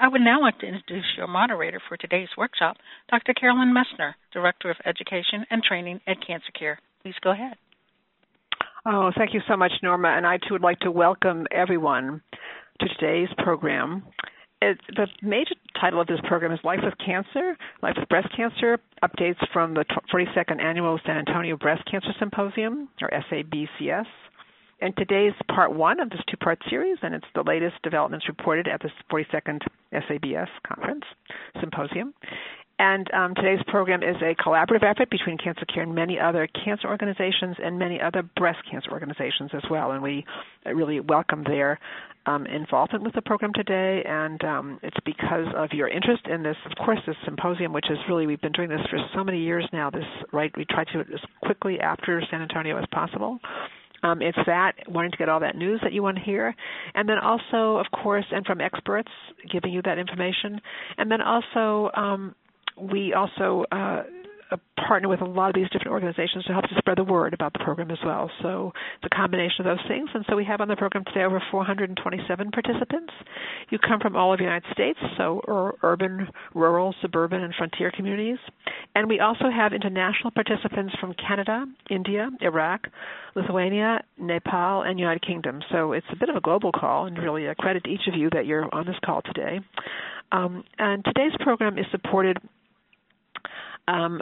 I 0.00 0.08
would 0.08 0.20
now 0.20 0.40
like 0.40 0.58
to 0.58 0.66
introduce 0.66 1.04
your 1.16 1.28
moderator 1.28 1.80
for 1.88 1.96
today's 1.96 2.28
workshop, 2.36 2.76
Dr. 3.10 3.32
Carolyn 3.32 3.72
Messner, 3.72 4.14
Director 4.32 4.70
of 4.70 4.76
Education 4.84 5.46
and 5.50 5.62
Training 5.62 6.00
at 6.06 6.16
Cancer 6.26 6.50
Care. 6.58 6.78
Please 7.02 7.14
go 7.22 7.30
ahead. 7.30 7.54
Oh, 8.86 9.12
thank 9.16 9.32
you 9.32 9.40
so 9.48 9.56
much, 9.56 9.72
Norma. 9.82 10.08
And 10.08 10.26
I 10.26 10.36
too 10.36 10.52
would 10.52 10.62
like 10.62 10.80
to 10.80 10.90
welcome 10.90 11.46
everyone 11.50 12.22
to 12.80 12.88
today's 12.88 13.28
program. 13.38 14.02
It, 14.60 14.78
the 14.96 15.06
major 15.22 15.54
title 15.80 16.00
of 16.00 16.06
this 16.06 16.20
program 16.26 16.52
is 16.52 16.58
Life 16.64 16.80
with 16.82 16.94
Cancer, 17.04 17.56
Life 17.82 17.94
with 17.98 18.08
Breast 18.08 18.28
Cancer, 18.36 18.78
updates 19.02 19.42
from 19.52 19.74
the 19.74 19.84
42nd 20.12 20.60
Annual 20.60 21.00
San 21.06 21.18
Antonio 21.18 21.56
Breast 21.56 21.82
Cancer 21.90 22.12
Symposium, 22.18 22.88
or 23.00 23.10
SABCS. 23.10 24.06
And 24.80 24.96
today's 24.96 25.32
part 25.54 25.74
one 25.74 26.00
of 26.00 26.10
this 26.10 26.20
two 26.28 26.36
part 26.36 26.58
series, 26.68 26.98
and 27.02 27.14
it's 27.14 27.26
the 27.34 27.42
latest 27.42 27.76
developments 27.82 28.28
reported 28.28 28.68
at 28.68 28.82
the 28.82 28.90
42nd 29.10 29.60
SABS 29.92 30.48
conference 30.66 31.04
symposium. 31.60 32.12
And 32.78 33.08
um, 33.14 33.34
today's 33.36 33.62
program 33.68 34.02
is 34.02 34.16
a 34.20 34.34
collaborative 34.34 34.82
effort 34.82 35.08
between 35.08 35.38
Cancer 35.38 35.64
Care 35.72 35.84
and 35.84 35.94
many 35.94 36.18
other 36.18 36.48
cancer 36.64 36.88
organizations 36.88 37.56
and 37.62 37.78
many 37.78 38.00
other 38.00 38.22
breast 38.36 38.58
cancer 38.68 38.90
organizations 38.90 39.50
as 39.54 39.62
well. 39.70 39.92
And 39.92 40.02
we 40.02 40.24
really 40.66 40.98
welcome 40.98 41.44
their 41.44 41.78
um, 42.26 42.46
involvement 42.46 43.04
with 43.04 43.14
the 43.14 43.22
program 43.22 43.52
today. 43.54 44.02
And 44.04 44.42
um, 44.42 44.80
it's 44.82 44.96
because 45.04 45.46
of 45.54 45.70
your 45.72 45.86
interest 45.86 46.26
in 46.26 46.42
this, 46.42 46.56
of 46.66 46.72
course, 46.84 46.98
this 47.06 47.16
symposium, 47.24 47.72
which 47.72 47.90
is 47.90 47.98
really, 48.08 48.26
we've 48.26 48.40
been 48.40 48.52
doing 48.52 48.70
this 48.70 48.80
for 48.90 48.98
so 49.14 49.22
many 49.22 49.38
years 49.38 49.68
now. 49.72 49.90
This, 49.90 50.04
right, 50.32 50.50
we 50.56 50.64
try 50.64 50.82
to 50.82 50.92
do 50.92 51.00
it 51.00 51.06
as 51.14 51.20
quickly 51.44 51.78
after 51.78 52.20
San 52.28 52.42
Antonio 52.42 52.76
as 52.76 52.86
possible. 52.90 53.38
Um, 54.04 54.20
it's 54.20 54.38
that 54.46 54.74
wanting 54.86 55.10
to 55.12 55.16
get 55.16 55.28
all 55.28 55.40
that 55.40 55.56
news 55.56 55.80
that 55.82 55.92
you 55.92 56.02
want 56.02 56.18
to 56.18 56.22
hear, 56.22 56.54
and 56.94 57.08
then 57.08 57.18
also, 57.18 57.78
of 57.78 57.86
course, 57.90 58.26
and 58.30 58.44
from 58.44 58.60
experts 58.60 59.10
giving 59.50 59.72
you 59.72 59.80
that 59.82 59.98
information, 59.98 60.60
and 60.98 61.10
then 61.10 61.20
also 61.22 61.90
um, 61.96 62.34
we 62.78 63.14
also 63.14 63.64
uh, 63.72 64.02
partner 64.86 65.08
with 65.08 65.20
a 65.20 65.24
lot 65.24 65.48
of 65.48 65.54
these 65.54 65.68
different 65.70 65.92
organizations 65.92 66.44
to 66.44 66.52
help 66.52 66.64
to 66.64 66.74
spread 66.78 66.98
the 66.98 67.04
word 67.04 67.34
about 67.34 67.52
the 67.52 67.58
program 67.60 67.90
as 67.90 67.98
well. 68.04 68.30
So 68.42 68.72
it's 68.96 69.12
a 69.12 69.14
combination 69.14 69.66
of 69.66 69.76
those 69.76 69.86
things. 69.88 70.08
And 70.14 70.24
so 70.28 70.36
we 70.36 70.44
have 70.44 70.60
on 70.60 70.68
the 70.68 70.76
program 70.76 71.04
today 71.04 71.24
over 71.24 71.42
427 71.50 72.50
participants. 72.50 73.12
You 73.70 73.78
come 73.78 74.00
from 74.00 74.16
all 74.16 74.32
of 74.32 74.38
the 74.38 74.44
United 74.44 74.70
States, 74.72 74.98
so 75.16 75.40
ur- 75.48 75.74
urban, 75.82 76.28
rural, 76.54 76.94
suburban, 77.00 77.42
and 77.42 77.54
frontier 77.56 77.90
communities. 77.94 78.38
And 78.94 79.08
we 79.08 79.20
also 79.20 79.50
have 79.50 79.72
international 79.72 80.30
participants 80.30 80.94
from 81.00 81.14
Canada, 81.14 81.64
India, 81.90 82.28
Iraq, 82.40 82.86
Lithuania, 83.34 84.02
Nepal, 84.18 84.82
and 84.82 84.98
United 84.98 85.26
Kingdom. 85.26 85.60
So 85.70 85.92
it's 85.92 86.06
a 86.12 86.16
bit 86.16 86.28
of 86.28 86.36
a 86.36 86.40
global 86.40 86.72
call, 86.72 87.06
and 87.06 87.18
really 87.18 87.46
a 87.46 87.54
credit 87.54 87.84
to 87.84 87.90
each 87.90 88.06
of 88.08 88.14
you 88.14 88.28
that 88.32 88.46
you're 88.46 88.72
on 88.74 88.86
this 88.86 88.96
call 89.04 89.22
today. 89.22 89.60
Um, 90.32 90.64
and 90.78 91.04
today's 91.04 91.32
program 91.40 91.78
is 91.78 91.86
supported 91.90 92.38
um, 93.88 94.20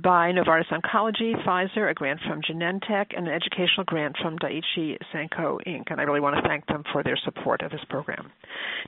by 0.00 0.32
Novartis 0.32 0.70
Oncology, 0.70 1.34
Pfizer, 1.44 1.90
a 1.90 1.94
grant 1.94 2.20
from 2.26 2.40
Genentech, 2.40 3.08
and 3.14 3.28
an 3.28 3.34
educational 3.34 3.84
grant 3.84 4.16
from 4.22 4.38
Daiichi 4.38 4.96
Sankyo 5.12 5.58
Inc. 5.66 5.90
And 5.90 6.00
I 6.00 6.04
really 6.04 6.20
want 6.20 6.36
to 6.36 6.48
thank 6.48 6.66
them 6.66 6.82
for 6.92 7.02
their 7.02 7.18
support 7.24 7.60
of 7.60 7.70
this 7.70 7.84
program. 7.90 8.30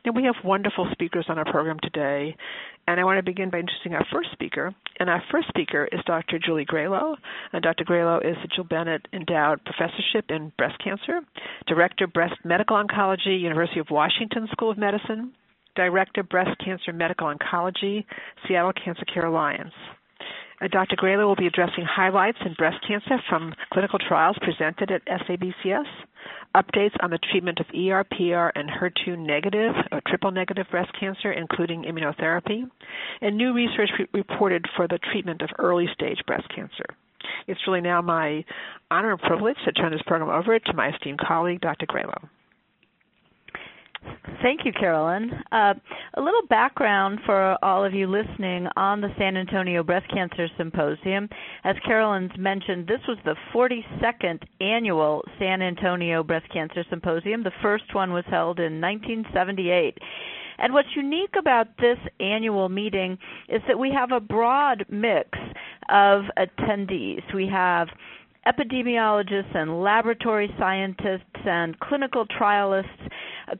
Now, 0.07 0.13
we 0.13 0.25
have 0.25 0.37
wonderful 0.43 0.89
speakers 0.93 1.27
on 1.29 1.39
our 1.39 1.45
program 1.45 1.79
today, 1.83 2.35
and 2.87 2.99
I 2.99 3.05
want 3.05 3.19
to 3.19 3.23
begin 3.23 3.51
by 3.51 3.59
introducing 3.59 3.95
our 3.95 4.07
first 4.11 4.31
speaker. 4.33 4.75
And 4.99 5.11
our 5.11 5.23
first 5.31 5.49
speaker 5.49 5.87
is 5.93 6.01
Dr. 6.07 6.39
Julie 6.39 6.65
Gralow. 6.65 7.17
And 7.53 7.63
Dr. 7.63 7.85
Gralow 7.85 8.25
is 8.25 8.37
the 8.41 8.49
Jill 8.55 8.65
Bennett 8.65 9.07
Endowed 9.13 9.61
Professorship 9.65 10.31
in 10.31 10.53
Breast 10.57 10.83
Cancer, 10.83 11.21
Director, 11.67 12.07
Breast 12.07 12.37
Medical 12.45 12.83
Oncology, 12.83 13.39
University 13.39 13.81
of 13.81 13.91
Washington 13.91 14.49
School 14.53 14.71
of 14.71 14.79
Medicine, 14.79 15.33
Director, 15.77 16.23
Breast 16.23 16.59
Cancer 16.65 16.93
Medical 16.95 17.35
Oncology, 17.35 18.05
Seattle 18.49 18.73
Cancer 18.73 19.05
Care 19.13 19.27
Alliance. 19.27 19.75
Uh, 20.65 20.69
Dr. 20.69 20.97
Gralow 20.97 21.27
will 21.27 21.37
be 21.37 21.47
addressing 21.47 21.85
highlights 21.85 22.39
in 22.45 22.55
breast 22.55 22.79
cancer 22.87 23.23
from 23.29 23.55
clinical 23.73 23.99
trials 23.99 24.37
presented 24.41 24.91
at 24.91 25.05
SABCS, 25.07 25.85
updates 26.55 26.97
on 27.01 27.11
the 27.11 27.19
treatment 27.31 27.61
of 27.61 27.67
ER, 27.75 28.05
PR, 28.05 28.59
and 28.59 28.71
HER2 28.71 29.19
negative 29.19 29.75
or 29.93 30.01
triple 30.07 30.31
negative 30.31 30.67
breast 30.71 30.91
cancer, 30.99 31.33
including 31.33 31.83
immunotherapy, 31.83 32.63
and 33.21 33.37
new 33.37 33.53
research 33.53 33.91
re- 33.99 34.07
reported 34.15 34.65
for 34.77 34.89
the 34.89 34.99
treatment 35.13 35.43
of 35.43 35.51
early 35.59 35.87
stage 35.93 36.19
breast 36.27 36.49
cancer. 36.55 36.87
It's 37.47 37.61
really 37.67 37.81
now 37.81 38.01
my 38.01 38.45
honor 38.91 39.13
and 39.13 39.21
privilege 39.21 39.57
to 39.65 39.73
turn 39.73 39.93
this 39.93 40.03
program 40.07 40.31
over 40.31 40.59
to 40.59 40.73
my 40.73 40.91
esteemed 40.95 41.19
colleague, 41.19 41.61
Dr. 41.61 41.87
Gralow. 41.87 42.29
Thank 44.43 44.65
you, 44.65 44.73
Carolyn. 44.73 45.31
Uh, 45.53 45.75
a 46.15 46.21
little 46.21 46.47
background 46.49 47.21
for 47.25 47.57
all 47.63 47.85
of 47.85 47.95
you 47.95 48.07
listening 48.07 48.67
on 48.77 49.01
the 49.01 49.09
San 49.19 49.37
Antonio 49.37 49.83
Breast 49.83 50.07
Cancer 50.13 50.49
Symposium. 50.59 51.29
As 51.65 51.77
Carolyn's 51.87 52.37
mentioned, 52.39 52.87
this 52.87 53.01
was 53.09 53.17
the 53.25 53.37
42nd 53.55 54.43
annual 54.61 55.23
San 55.39 55.63
Antonio 55.63 56.23
Breast 56.23 56.47
Cancer 56.53 56.85
Symposium. 56.91 57.43
The 57.43 57.53
first 57.63 57.95
one 57.95 58.13
was 58.13 58.25
held 58.29 58.61
in 58.61 58.81
1978. 58.81 59.97
And 60.59 60.73
what's 60.73 60.95
unique 60.95 61.35
about 61.39 61.69
this 61.79 61.99
annual 62.21 62.69
meeting 62.69 63.19
is 63.49 63.63
that 63.67 63.79
we 63.79 63.91
have 63.93 64.13
a 64.13 64.21
broad 64.21 64.85
mix 64.89 65.31
of 65.89 66.25
attendees. 66.39 67.23
We 67.35 67.49
have 67.49 67.89
epidemiologists 68.47 69.57
and 69.57 69.83
laboratory 69.83 70.55
scientists 70.59 71.41
and 71.45 71.79
clinical 71.81 72.27
trialists 72.27 73.09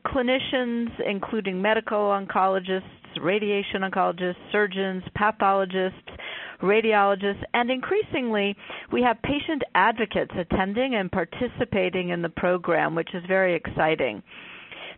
clinicians, 0.05 0.89
including 1.05 1.61
medical 1.61 1.97
oncologists, 1.99 2.83
radiation 3.21 3.81
oncologists, 3.81 4.35
surgeons, 4.51 5.03
pathologists, 5.15 6.09
radiologists, 6.61 7.43
and 7.53 7.69
increasingly 7.69 8.55
we 8.91 9.01
have 9.01 9.21
patient 9.21 9.63
advocates 9.73 10.31
attending 10.37 10.95
and 10.95 11.11
participating 11.11 12.09
in 12.09 12.21
the 12.21 12.29
program, 12.29 12.95
which 12.95 13.09
is 13.13 13.23
very 13.27 13.55
exciting. 13.55 14.21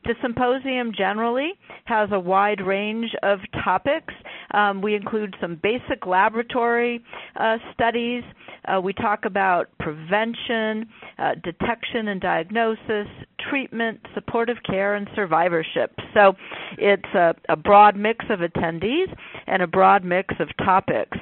The 0.05 0.15
symposium 0.21 0.93
generally 0.97 1.51
has 1.85 2.09
a 2.11 2.19
wide 2.19 2.61
range 2.61 3.09
of 3.23 3.39
topics. 3.63 4.13
Um, 4.51 4.81
we 4.81 4.95
include 4.95 5.35
some 5.41 5.59
basic 5.61 6.05
laboratory 6.05 7.03
uh, 7.35 7.57
studies. 7.73 8.23
Uh, 8.65 8.79
we 8.79 8.93
talk 8.93 9.25
about 9.25 9.67
prevention, 9.79 10.87
uh, 11.17 11.33
detection 11.43 12.07
and 12.09 12.21
diagnosis, 12.21 13.07
treatment, 13.49 13.99
supportive 14.13 14.57
care, 14.65 14.95
and 14.95 15.07
survivorship. 15.15 15.93
So 16.13 16.33
it's 16.77 17.13
a, 17.13 17.35
a 17.49 17.55
broad 17.55 17.95
mix 17.95 18.25
of 18.29 18.39
attendees 18.39 19.13
and 19.47 19.61
a 19.61 19.67
broad 19.67 20.03
mix 20.03 20.33
of 20.39 20.49
topics. 20.57 21.17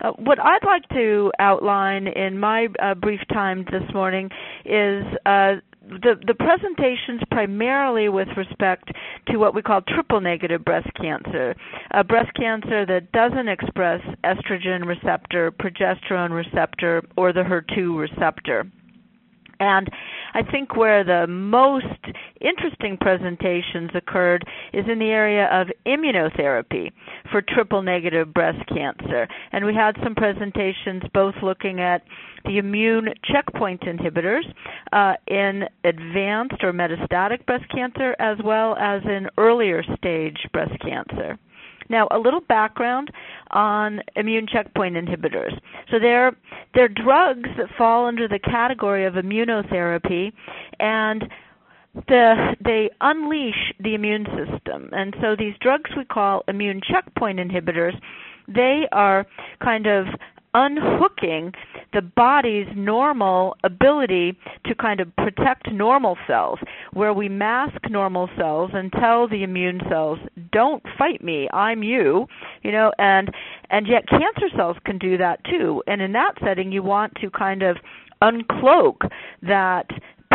Uh, 0.00 0.12
what 0.12 0.38
I'd 0.40 0.64
like 0.64 0.88
to 0.90 1.30
outline 1.38 2.06
in 2.06 2.38
my 2.38 2.68
uh, 2.82 2.94
brief 2.94 3.20
time 3.32 3.66
this 3.70 3.82
morning 3.92 4.30
is 4.64 5.04
uh, 5.26 5.56
the, 5.90 6.14
the 6.26 6.34
presentations 6.34 7.20
primarily 7.30 8.08
with 8.08 8.28
respect 8.36 8.90
to 9.28 9.36
what 9.36 9.54
we 9.54 9.62
call 9.62 9.80
triple 9.82 10.20
negative 10.20 10.64
breast 10.64 10.88
cancer, 10.96 11.54
a 11.90 12.04
breast 12.04 12.30
cancer 12.34 12.86
that 12.86 13.12
doesn't 13.12 13.48
express 13.48 14.00
estrogen 14.24 14.86
receptor, 14.86 15.50
progesterone 15.50 16.30
receptor, 16.30 17.02
or 17.16 17.32
the 17.32 17.42
HER2 17.42 17.98
receptor. 17.98 18.66
And 19.60 19.88
I 20.32 20.42
think 20.42 20.74
where 20.74 21.04
the 21.04 21.26
most 21.26 21.84
interesting 22.40 22.96
presentations 22.98 23.90
occurred 23.94 24.44
is 24.72 24.86
in 24.90 24.98
the 24.98 25.10
area 25.10 25.46
of 25.52 25.68
immunotherapy 25.86 26.90
for 27.30 27.42
triple 27.42 27.82
negative 27.82 28.32
breast 28.32 28.66
cancer. 28.68 29.28
And 29.52 29.64
we 29.64 29.74
had 29.74 29.96
some 30.02 30.14
presentations 30.14 31.02
both 31.12 31.34
looking 31.42 31.80
at 31.80 32.02
the 32.44 32.56
immune 32.56 33.08
checkpoint 33.24 33.82
inhibitors 33.82 34.44
uh, 34.92 35.14
in 35.26 35.64
advanced 35.84 36.62
or 36.62 36.72
metastatic 36.72 37.44
breast 37.44 37.64
cancer 37.70 38.16
as 38.18 38.38
well 38.42 38.76
as 38.76 39.02
in 39.04 39.28
earlier 39.36 39.82
stage 39.98 40.38
breast 40.52 40.72
cancer. 40.80 41.38
Now, 41.90 42.08
a 42.10 42.18
little 42.18 42.40
background 42.40 43.10
on 43.50 44.00
immune 44.16 44.46
checkpoint 44.50 44.94
inhibitors. 44.94 45.52
So 45.90 45.98
they're 46.00 46.34
they're 46.72 46.88
drugs 46.88 47.50
that 47.58 47.66
fall 47.76 48.06
under 48.06 48.28
the 48.28 48.38
category 48.38 49.04
of 49.04 49.14
immunotherapy 49.14 50.32
and 50.78 51.24
the, 52.06 52.54
they 52.64 52.88
unleash 53.00 53.72
the 53.80 53.94
immune 53.94 54.24
system. 54.26 54.90
And 54.92 55.14
so 55.20 55.34
these 55.36 55.54
drugs 55.60 55.90
we 55.96 56.04
call 56.04 56.44
immune 56.46 56.80
checkpoint 56.88 57.40
inhibitors, 57.40 58.00
they 58.46 58.86
are 58.92 59.26
kind 59.62 59.86
of 59.86 60.06
unhooking 60.54 61.52
the 61.92 62.02
body's 62.02 62.66
normal 62.74 63.56
ability 63.64 64.36
to 64.66 64.74
kind 64.74 65.00
of 65.00 65.14
protect 65.16 65.70
normal 65.70 66.16
cells, 66.26 66.58
where 66.92 67.12
we 67.12 67.28
mask 67.28 67.88
normal 67.88 68.28
cells 68.36 68.70
and 68.74 68.92
tell 68.92 69.28
the 69.28 69.42
immune 69.42 69.80
cells, 69.88 70.18
"Don't 70.52 70.82
fight 70.98 71.22
me, 71.22 71.48
I'm 71.52 71.82
you," 71.82 72.28
you 72.62 72.72
know, 72.72 72.92
and 72.98 73.32
and 73.70 73.86
yet 73.86 74.06
cancer 74.08 74.48
cells 74.56 74.76
can 74.84 74.98
do 74.98 75.16
that 75.18 75.42
too. 75.44 75.82
And 75.86 76.00
in 76.00 76.12
that 76.12 76.38
setting, 76.42 76.72
you 76.72 76.82
want 76.82 77.14
to 77.16 77.30
kind 77.30 77.62
of 77.62 77.76
uncloak 78.22 79.10
that 79.42 79.88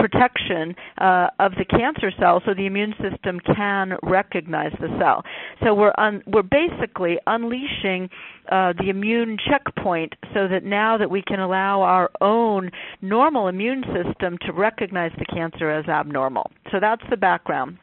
protection 0.08 0.76
uh, 1.00 1.28
of 1.40 1.54
the 1.58 1.66
cancer 1.66 2.12
cell 2.20 2.42
so 2.46 2.54
the 2.54 2.66
immune 2.66 2.94
system 3.02 3.40
can 3.56 3.94
recognize 4.04 4.72
the 4.80 4.88
cell. 5.00 5.24
So 5.64 5.74
we're 5.74 5.94
un- 5.98 6.24
we're 6.28 6.44
basically 6.44 7.18
unleashing 7.28 8.10
uh, 8.52 8.74
the 8.78 8.90
immune 8.90 9.38
checkpoint 9.50 10.14
so 10.34 10.48
that 10.48 10.64
now 10.64 10.98
that 10.98 11.10
we 11.10 11.22
can 11.22 11.40
allow 11.40 11.82
our 11.82 12.10
own 12.22 12.70
normal 13.02 13.48
immune 13.48 13.84
system 13.84 14.38
to 14.46 14.54
recognize 14.54 15.12
the 15.18 15.26
cancer 15.26 15.72
as 15.72 15.86
abnormal. 15.88 16.52
So 16.72 16.80
that's 16.80 17.04
the 17.10 17.18
background. 17.18 17.78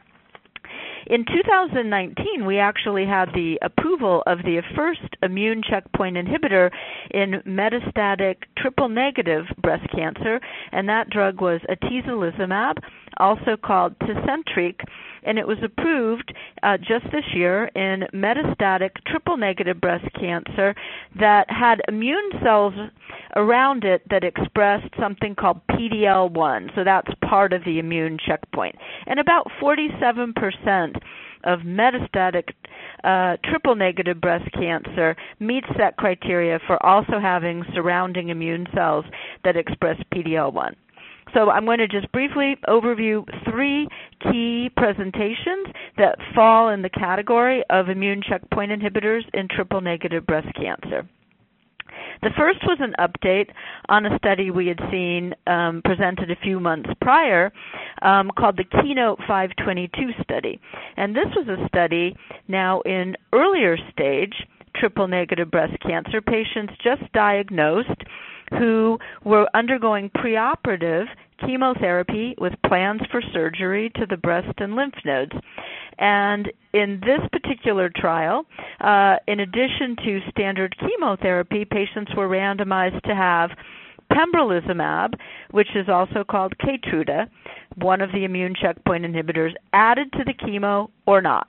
In 1.07 1.25
2019, 1.25 2.45
we 2.45 2.59
actually 2.59 3.05
had 3.05 3.29
the 3.33 3.59
approval 3.61 4.23
of 4.25 4.39
the 4.39 4.61
first 4.75 5.01
immune 5.21 5.61
checkpoint 5.61 6.15
inhibitor 6.15 6.71
in 7.11 7.41
metastatic 7.45 8.37
triple 8.57 8.87
negative 8.87 9.45
breast 9.61 9.85
cancer, 9.93 10.39
and 10.71 10.87
that 10.87 11.09
drug 11.09 11.41
was 11.41 11.59
atezolizumab, 11.69 12.77
also 13.17 13.57
called 13.57 13.97
Tecentriq, 13.99 14.75
and 15.23 15.37
it 15.37 15.47
was 15.47 15.57
approved 15.63 16.33
uh, 16.63 16.77
just 16.77 17.05
this 17.11 17.23
year 17.33 17.65
in 17.75 18.03
metastatic 18.13 18.91
triple 19.07 19.37
negative 19.37 19.79
breast 19.79 20.05
cancer 20.19 20.75
that 21.19 21.45
had 21.49 21.81
immune 21.87 22.29
cells 22.43 22.73
around 23.35 23.83
it 23.83 24.01
that 24.09 24.23
expressed 24.23 24.93
something 24.99 25.35
called 25.35 25.59
PD-L1. 25.71 26.75
So 26.75 26.83
that's 26.83 27.11
part 27.27 27.53
of 27.53 27.63
the 27.65 27.79
immune 27.79 28.17
checkpoint. 28.25 28.75
And 29.07 29.19
about 29.19 29.47
47% 29.61 30.95
of 31.43 31.59
metastatic 31.59 32.49
uh, 33.03 33.37
triple 33.43 33.75
negative 33.75 34.21
breast 34.21 34.49
cancer 34.53 35.15
meets 35.39 35.67
that 35.77 35.97
criteria 35.97 36.59
for 36.65 36.83
also 36.85 37.19
having 37.21 37.63
surrounding 37.73 38.29
immune 38.29 38.65
cells 38.73 39.05
that 39.43 39.57
express 39.57 39.97
PD-L1. 40.13 40.75
So 41.33 41.49
I'm 41.49 41.65
going 41.65 41.79
to 41.79 41.87
just 41.87 42.11
briefly 42.11 42.55
overview 42.67 43.25
three 43.49 43.87
key 44.21 44.69
presentations 44.77 45.67
that 45.97 46.17
fall 46.35 46.69
in 46.69 46.81
the 46.81 46.89
category 46.89 47.63
of 47.69 47.89
immune 47.89 48.21
checkpoint 48.27 48.71
inhibitors 48.71 49.23
in 49.33 49.47
triple 49.47 49.81
negative 49.81 50.25
breast 50.25 50.47
cancer. 50.55 51.07
The 52.21 52.29
first 52.37 52.59
was 52.63 52.77
an 52.79 52.95
update 52.99 53.49
on 53.89 54.05
a 54.05 54.17
study 54.17 54.49
we 54.49 54.67
had 54.67 54.79
seen 54.89 55.33
um, 55.45 55.81
presented 55.83 56.31
a 56.31 56.35
few 56.37 56.59
months 56.59 56.89
prior 57.01 57.51
um, 58.01 58.31
called 58.37 58.57
the 58.57 58.63
Keynote 58.63 59.19
522 59.19 60.23
study. 60.23 60.59
And 60.95 61.15
this 61.15 61.27
was 61.35 61.47
a 61.47 61.67
study 61.67 62.15
now 62.47 62.81
in 62.81 63.15
earlier 63.33 63.77
stage 63.91 64.33
triple 64.75 65.07
negative 65.07 65.51
breast 65.51 65.73
cancer 65.81 66.21
patients 66.21 66.73
just 66.83 67.11
diagnosed 67.13 68.01
who 68.51 68.97
were 69.23 69.47
undergoing 69.53 70.09
preoperative 70.09 71.05
chemotherapy 71.45 72.35
with 72.37 72.53
plans 72.65 73.01
for 73.11 73.21
surgery 73.33 73.91
to 73.95 74.05
the 74.09 74.17
breast 74.17 74.53
and 74.57 74.75
lymph 74.75 74.95
nodes. 75.05 75.33
And 75.97 76.51
in 76.73 77.01
this 77.01 77.19
particular 77.31 77.91
trial, 77.95 78.45
uh, 78.81 79.15
in 79.27 79.39
addition 79.41 79.95
to 80.03 80.19
standard 80.31 80.75
chemotherapy, 80.79 81.65
patients 81.65 82.11
were 82.15 82.27
randomized 82.27 83.01
to 83.03 83.15
have 83.15 83.51
pembrolizumab, 84.11 85.13
which 85.51 85.69
is 85.75 85.89
also 85.89 86.23
called 86.23 86.53
Keytruda, 86.57 87.27
one 87.75 88.01
of 88.01 88.11
the 88.11 88.25
immune 88.25 88.55
checkpoint 88.59 89.05
inhibitors, 89.05 89.51
added 89.73 90.11
to 90.13 90.23
the 90.23 90.33
chemo 90.33 90.89
or 91.05 91.21
not 91.21 91.47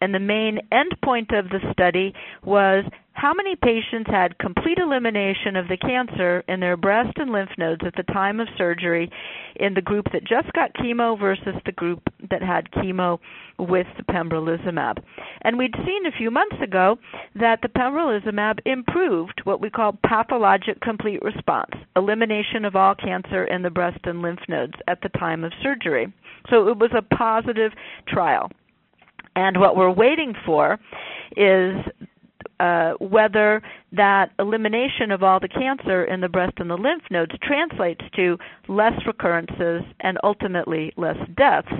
and 0.00 0.14
the 0.14 0.18
main 0.18 0.58
endpoint 0.72 1.38
of 1.38 1.48
the 1.50 1.60
study 1.72 2.14
was 2.44 2.84
how 3.20 3.34
many 3.34 3.54
patients 3.54 4.08
had 4.10 4.38
complete 4.38 4.78
elimination 4.78 5.54
of 5.54 5.68
the 5.68 5.76
cancer 5.76 6.42
in 6.48 6.58
their 6.58 6.78
breast 6.78 7.12
and 7.16 7.30
lymph 7.30 7.50
nodes 7.58 7.82
at 7.84 7.94
the 7.94 8.12
time 8.14 8.40
of 8.40 8.48
surgery 8.56 9.10
in 9.56 9.74
the 9.74 9.82
group 9.82 10.06
that 10.14 10.24
just 10.24 10.50
got 10.54 10.72
chemo 10.72 11.20
versus 11.20 11.54
the 11.66 11.72
group 11.72 12.00
that 12.30 12.40
had 12.40 12.70
chemo 12.70 13.18
with 13.58 13.86
the 13.98 14.04
pembrolizumab. 14.04 15.02
And 15.42 15.58
we'd 15.58 15.74
seen 15.84 16.06
a 16.06 16.16
few 16.16 16.30
months 16.30 16.56
ago 16.64 16.96
that 17.34 17.58
the 17.60 17.68
pembrolizumab 17.68 18.60
improved 18.64 19.42
what 19.44 19.60
we 19.60 19.68
call 19.68 19.98
pathologic 20.02 20.80
complete 20.80 21.20
response, 21.20 21.72
elimination 21.96 22.64
of 22.64 22.74
all 22.74 22.94
cancer 22.94 23.44
in 23.44 23.60
the 23.60 23.68
breast 23.68 24.00
and 24.04 24.22
lymph 24.22 24.40
nodes 24.48 24.78
at 24.88 25.02
the 25.02 25.10
time 25.10 25.44
of 25.44 25.52
surgery. 25.62 26.10
So 26.48 26.68
it 26.68 26.78
was 26.78 26.92
a 26.96 27.14
positive 27.14 27.72
trial. 28.08 28.50
And 29.36 29.60
what 29.60 29.76
we're 29.76 29.92
waiting 29.92 30.32
for 30.46 30.78
is 31.36 31.76
uh, 32.60 32.92
whether 33.00 33.62
that 33.92 34.30
elimination 34.38 35.10
of 35.10 35.22
all 35.22 35.40
the 35.40 35.48
cancer 35.48 36.04
in 36.04 36.20
the 36.20 36.28
breast 36.28 36.52
and 36.58 36.68
the 36.68 36.76
lymph 36.76 37.02
nodes 37.10 37.32
translates 37.42 38.02
to 38.14 38.36
less 38.68 38.92
recurrences 39.06 39.82
and 40.00 40.18
ultimately 40.22 40.92
less 40.96 41.16
deaths 41.36 41.72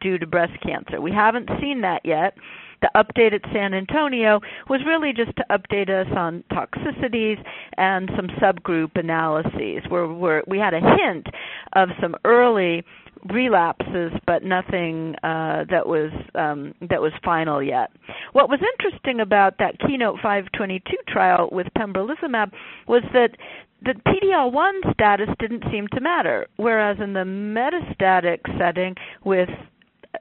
due 0.00 0.16
to 0.16 0.26
breast 0.26 0.52
cancer. 0.62 1.00
We 1.00 1.10
haven't 1.10 1.50
seen 1.60 1.80
that 1.80 2.02
yet. 2.04 2.34
The 2.80 2.90
update 2.94 3.32
at 3.32 3.42
San 3.52 3.74
Antonio 3.74 4.40
was 4.68 4.80
really 4.86 5.12
just 5.12 5.36
to 5.36 5.44
update 5.50 5.88
us 5.88 6.06
on 6.16 6.44
toxicities 6.52 7.42
and 7.76 8.10
some 8.16 8.28
subgroup 8.40 8.96
analyses 8.96 9.82
where, 9.88 10.06
where 10.06 10.42
we 10.46 10.58
had 10.58 10.74
a 10.74 10.80
hint 10.80 11.26
of 11.74 11.88
some 12.00 12.14
early 12.24 12.84
relapses, 13.30 14.12
but 14.26 14.44
nothing 14.44 15.14
uh, 15.22 15.64
that 15.70 15.86
was 15.86 16.12
um, 16.34 16.74
that 16.88 17.00
was 17.00 17.12
final 17.24 17.62
yet. 17.62 17.90
What 18.32 18.48
was 18.48 18.60
interesting 18.74 19.20
about 19.20 19.58
that 19.58 19.78
Keynote 19.80 20.16
522 20.16 20.96
trial 21.08 21.48
with 21.50 21.66
pembrolizumab 21.76 22.52
was 22.86 23.02
that 23.12 23.30
the 23.82 23.94
PD-L1 24.06 24.92
status 24.92 25.28
didn't 25.38 25.62
seem 25.70 25.86
to 25.94 26.00
matter, 26.00 26.48
whereas 26.56 26.98
in 27.00 27.12
the 27.12 27.20
metastatic 27.20 28.40
setting 28.58 28.94
with 29.24 29.48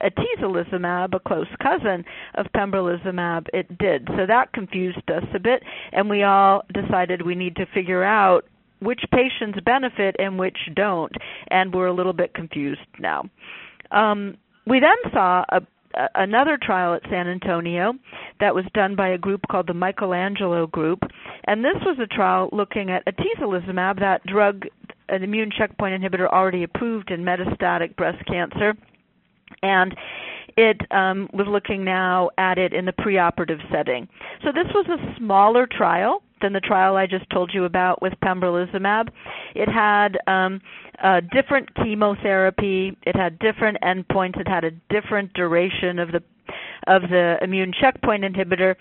atezolizumab, 0.01 1.13
a 1.13 1.19
close 1.19 1.47
cousin 1.61 2.03
of 2.35 2.45
pembrolizumab, 2.55 3.47
it 3.53 3.77
did. 3.77 4.07
So 4.15 4.25
that 4.27 4.53
confused 4.53 5.09
us 5.09 5.23
a 5.33 5.39
bit, 5.39 5.63
and 5.91 6.09
we 6.09 6.23
all 6.23 6.63
decided 6.73 7.21
we 7.21 7.35
need 7.35 7.55
to 7.55 7.65
figure 7.73 8.03
out 8.03 8.45
which 8.79 9.01
patients 9.11 9.59
benefit 9.65 10.15
and 10.19 10.37
which 10.37 10.57
don't, 10.75 11.11
and 11.49 11.73
we're 11.73 11.87
a 11.87 11.93
little 11.93 12.13
bit 12.13 12.33
confused 12.33 12.81
now. 12.99 13.29
Um, 13.91 14.37
we 14.67 14.79
then 14.79 15.11
saw 15.11 15.43
a, 15.49 15.61
another 16.13 16.59
trial 16.61 16.93
at 16.93 17.09
San 17.09 17.27
Antonio 17.27 17.93
that 18.39 18.53
was 18.53 18.65
done 18.73 18.95
by 18.95 19.09
a 19.09 19.17
group 19.17 19.41
called 19.49 19.67
the 19.67 19.73
Michelangelo 19.73 20.67
Group, 20.67 20.99
and 21.47 21.63
this 21.63 21.81
was 21.85 21.97
a 21.99 22.07
trial 22.13 22.49
looking 22.51 22.91
at 22.91 23.03
atezolizumab, 23.05 23.99
that 23.99 24.25
drug, 24.27 24.65
an 25.09 25.23
immune 25.23 25.49
checkpoint 25.57 25.99
inhibitor 25.99 26.27
already 26.27 26.63
approved 26.63 27.09
in 27.09 27.23
metastatic 27.23 27.95
breast 27.95 28.23
cancer, 28.27 28.75
and 29.61 29.95
it 30.55 30.81
um, 30.91 31.29
was 31.33 31.45
looking 31.47 31.85
now 31.85 32.29
at 32.37 32.57
it 32.57 32.73
in 32.73 32.85
the 32.85 32.91
preoperative 32.91 33.59
setting. 33.71 34.07
So 34.43 34.51
this 34.51 34.67
was 34.73 34.87
a 34.89 35.17
smaller 35.17 35.67
trial 35.67 36.23
than 36.41 36.53
the 36.53 36.59
trial 36.59 36.95
I 36.95 37.05
just 37.05 37.29
told 37.29 37.51
you 37.53 37.65
about 37.65 38.01
with 38.01 38.13
pembrolizumab. 38.23 39.09
It 39.55 39.69
had 39.69 40.17
um, 40.27 40.61
a 41.03 41.21
different 41.21 41.73
chemotherapy. 41.75 42.97
It 43.03 43.15
had 43.15 43.39
different 43.39 43.77
endpoints. 43.83 44.39
It 44.39 44.47
had 44.47 44.63
a 44.63 44.71
different 44.89 45.33
duration 45.33 45.99
of 45.99 46.11
the 46.11 46.23
of 46.87 47.01
the 47.03 47.35
immune 47.41 47.73
checkpoint 47.79 48.23
inhibitor. 48.23 48.75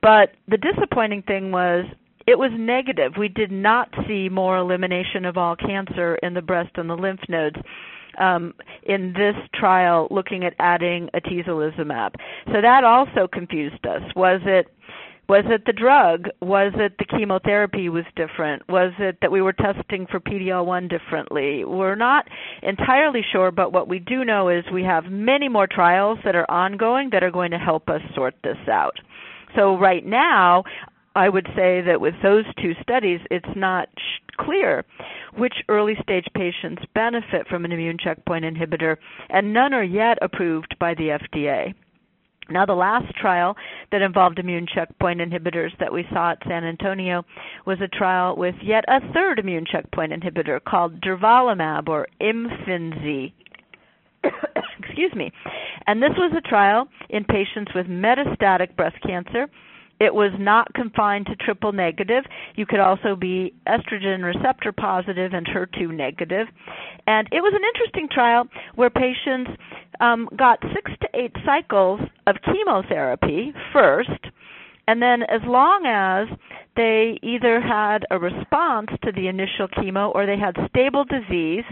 But 0.00 0.30
the 0.46 0.58
disappointing 0.58 1.22
thing 1.22 1.50
was 1.50 1.84
it 2.26 2.38
was 2.38 2.50
negative. 2.54 3.12
We 3.18 3.28
did 3.28 3.50
not 3.50 3.88
see 4.06 4.28
more 4.28 4.58
elimination 4.58 5.24
of 5.24 5.36
all 5.36 5.56
cancer 5.56 6.16
in 6.16 6.34
the 6.34 6.42
breast 6.42 6.70
and 6.76 6.88
the 6.88 6.94
lymph 6.94 7.20
nodes. 7.28 7.56
Um, 8.18 8.54
in 8.82 9.12
this 9.12 9.36
trial, 9.54 10.08
looking 10.10 10.44
at 10.44 10.54
adding 10.58 11.08
atezolizumab, 11.14 12.14
so 12.46 12.60
that 12.60 12.82
also 12.84 13.28
confused 13.32 13.86
us. 13.86 14.02
Was 14.16 14.40
it 14.44 14.66
was 15.28 15.44
it 15.46 15.66
the 15.66 15.74
drug? 15.74 16.28
Was 16.40 16.72
it 16.76 16.94
the 16.98 17.04
chemotherapy 17.04 17.90
was 17.90 18.04
different? 18.16 18.62
Was 18.66 18.92
it 18.98 19.18
that 19.20 19.30
we 19.30 19.42
were 19.42 19.52
testing 19.52 20.06
for 20.10 20.20
PD-L1 20.20 20.88
differently? 20.88 21.66
We're 21.66 21.96
not 21.96 22.26
entirely 22.62 23.20
sure, 23.30 23.50
but 23.50 23.70
what 23.70 23.88
we 23.88 23.98
do 23.98 24.24
know 24.24 24.48
is 24.48 24.64
we 24.72 24.84
have 24.84 25.04
many 25.04 25.50
more 25.50 25.66
trials 25.66 26.18
that 26.24 26.34
are 26.34 26.50
ongoing 26.50 27.10
that 27.12 27.22
are 27.22 27.30
going 27.30 27.50
to 27.50 27.58
help 27.58 27.90
us 27.90 28.00
sort 28.14 28.36
this 28.42 28.56
out. 28.72 28.96
So 29.54 29.76
right 29.76 30.04
now, 30.04 30.64
I 31.14 31.28
would 31.28 31.46
say 31.56 31.80
that 31.82 32.00
with 32.00 32.14
those 32.22 32.44
two 32.62 32.74
studies, 32.82 33.20
it's 33.30 33.56
not 33.56 33.88
clear 34.38 34.84
which 35.36 35.54
early 35.68 35.96
stage 36.02 36.26
patients 36.34 36.82
benefit 36.94 37.46
from 37.48 37.64
an 37.64 37.72
immune 37.72 37.98
checkpoint 38.02 38.44
inhibitor, 38.44 38.96
and 39.28 39.52
none 39.52 39.74
are 39.74 39.82
yet 39.82 40.18
approved 40.22 40.76
by 40.78 40.94
the 40.94 41.18
FDA. 41.18 41.74
Now, 42.50 42.64
the 42.64 42.74
last 42.74 43.14
trial 43.14 43.56
that 43.92 44.00
involved 44.00 44.38
immune 44.38 44.66
checkpoint 44.72 45.20
inhibitors 45.20 45.76
that 45.80 45.92
we 45.92 46.06
saw 46.10 46.30
at 46.32 46.42
San 46.48 46.64
Antonio 46.64 47.24
was 47.66 47.78
a 47.82 47.88
trial 47.88 48.36
with 48.36 48.54
yet 48.62 48.84
a 48.88 49.00
third 49.12 49.38
immune 49.38 49.66
checkpoint 49.70 50.12
inhibitor 50.12 50.62
called 50.64 51.00
durvalumab 51.02 51.88
or 51.88 52.08
Imfinzi. 52.22 53.32
Excuse 54.78 55.14
me. 55.14 55.30
And 55.86 56.02
this 56.02 56.12
was 56.16 56.32
a 56.36 56.48
trial 56.48 56.88
in 57.10 57.24
patients 57.24 57.72
with 57.74 57.86
metastatic 57.86 58.74
breast 58.76 58.96
cancer 59.06 59.46
it 60.00 60.14
was 60.14 60.32
not 60.38 60.72
confined 60.74 61.26
to 61.26 61.36
triple 61.36 61.72
negative. 61.72 62.24
You 62.54 62.66
could 62.66 62.80
also 62.80 63.16
be 63.16 63.54
estrogen 63.66 64.22
receptor 64.22 64.72
positive 64.72 65.32
and 65.32 65.46
HER2 65.46 65.94
negative. 65.94 66.46
And 67.06 67.28
it 67.32 67.40
was 67.40 67.52
an 67.54 67.62
interesting 67.74 68.08
trial 68.10 68.44
where 68.74 68.90
patients 68.90 69.50
um, 70.00 70.28
got 70.36 70.58
six 70.74 70.90
to 71.00 71.08
eight 71.14 71.32
cycles 71.44 72.00
of 72.26 72.36
chemotherapy 72.44 73.52
first 73.72 74.10
and 74.88 75.02
then, 75.02 75.22
as 75.24 75.42
long 75.44 75.84
as 75.84 76.34
they 76.74 77.18
either 77.22 77.60
had 77.60 78.06
a 78.10 78.18
response 78.18 78.88
to 79.04 79.12
the 79.12 79.28
initial 79.28 79.68
chemo 79.68 80.14
or 80.14 80.24
they 80.24 80.38
had 80.38 80.56
stable 80.70 81.04
disease, 81.04 81.64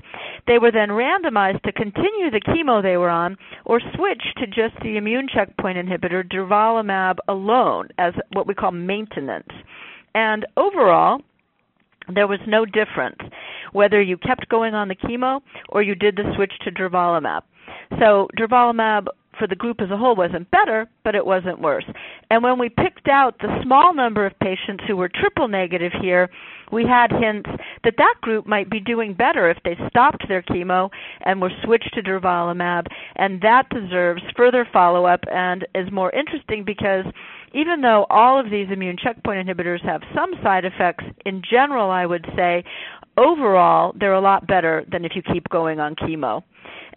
they 0.46 0.58
were 0.58 0.70
then 0.70 0.90
randomized 0.90 1.62
to 1.62 1.72
continue 1.72 2.30
the 2.30 2.42
chemo 2.46 2.82
they 2.82 2.98
were 2.98 3.08
on 3.08 3.38
or 3.64 3.80
switch 3.94 4.22
to 4.36 4.46
just 4.46 4.78
the 4.82 4.98
immune 4.98 5.28
checkpoint 5.32 5.78
inhibitor 5.78 6.30
durvalumab 6.30 7.16
alone 7.26 7.88
as 7.96 8.12
what 8.34 8.46
we 8.46 8.52
call 8.52 8.72
maintenance. 8.72 9.48
And 10.14 10.44
overall, 10.58 11.22
there 12.14 12.26
was 12.26 12.40
no 12.46 12.66
difference 12.66 13.16
whether 13.72 14.02
you 14.02 14.18
kept 14.18 14.50
going 14.50 14.74
on 14.74 14.88
the 14.88 14.94
chemo 14.94 15.40
or 15.70 15.80
you 15.80 15.94
did 15.94 16.16
the 16.16 16.34
switch 16.36 16.52
to 16.64 16.70
durvalumab. 16.70 17.44
So 17.98 18.28
durvalumab 18.38 19.06
for 19.38 19.46
the 19.46 19.54
group 19.54 19.80
as 19.80 19.90
a 19.90 19.96
whole 19.96 20.16
wasn't 20.16 20.50
better, 20.50 20.88
but 21.04 21.14
it 21.14 21.24
wasn't 21.24 21.60
worse. 21.60 21.84
And 22.30 22.42
when 22.42 22.58
we 22.58 22.68
picked 22.68 23.08
out 23.08 23.38
the 23.38 23.60
small 23.62 23.94
number 23.94 24.26
of 24.26 24.38
patients 24.40 24.84
who 24.86 24.96
were 24.96 25.08
triple 25.08 25.48
negative 25.48 25.92
here, 26.00 26.28
we 26.72 26.84
had 26.84 27.10
hints 27.12 27.48
that 27.84 27.94
that 27.98 28.14
group 28.20 28.46
might 28.46 28.68
be 28.68 28.80
doing 28.80 29.14
better 29.14 29.50
if 29.50 29.58
they 29.64 29.76
stopped 29.88 30.24
their 30.28 30.42
chemo 30.42 30.90
and 31.20 31.40
were 31.40 31.52
switched 31.64 31.94
to 31.94 32.02
durvalumab, 32.02 32.86
and 33.16 33.40
that 33.42 33.68
deserves 33.70 34.22
further 34.36 34.66
follow-up 34.72 35.20
and 35.30 35.66
is 35.74 35.90
more 35.92 36.10
interesting 36.10 36.64
because 36.64 37.04
even 37.54 37.80
though 37.80 38.06
all 38.10 38.38
of 38.38 38.50
these 38.50 38.66
immune 38.70 38.96
checkpoint 39.02 39.46
inhibitors 39.46 39.82
have 39.84 40.02
some 40.14 40.32
side 40.42 40.64
effects, 40.64 41.04
in 41.24 41.42
general, 41.48 41.90
I 41.90 42.04
would 42.04 42.26
say 42.36 42.64
overall 43.16 43.94
they're 43.98 44.12
a 44.12 44.20
lot 44.20 44.46
better 44.46 44.84
than 44.90 45.04
if 45.04 45.12
you 45.14 45.22
keep 45.22 45.48
going 45.48 45.80
on 45.80 45.94
chemo. 45.94 46.42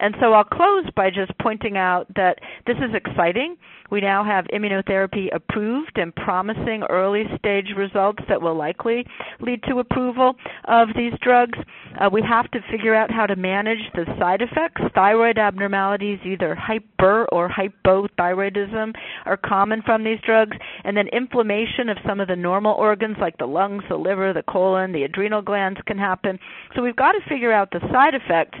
And 0.00 0.14
so 0.20 0.32
I'll 0.32 0.44
close 0.44 0.86
by 0.96 1.10
just 1.10 1.32
pointing 1.40 1.76
out 1.76 2.06
that 2.16 2.38
this 2.66 2.76
is 2.78 2.94
exciting. 2.94 3.56
We 3.90 4.00
now 4.00 4.24
have 4.24 4.46
immunotherapy 4.46 5.34
approved 5.34 5.98
and 5.98 6.14
promising 6.14 6.84
early 6.88 7.24
stage 7.38 7.66
results 7.76 8.22
that 8.28 8.40
will 8.40 8.54
likely 8.56 9.04
lead 9.40 9.62
to 9.64 9.80
approval 9.80 10.36
of 10.64 10.88
these 10.96 11.12
drugs. 11.20 11.58
Uh, 12.00 12.08
we 12.10 12.22
have 12.22 12.48
to 12.52 12.60
figure 12.70 12.94
out 12.94 13.10
how 13.10 13.26
to 13.26 13.34
manage 13.34 13.80
the 13.94 14.06
side 14.18 14.42
effects. 14.42 14.80
Thyroid 14.94 15.38
abnormalities, 15.38 16.20
either 16.24 16.54
hyper 16.54 17.26
or 17.32 17.48
hypothyroidism, 17.48 18.94
are 19.26 19.36
common 19.36 19.82
from 19.82 20.04
these 20.04 20.20
drugs. 20.24 20.56
And 20.84 20.96
then 20.96 21.08
inflammation 21.08 21.88
of 21.88 21.98
some 22.06 22.20
of 22.20 22.28
the 22.28 22.36
normal 22.36 22.74
organs 22.74 23.16
like 23.20 23.36
the 23.38 23.46
lungs, 23.46 23.82
the 23.88 23.96
liver, 23.96 24.32
the 24.32 24.44
colon, 24.44 24.92
the 24.92 25.02
adrenal 25.02 25.42
glands 25.42 25.80
can 25.86 25.98
happen. 25.98 26.38
So 26.76 26.82
we've 26.82 26.96
got 26.96 27.12
to 27.12 27.28
figure 27.28 27.52
out 27.52 27.70
the 27.72 27.80
side 27.92 28.14
effects 28.14 28.58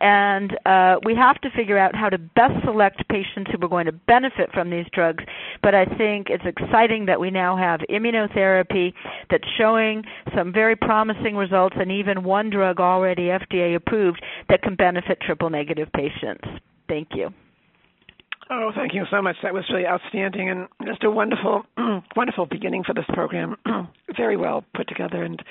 and 0.00 0.56
uh, 0.66 0.96
we 1.04 1.14
have 1.14 1.40
to 1.42 1.50
figure 1.50 1.78
out 1.78 1.94
how 1.94 2.08
to 2.08 2.18
best 2.18 2.54
select 2.64 3.06
patients 3.08 3.50
who 3.50 3.64
are 3.64 3.68
going 3.68 3.86
to 3.86 3.92
benefit 3.92 4.50
from 4.52 4.70
these 4.70 4.86
drugs. 4.92 5.24
But 5.62 5.74
I 5.74 5.84
think 5.84 6.28
it's 6.30 6.44
exciting 6.44 7.06
that 7.06 7.20
we 7.20 7.30
now 7.30 7.56
have 7.56 7.80
immunotherapy 7.90 8.92
that's 9.30 9.48
showing 9.58 10.04
some 10.36 10.52
very 10.52 10.76
promising 10.76 11.36
results, 11.36 11.76
and 11.78 11.90
even 11.90 12.24
one 12.24 12.50
drug 12.50 12.80
already 12.80 13.28
FDA 13.28 13.76
approved 13.76 14.22
that 14.48 14.62
can 14.62 14.74
benefit 14.74 15.20
triple 15.20 15.50
negative 15.50 15.88
patients. 15.92 16.44
Thank 16.88 17.08
you. 17.14 17.32
Oh, 18.50 18.70
thank 18.74 18.92
you 18.92 19.04
so 19.10 19.22
much. 19.22 19.36
That 19.42 19.54
was 19.54 19.64
really 19.70 19.86
outstanding 19.86 20.50
and 20.50 20.68
just 20.86 21.04
a 21.04 21.10
wonderful, 21.10 21.62
wonderful 22.16 22.46
beginning 22.46 22.84
for 22.84 22.94
this 22.94 23.04
program. 23.14 23.56
very 24.16 24.36
well 24.36 24.64
put 24.74 24.88
together 24.88 25.22
and 25.22 25.42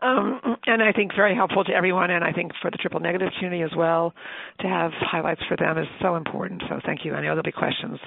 um, 0.00 0.40
and 0.66 0.82
I 0.82 0.92
think 0.92 1.12
very 1.14 1.34
helpful 1.34 1.64
to 1.64 1.72
everyone. 1.72 2.10
And 2.10 2.22
I 2.22 2.32
think 2.32 2.52
for 2.60 2.70
the 2.70 2.76
triple 2.76 3.00
negative 3.00 3.30
community 3.38 3.62
as 3.62 3.74
well, 3.76 4.12
to 4.60 4.66
have 4.68 4.92
highlights 4.92 5.40
for 5.48 5.56
them 5.56 5.78
is 5.78 5.86
so 6.02 6.16
important. 6.16 6.62
So 6.68 6.80
thank 6.84 7.04
you. 7.04 7.14
I 7.14 7.20
know 7.20 7.28
there'll 7.28 7.42
be 7.42 7.52
questions 7.52 7.98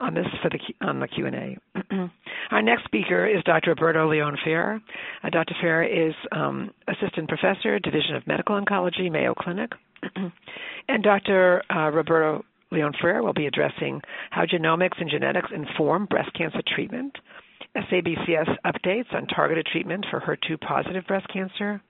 on 0.00 0.14
this 0.14 0.26
for 0.42 0.50
the 0.50 0.58
on 0.86 1.00
the 1.00 1.08
Q 1.08 1.26
and 1.26 1.34
A. 1.34 1.56
Our 2.50 2.62
next 2.62 2.84
speaker 2.84 3.26
is 3.26 3.42
Dr. 3.44 3.70
Roberto 3.70 4.10
Leon 4.10 4.38
Ferre. 4.44 4.80
Uh, 5.22 5.30
Dr. 5.30 5.54
Ferre 5.60 5.84
is 5.84 6.14
um, 6.32 6.70
assistant 6.88 7.28
professor, 7.28 7.78
Division 7.78 8.16
of 8.16 8.26
Medical 8.26 8.60
Oncology, 8.60 9.10
Mayo 9.10 9.34
Clinic, 9.34 9.72
and 10.88 11.02
Dr. 11.02 11.62
Uh, 11.70 11.90
Roberto 11.90 12.44
Leon 12.70 12.92
Ferre 13.00 13.22
will 13.22 13.32
be 13.32 13.46
addressing 13.46 14.00
how 14.30 14.44
genomics 14.44 15.00
and 15.00 15.10
genetics 15.10 15.50
inform 15.54 16.06
breast 16.06 16.32
cancer 16.34 16.62
treatment, 16.74 17.16
SABCS 17.76 18.48
updates 18.64 19.12
on 19.14 19.26
targeted 19.26 19.66
treatment 19.70 20.06
for 20.10 20.20
HER2 20.20 20.60
positive 20.60 21.06
breast 21.06 21.26
cancer, 21.32 21.80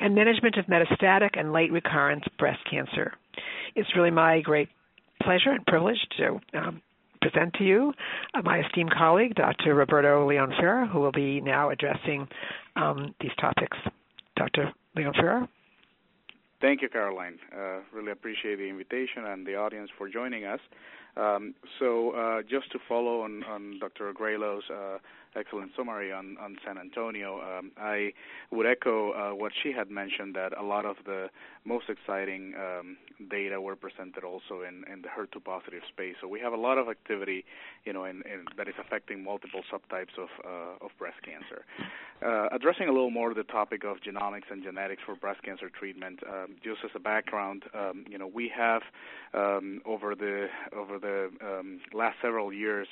and 0.00 0.14
management 0.14 0.56
of 0.56 0.66
metastatic 0.66 1.38
and 1.38 1.52
late 1.52 1.70
recurrence 1.72 2.24
breast 2.38 2.60
cancer. 2.70 3.12
It's 3.74 3.94
really 3.96 4.10
my 4.10 4.40
great 4.40 4.68
pleasure 5.22 5.50
and 5.50 5.64
privilege 5.66 5.98
to 6.18 6.40
um, 6.58 6.82
present 7.20 7.54
to 7.54 7.64
you 7.64 7.92
uh, 8.34 8.42
my 8.42 8.60
esteemed 8.60 8.92
colleague, 8.92 9.34
Dr. 9.34 9.74
Roberto 9.74 10.26
Leon 10.28 10.52
Ferre, 10.58 10.86
who 10.86 11.00
will 11.00 11.12
be 11.12 11.40
now 11.40 11.70
addressing 11.70 12.28
um, 12.76 13.14
these 13.20 13.30
topics. 13.40 13.76
Dr. 14.36 14.72
Leon 14.96 15.14
Ferre? 15.14 15.48
Thank 16.60 16.82
you, 16.82 16.88
Caroline. 16.88 17.38
Uh, 17.54 17.80
really 17.92 18.12
appreciate 18.12 18.56
the 18.56 18.68
invitation 18.68 19.24
and 19.26 19.46
the 19.46 19.56
audience 19.56 19.90
for 19.98 20.08
joining 20.08 20.44
us. 20.44 20.60
Um, 21.16 21.54
so, 21.78 22.10
uh, 22.10 22.42
just 22.42 22.72
to 22.72 22.78
follow 22.88 23.22
on, 23.22 23.44
on 23.44 23.78
Dr. 23.78 24.12
Gralow's 24.12 24.64
uh, 24.70 24.98
excellent 25.36 25.72
summary 25.76 26.12
on, 26.12 26.36
on 26.40 26.56
San 26.64 26.78
Antonio. 26.78 27.40
Um, 27.40 27.72
I 27.76 28.12
would 28.50 28.66
echo 28.66 29.12
uh, 29.12 29.34
what 29.34 29.52
she 29.62 29.72
had 29.72 29.90
mentioned 29.90 30.34
that 30.36 30.56
a 30.58 30.62
lot 30.62 30.84
of 30.84 30.96
the 31.04 31.28
most 31.64 31.88
exciting 31.88 32.54
um, 32.56 32.96
data 33.30 33.60
were 33.60 33.76
presented 33.76 34.22
also 34.24 34.62
in, 34.62 34.84
in 34.92 35.02
the 35.02 35.08
HER2 35.08 35.42
positive 35.44 35.82
space. 35.88 36.14
So 36.20 36.28
we 36.28 36.40
have 36.40 36.52
a 36.52 36.56
lot 36.56 36.78
of 36.78 36.88
activity, 36.88 37.44
you 37.84 37.92
know, 37.92 38.04
in, 38.04 38.22
in, 38.22 38.44
that 38.56 38.68
is 38.68 38.74
affecting 38.78 39.24
multiple 39.24 39.62
subtypes 39.72 40.18
of 40.18 40.28
uh, 40.44 40.84
of 40.84 40.90
breast 40.98 41.16
cancer. 41.24 41.64
Uh, 42.24 42.48
addressing 42.52 42.88
a 42.88 42.92
little 42.92 43.10
more 43.10 43.34
the 43.34 43.42
topic 43.44 43.84
of 43.84 43.96
genomics 43.98 44.50
and 44.50 44.62
genetics 44.62 45.02
for 45.04 45.16
breast 45.16 45.42
cancer 45.42 45.68
treatment, 45.68 46.20
um, 46.28 46.56
just 46.62 46.78
as 46.84 46.90
a 46.94 46.98
background, 46.98 47.64
um, 47.74 48.04
you 48.08 48.18
know, 48.18 48.26
we 48.26 48.50
have 48.54 48.82
um, 49.34 49.80
over 49.84 50.14
the 50.14 50.46
over 50.76 50.98
the 51.04 51.30
um, 51.44 51.80
last 51.92 52.16
several 52.22 52.52
years 52.52 52.88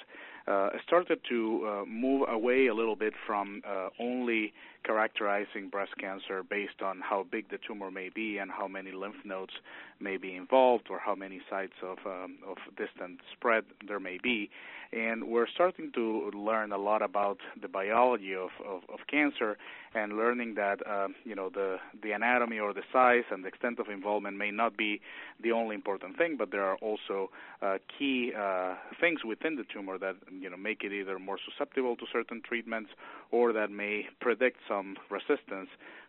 uh, 0.47 0.71
started 0.87 1.21
to 1.29 1.67
uh, 1.67 1.85
move 1.87 2.27
away 2.29 2.67
a 2.67 2.75
little 2.75 2.97
bit 2.97 3.15
from 3.27 3.63
uh, 3.67 3.89
only 4.01 4.53
characterizing 4.85 5.69
breast 5.69 5.93
cancer 5.99 6.43
based 6.43 6.83
on 6.83 7.01
how 7.01 7.25
big 7.31 7.49
the 7.51 7.59
tumor 7.67 7.91
may 7.91 8.09
be 8.09 8.39
and 8.39 8.51
how 8.51 8.67
many 8.67 8.91
lymph 8.91 9.25
nodes 9.25 9.53
may 10.01 10.17
be 10.17 10.35
involved 10.35 10.89
or 10.91 10.99
how 10.99 11.15
many 11.15 11.41
sites 11.49 11.75
of 11.83 11.99
um, 12.07 12.39
of 12.47 12.57
distant 12.77 13.21
spread 13.33 13.65
there 13.87 14.01
may 14.01 14.19
be. 14.23 14.51
And 14.93 15.29
we're 15.29 15.47
starting 15.55 15.91
to 15.95 16.31
learn 16.35 16.71
a 16.71 16.77
lot 16.77 17.01
about 17.01 17.39
the 17.61 17.69
biology 17.69 18.35
of, 18.35 18.51
of, 18.67 18.83
of 18.93 18.99
cancer 19.11 19.57
and 19.95 20.19
learning 20.19 20.55
that 20.57 20.87
uh, 20.87 21.09
you 21.25 21.35
know 21.35 21.49
the 21.49 21.77
the 22.03 22.13
anatomy 22.13 22.59
or 22.59 22.75
the 22.75 22.83
size 22.93 23.25
and 23.31 23.45
the 23.45 23.49
extent 23.49 23.79
of 23.79 23.89
involvement 23.89 24.37
may 24.37 24.51
not 24.51 24.77
be 24.77 25.01
the 25.43 25.53
only 25.53 25.75
important 25.75 26.19
thing, 26.19 26.37
but 26.37 26.51
there 26.51 26.65
are 26.65 26.77
also 26.77 27.31
uh, 27.63 27.79
key 27.99 28.33
uh, 28.39 28.75
things 29.01 29.21
within 29.25 29.57
the 29.57 29.65
tumor 29.73 29.97
that 29.99 30.17
you 30.41 30.51
know 30.51 30.57
make 30.57 30.83
it 30.85 30.93
either 30.93 31.19
more 31.19 31.39
susceptible 31.39 31.97
to 31.97 32.07
certain 32.13 32.41
treatments 32.43 32.91
or 33.31 33.53
that 33.53 33.71
may 33.71 34.07
predict 34.21 34.59
some 34.69 34.97
resistance 35.11 35.69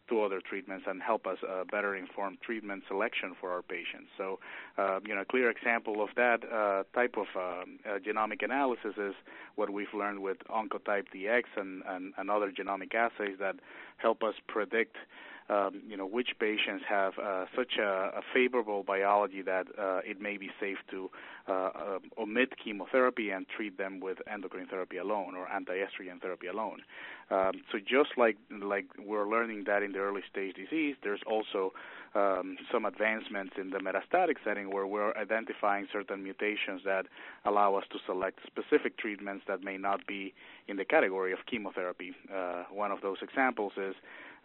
to 0.10 0.22
other 0.22 0.42
treatments 0.42 0.86
and 0.88 1.02
help 1.02 1.26
us 1.26 1.38
uh, 1.48 1.64
better 1.72 1.96
inform 1.96 2.38
treatment 2.46 2.84
selection 2.88 3.34
for 3.40 3.52
our 3.52 3.62
patients. 3.62 4.10
So, 4.18 4.40
uh, 4.78 5.00
you 5.06 5.16
know, 5.16 5.22
a 5.22 5.26
clear 5.26 5.50
example 5.50 6.04
of 6.04 6.10
that 6.16 6.44
uh, 6.44 6.84
type 6.94 7.16
of 7.18 7.28
um, 7.36 7.80
uh, 7.86 8.00
genomic 8.00 8.44
analysis 8.44 8.96
is 8.98 9.14
what 9.56 9.70
we've 9.70 9.94
learned 9.94 10.20
with 10.20 10.38
Oncotype 10.50 11.06
DX 11.16 11.44
and, 11.56 11.84
and, 11.88 12.14
and 12.18 12.30
other 12.30 12.52
genomic 12.52 12.94
assays 12.94 13.38
that 13.40 13.56
help 13.98 14.24
us 14.24 14.36
predict 14.48 14.98
um, 15.50 15.82
you 15.88 15.98
know, 15.98 16.06
which 16.06 16.30
patients 16.40 16.84
have 16.88 17.14
uh, 17.22 17.46
such 17.56 17.74
a, 17.78 17.84
a, 17.84 18.22
favorable 18.34 18.84
biology 18.84 19.42
that 19.42 19.68
uh, 19.78 20.00
it 20.06 20.22
may 20.22 20.38
be 20.38 20.50
safe 20.60 20.78
to 20.90 21.10
uh, 21.48 21.52
uh, 21.52 22.00
omit 22.18 22.54
chemotherapy 22.64 23.30
and 23.30 23.46
treat 23.50 23.78
them 23.78 24.00
with 24.00 24.18
endocrine 24.32 24.68
therapy 24.68 24.98
alone 24.98 25.36
or 25.36 25.52
anti-estrogen 25.52 26.22
therapy 26.22 26.48
alone. 26.48 26.82
Um, 27.30 27.64
so 27.72 27.80
just 27.80 28.18
like 28.18 28.38
like 28.62 28.86
we're 28.98 29.30
learning 29.30 29.64
that 29.66 29.84
in 29.84 29.92
the 29.92 30.00
early 30.00 30.22
stage 30.30 30.56
disease, 30.56 30.96
there's 31.04 31.22
also 31.26 31.74
um, 32.16 32.58
some 32.72 32.86
advancements 32.86 33.54
in 33.60 33.72
the 33.72 33.80
metastatic 33.80 34.36
setting 34.46 34.72
where 34.72 34.86
we're 34.86 35.14
identifying 35.18 35.88
certain 35.92 36.24
mutations 36.24 36.82
that 36.86 37.06
allow 37.46 37.76
us 37.76 37.86
to 37.92 38.00
select 38.06 38.40
specific 38.46 38.98
treatments 38.98 39.44
that 39.48 39.64
may 39.64 39.78
not 39.78 40.06
be 40.06 40.34
in 40.68 40.78
the 40.78 40.86
category 40.86 41.34
of 41.34 41.40
chemotherapy. 41.50 42.14
Uh, 42.34 42.64
one 42.72 42.92
of 42.92 43.02
those 43.02 43.18
examples 43.22 43.74
is 43.78 43.96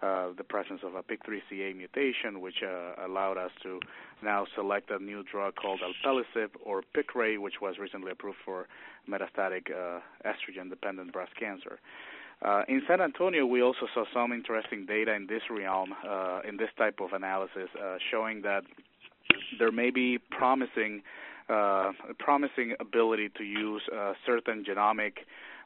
uh, 0.00 0.28
the 0.36 0.44
presence 0.44 0.80
of 0.84 0.94
a 0.94 1.02
PIK3CA 1.02 1.76
mutation, 1.76 2.40
which 2.40 2.62
uh, 2.62 3.04
allowed 3.04 3.36
us 3.36 3.50
to 3.64 3.80
now 4.22 4.46
select 4.54 4.92
a 4.92 4.98
new 5.02 5.24
drug 5.24 5.56
called 5.56 5.80
alpelisib 5.80 6.50
or 6.64 6.82
Piqray, 6.94 7.36
which 7.36 7.54
was 7.60 7.78
recently 7.80 8.12
approved 8.12 8.38
for 8.44 8.68
metastatic 9.10 9.72
uh, 9.72 9.98
estrogen-dependent 10.24 11.12
breast 11.12 11.32
cancer. 11.36 11.80
In 12.68 12.82
San 12.86 13.00
Antonio, 13.00 13.44
we 13.44 13.60
also 13.60 13.88
saw 13.92 14.04
some 14.14 14.30
interesting 14.30 14.86
data 14.86 15.12
in 15.14 15.26
this 15.26 15.42
realm, 15.50 15.92
in 16.48 16.56
this 16.56 16.70
type 16.78 17.00
of 17.00 17.12
analysis, 17.12 17.68
showing 18.12 18.42
that 18.42 18.62
there 19.58 19.72
may 19.72 19.90
be 19.90 20.18
promising, 20.30 21.02
promising 22.20 22.76
ability 22.78 23.30
to 23.36 23.42
use 23.42 23.82
certain 24.24 24.64
genomic 24.64 25.14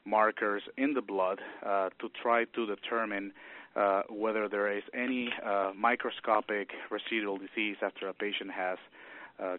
markers 0.03 0.63
in 0.75 0.95
the 0.95 1.01
blood 1.01 1.39
to 1.63 2.09
try 2.23 2.45
to 2.45 2.65
determine 2.65 3.31
whether 4.09 4.47
there 4.47 4.71
is 4.75 4.83
any 4.93 5.29
microscopic 5.75 6.71
residual 6.89 7.37
disease 7.37 7.77
after 7.81 8.07
a 8.07 8.13
patient 8.13 8.51
has 8.51 8.77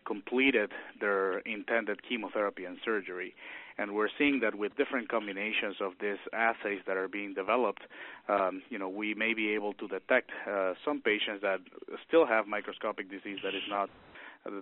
completed 0.06 0.70
their 1.00 1.38
intended 1.40 2.02
chemotherapy 2.08 2.64
and 2.64 2.78
surgery. 2.84 3.34
And 3.76 3.94
we're 3.94 4.08
seeing 4.16 4.40
that 4.40 4.54
with 4.54 4.76
different 4.76 5.08
combinations 5.08 5.76
of 5.80 5.94
these 6.00 6.18
assays 6.32 6.80
that 6.86 6.96
are 6.96 7.08
being 7.08 7.34
developed, 7.34 7.82
um, 8.28 8.62
you 8.70 8.78
know, 8.78 8.88
we 8.88 9.14
may 9.14 9.34
be 9.34 9.52
able 9.54 9.72
to 9.74 9.88
detect 9.88 10.30
uh, 10.48 10.74
some 10.84 11.00
patients 11.00 11.42
that 11.42 11.58
still 12.06 12.24
have 12.24 12.46
microscopic 12.46 13.10
disease 13.10 13.38
that 13.42 13.54
is 13.54 13.62
not 13.68 13.90
uh, 13.90 14.03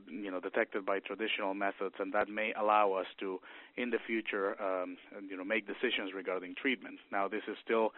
you 0.08 0.30
know 0.30 0.40
detected 0.40 0.86
by 0.86 0.98
traditional 0.98 1.54
methods 1.54 1.94
and 1.98 2.12
that 2.12 2.28
may 2.28 2.52
allow 2.58 2.92
us 2.92 3.06
to 3.18 3.40
in 3.76 3.90
the 3.90 3.98
future 4.06 4.60
um, 4.62 4.96
you 5.28 5.36
know 5.36 5.44
make 5.44 5.66
decisions 5.66 6.12
regarding 6.14 6.54
treatment 6.54 6.98
now 7.10 7.28
this 7.28 7.42
is 7.48 7.56
still 7.64 7.92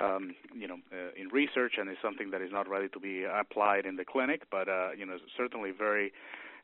um, 0.00 0.34
you 0.54 0.68
know 0.68 0.76
uh, 0.92 1.10
in 1.20 1.28
research 1.28 1.74
and 1.78 1.90
is 1.90 1.96
something 2.02 2.30
that 2.30 2.40
is 2.40 2.50
not 2.52 2.68
ready 2.68 2.88
to 2.88 3.00
be 3.00 3.24
applied 3.24 3.86
in 3.86 3.96
the 3.96 4.04
clinic 4.04 4.42
but 4.50 4.68
uh, 4.68 4.90
you 4.96 5.06
know 5.06 5.16
certainly 5.36 5.70
very 5.70 6.12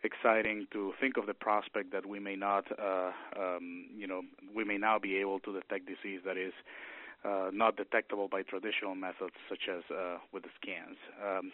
exciting 0.04 0.66
to 0.72 0.92
think 1.00 1.16
of 1.16 1.26
the 1.26 1.34
prospect 1.34 1.92
that 1.92 2.06
we 2.06 2.20
may 2.20 2.36
not, 2.36 2.64
uh, 2.78 3.10
um, 3.38 3.86
you 3.96 4.06
know, 4.06 4.22
we 4.54 4.64
may 4.64 4.78
now 4.78 4.98
be 4.98 5.16
able 5.16 5.40
to 5.40 5.52
detect 5.52 5.86
disease 5.86 6.20
that 6.24 6.36
is 6.36 6.52
uh, 7.24 7.50
not 7.52 7.76
detectable 7.76 8.28
by 8.28 8.42
traditional 8.42 8.94
methods 8.94 9.34
such 9.48 9.68
as 9.68 9.82
uh, 9.90 10.18
with 10.32 10.44
the 10.44 10.50
scans. 10.60 10.96
Um, 11.24 11.52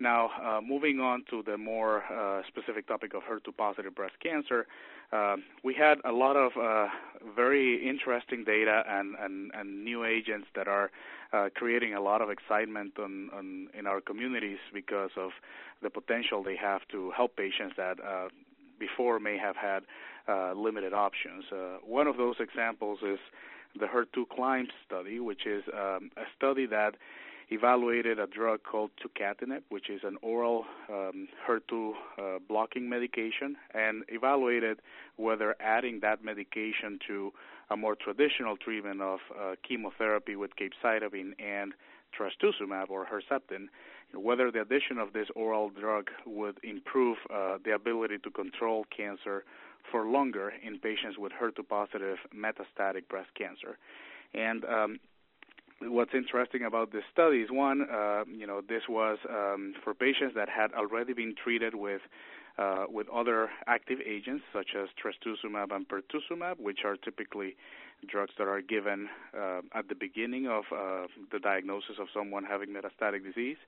now, 0.00 0.30
uh, 0.42 0.60
moving 0.60 1.00
on 1.00 1.24
to 1.30 1.42
the 1.42 1.58
more 1.58 2.04
uh, 2.04 2.42
specific 2.46 2.86
topic 2.86 3.14
of 3.14 3.22
HER2-positive 3.22 3.94
breast 3.94 4.14
cancer, 4.22 4.66
uh, 5.12 5.36
we 5.64 5.74
had 5.74 5.98
a 6.04 6.12
lot 6.12 6.36
of 6.36 6.52
uh, 6.60 6.88
very 7.34 7.88
interesting 7.88 8.44
data 8.44 8.84
and, 8.86 9.16
and, 9.18 9.50
and, 9.54 9.84
new 9.84 10.04
agents 10.04 10.46
that 10.54 10.68
are 10.68 10.90
uh, 11.32 11.48
creating 11.54 11.94
a 11.94 12.00
lot 12.00 12.20
of 12.20 12.30
excitement 12.30 12.92
on, 12.98 13.30
on, 13.34 13.68
in 13.76 13.86
our 13.86 14.00
communities 14.00 14.58
because 14.72 15.10
of 15.16 15.30
the 15.82 15.88
potential 15.88 16.42
they 16.42 16.56
have 16.56 16.82
to 16.92 17.10
help 17.16 17.36
patients 17.36 17.74
that 17.76 17.96
uh, 18.04 18.28
before 18.78 19.18
may 19.18 19.36
have 19.38 19.56
had 19.56 19.82
limited 20.54 20.92
options. 20.92 21.44
one 21.82 22.06
of 22.06 22.18
those 22.18 22.36
examples 22.38 22.98
is 23.02 23.18
the 23.80 23.86
HER2 23.86 24.26
CLIMB 24.36 24.68
study, 24.86 25.20
which 25.20 25.46
is 25.46 25.64
um, 25.72 26.10
a 26.16 26.24
study 26.36 26.66
that 26.66 26.94
evaluated 27.50 28.18
a 28.18 28.26
drug 28.26 28.60
called 28.62 28.90
tucatinib, 29.02 29.62
which 29.70 29.88
is 29.88 30.00
an 30.04 30.16
oral 30.22 30.64
um, 30.88 31.28
HER2 31.46 31.92
uh, 31.92 32.38
blocking 32.46 32.88
medication, 32.88 33.56
and 33.74 34.04
evaluated 34.08 34.80
whether 35.16 35.56
adding 35.60 36.00
that 36.00 36.22
medication 36.22 36.98
to 37.06 37.32
a 37.70 37.76
more 37.76 37.94
traditional 37.94 38.56
treatment 38.56 39.00
of 39.00 39.20
uh, 39.38 39.54
chemotherapy 39.66 40.36
with 40.36 40.50
capecitabine 40.56 41.32
and 41.38 41.72
trastuzumab 42.18 42.90
or 42.90 43.06
Herceptin, 43.06 43.68
whether 44.14 44.50
the 44.50 44.62
addition 44.62 44.98
of 44.98 45.12
this 45.12 45.28
oral 45.34 45.70
drug 45.70 46.08
would 46.26 46.58
improve 46.62 47.18
uh, 47.32 47.58
the 47.64 47.72
ability 47.72 48.18
to 48.18 48.30
control 48.30 48.84
cancer 48.94 49.44
for 49.90 50.06
longer 50.06 50.52
in 50.62 50.78
patients 50.78 51.18
with 51.18 51.32
HER2-positive 51.32 52.18
metastatic 52.34 53.08
breast 53.08 53.28
cancer. 53.36 53.78
And 54.34 54.64
um, 54.64 55.00
what's 55.80 56.12
interesting 56.14 56.64
about 56.64 56.92
this 56.92 57.04
study 57.12 57.38
is 57.38 57.50
one, 57.50 57.86
uh, 57.90 58.24
you 58.26 58.46
know, 58.46 58.60
this 58.60 58.82
was 58.88 59.18
um, 59.28 59.74
for 59.84 59.94
patients 59.94 60.34
that 60.34 60.48
had 60.48 60.72
already 60.72 61.12
been 61.12 61.34
treated 61.42 61.74
with 61.74 62.00
uh, 62.58 62.86
with 62.88 63.08
other 63.10 63.50
active 63.68 64.00
agents 64.04 64.42
such 64.52 64.70
as 64.74 64.88
trastuzumab 64.98 65.70
and 65.70 65.86
pertuzumab, 65.88 66.58
which 66.58 66.80
are 66.84 66.96
typically 66.96 67.56
drugs 68.10 68.32
that 68.36 68.48
are 68.48 68.60
given 68.60 69.08
uh, 69.32 69.60
at 69.74 69.88
the 69.88 69.94
beginning 69.94 70.48
of 70.48 70.64
uh, 70.72 71.06
the 71.30 71.38
diagnosis 71.38 71.96
of 72.00 72.08
someone 72.12 72.42
having 72.44 72.70
metastatic 72.70 73.22
disease. 73.24 73.58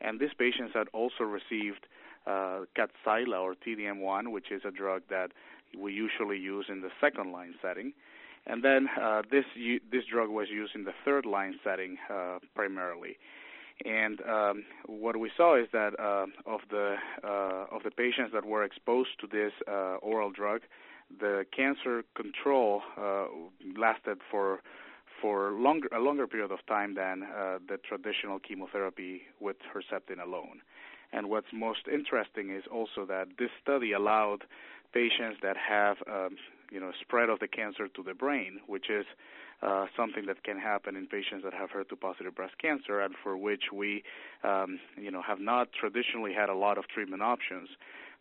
And 0.00 0.18
these 0.18 0.30
patients 0.38 0.72
had 0.72 0.88
also 0.94 1.24
received 1.24 1.86
uh, 2.26 2.60
Kadcyla 2.76 3.38
or 3.38 3.54
TDM1, 3.54 4.32
which 4.32 4.50
is 4.50 4.62
a 4.64 4.70
drug 4.70 5.02
that 5.10 5.32
we 5.78 5.92
usually 5.92 6.38
use 6.38 6.66
in 6.70 6.80
the 6.80 6.90
second 6.98 7.32
line 7.32 7.54
setting. 7.60 7.92
And 8.50 8.64
then 8.64 8.88
uh, 9.00 9.22
this 9.30 9.44
this 9.92 10.04
drug 10.12 10.28
was 10.28 10.48
used 10.50 10.74
in 10.74 10.82
the 10.82 10.94
third 11.04 11.24
line 11.24 11.54
setting 11.62 11.98
uh, 12.12 12.38
primarily. 12.54 13.16
And 13.84 14.20
um, 14.22 14.64
what 14.86 15.16
we 15.16 15.30
saw 15.36 15.56
is 15.56 15.68
that 15.72 15.92
uh, 16.00 16.26
of 16.46 16.60
the 16.68 16.96
uh, 17.22 17.76
of 17.76 17.84
the 17.84 17.92
patients 17.92 18.32
that 18.34 18.44
were 18.44 18.64
exposed 18.64 19.10
to 19.20 19.28
this 19.28 19.52
uh, 19.68 19.96
oral 20.02 20.32
drug, 20.32 20.62
the 21.20 21.46
cancer 21.56 22.02
control 22.16 22.82
uh, 22.98 23.26
lasted 23.78 24.18
for 24.30 24.60
for 25.22 25.52
longer 25.52 25.88
a 25.94 26.00
longer 26.00 26.26
period 26.26 26.50
of 26.50 26.58
time 26.66 26.94
than 26.94 27.20
the 27.68 27.78
traditional 27.88 28.40
chemotherapy 28.40 29.22
with 29.38 29.58
Herceptin 29.72 30.20
alone. 30.20 30.60
And 31.12 31.30
what's 31.30 31.52
most 31.52 31.86
interesting 31.92 32.50
is 32.50 32.64
also 32.70 33.04
that 33.06 33.28
this 33.38 33.50
study 33.62 33.92
allowed 33.92 34.44
patients 34.92 35.38
that 35.42 35.56
have 35.56 35.96
um, 36.08 36.36
you 36.70 36.80
know 36.80 36.92
spread 37.00 37.28
of 37.28 37.40
the 37.40 37.48
cancer 37.48 37.88
to 37.88 38.02
the 38.02 38.14
brain, 38.14 38.60
which 38.66 38.90
is 38.90 39.06
uh, 39.62 39.86
something 39.96 40.26
that 40.26 40.42
can 40.42 40.58
happen 40.58 40.96
in 40.96 41.06
patients 41.06 41.44
that 41.44 41.52
have 41.52 41.70
HER2-positive 41.70 42.34
breast 42.34 42.54
cancer, 42.58 43.00
and 43.00 43.14
for 43.22 43.36
which 43.36 43.64
we 43.72 44.02
um, 44.42 44.80
you 44.96 45.10
know 45.10 45.22
have 45.22 45.40
not 45.40 45.68
traditionally 45.72 46.32
had 46.32 46.48
a 46.48 46.54
lot 46.54 46.78
of 46.78 46.88
treatment 46.88 47.22
options. 47.22 47.68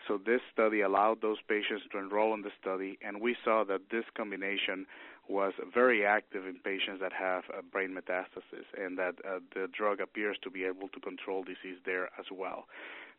So 0.07 0.17
this 0.17 0.41
study 0.53 0.81
allowed 0.81 1.21
those 1.21 1.37
patients 1.47 1.83
to 1.91 1.97
enroll 1.97 2.33
in 2.33 2.41
the 2.41 2.51
study, 2.61 2.97
and 3.01 3.21
we 3.21 3.35
saw 3.43 3.63
that 3.65 3.81
this 3.91 4.05
combination 4.15 4.85
was 5.29 5.53
very 5.73 6.05
active 6.05 6.45
in 6.47 6.55
patients 6.55 6.99
that 7.01 7.13
have 7.13 7.43
brain 7.71 7.95
metastasis, 7.95 8.65
and 8.77 8.97
that 8.97 9.15
uh, 9.27 9.39
the 9.53 9.67
drug 9.71 9.99
appears 10.01 10.37
to 10.43 10.49
be 10.49 10.63
able 10.63 10.87
to 10.89 10.99
control 10.99 11.43
disease 11.43 11.77
there 11.85 12.05
as 12.19 12.25
well. 12.31 12.65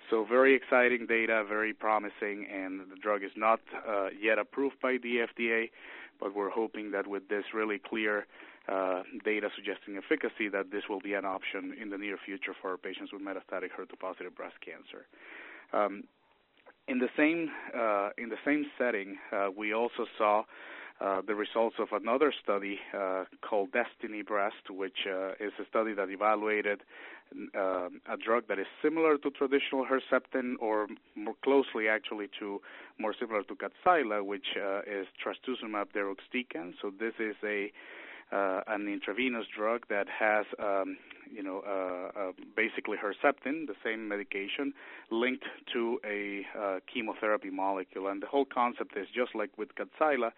So 0.08 0.24
very 0.24 0.54
exciting 0.54 1.06
data, 1.06 1.44
very 1.48 1.72
promising, 1.72 2.46
and 2.52 2.80
the 2.80 2.96
drug 3.00 3.22
is 3.22 3.30
not 3.36 3.60
uh, 3.88 4.08
yet 4.20 4.38
approved 4.38 4.80
by 4.82 4.96
the 5.02 5.26
FDA, 5.28 5.70
but 6.18 6.34
we're 6.34 6.50
hoping 6.50 6.90
that 6.90 7.06
with 7.06 7.28
this 7.28 7.44
really 7.54 7.78
clear 7.78 8.26
uh, 8.68 9.02
data 9.24 9.48
suggesting 9.54 9.96
efficacy, 9.96 10.48
that 10.48 10.70
this 10.72 10.84
will 10.88 11.00
be 11.00 11.14
an 11.14 11.24
option 11.24 11.74
in 11.80 11.90
the 11.90 11.98
near 11.98 12.16
future 12.24 12.54
for 12.60 12.76
patients 12.76 13.12
with 13.12 13.22
metastatic 13.22 13.70
HER2-positive 13.78 14.34
breast 14.34 14.56
cancer. 14.64 15.06
Um, 15.72 16.04
in 16.88 16.98
the 16.98 17.08
same 17.16 17.50
uh, 17.76 18.10
in 18.18 18.30
the 18.30 18.38
same 18.44 18.66
setting, 18.76 19.16
uh, 19.32 19.48
we 19.56 19.72
also 19.72 20.06
saw 20.18 20.42
uh, 21.00 21.22
the 21.26 21.34
results 21.34 21.76
of 21.78 21.88
another 21.92 22.30
study 22.42 22.78
uh, 22.94 23.24
called 23.40 23.70
Destiny 23.72 24.20
Breast, 24.22 24.68
which 24.68 25.06
uh, 25.06 25.30
is 25.40 25.52
a 25.58 25.64
study 25.66 25.94
that 25.94 26.10
evaluated 26.10 26.82
um, 27.54 28.02
a 28.06 28.18
drug 28.22 28.44
that 28.48 28.58
is 28.58 28.66
similar 28.82 29.16
to 29.16 29.30
traditional 29.30 29.86
Herceptin, 29.86 30.56
or 30.60 30.88
more 31.14 31.36
closely, 31.42 31.88
actually, 31.88 32.28
to 32.38 32.60
more 32.98 33.14
similar 33.18 33.42
to 33.44 33.54
Kadcyla, 33.54 34.22
which 34.24 34.48
uh, 34.56 34.80
is 34.80 35.06
trastuzumab 35.24 35.86
deruxtecan. 35.94 36.74
So 36.82 36.90
this 36.90 37.14
is 37.18 37.36
a 37.44 37.72
uh, 38.32 38.60
an 38.68 38.86
intravenous 38.86 39.46
drug 39.56 39.86
that 39.88 40.06
has, 40.08 40.46
um, 40.60 40.96
you 41.34 41.42
know, 41.42 42.32
basically 42.54 42.96
Herceptin, 42.96 43.66
the 43.66 43.74
same 43.82 44.06
medication, 44.06 44.72
linked 45.10 45.46
to 45.72 45.98
a 46.04 46.46
chemotherapy 46.92 47.50
molecule. 47.50 48.06
And 48.06 48.22
the 48.22 48.28
whole 48.28 48.44
concept 48.44 48.96
is 48.96 49.08
just 49.12 49.34
like 49.34 49.50
with 49.58 49.70
Kadcyla, 49.74 50.30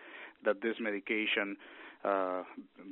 that 0.44 0.62
this 0.62 0.76
medication 0.80 1.56
uh, 2.04 2.42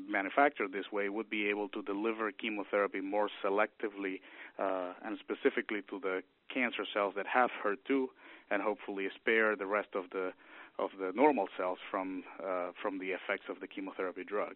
manufactured 0.08 0.72
this 0.72 0.86
way 0.92 1.08
would 1.08 1.28
be 1.28 1.48
able 1.48 1.68
to 1.68 1.82
deliver 1.82 2.30
chemotherapy 2.30 3.00
more 3.00 3.28
selectively 3.44 4.20
uh, 4.58 4.92
and 5.04 5.18
specifically 5.18 5.82
to 5.88 5.98
the 6.00 6.22
cancer 6.52 6.84
cells 6.94 7.14
that 7.16 7.26
have 7.26 7.50
HER2, 7.64 8.06
and 8.50 8.62
hopefully 8.62 9.08
spare 9.14 9.56
the 9.56 9.66
rest 9.66 9.88
of 9.94 10.04
the 10.12 10.32
of 10.78 10.90
the 10.98 11.12
normal 11.14 11.46
cells 11.58 11.78
from 11.90 12.22
uh, 12.42 12.70
from 12.80 12.98
the 12.98 13.08
effects 13.08 13.44
of 13.48 13.60
the 13.60 13.66
chemotherapy 13.66 14.24
drug. 14.24 14.54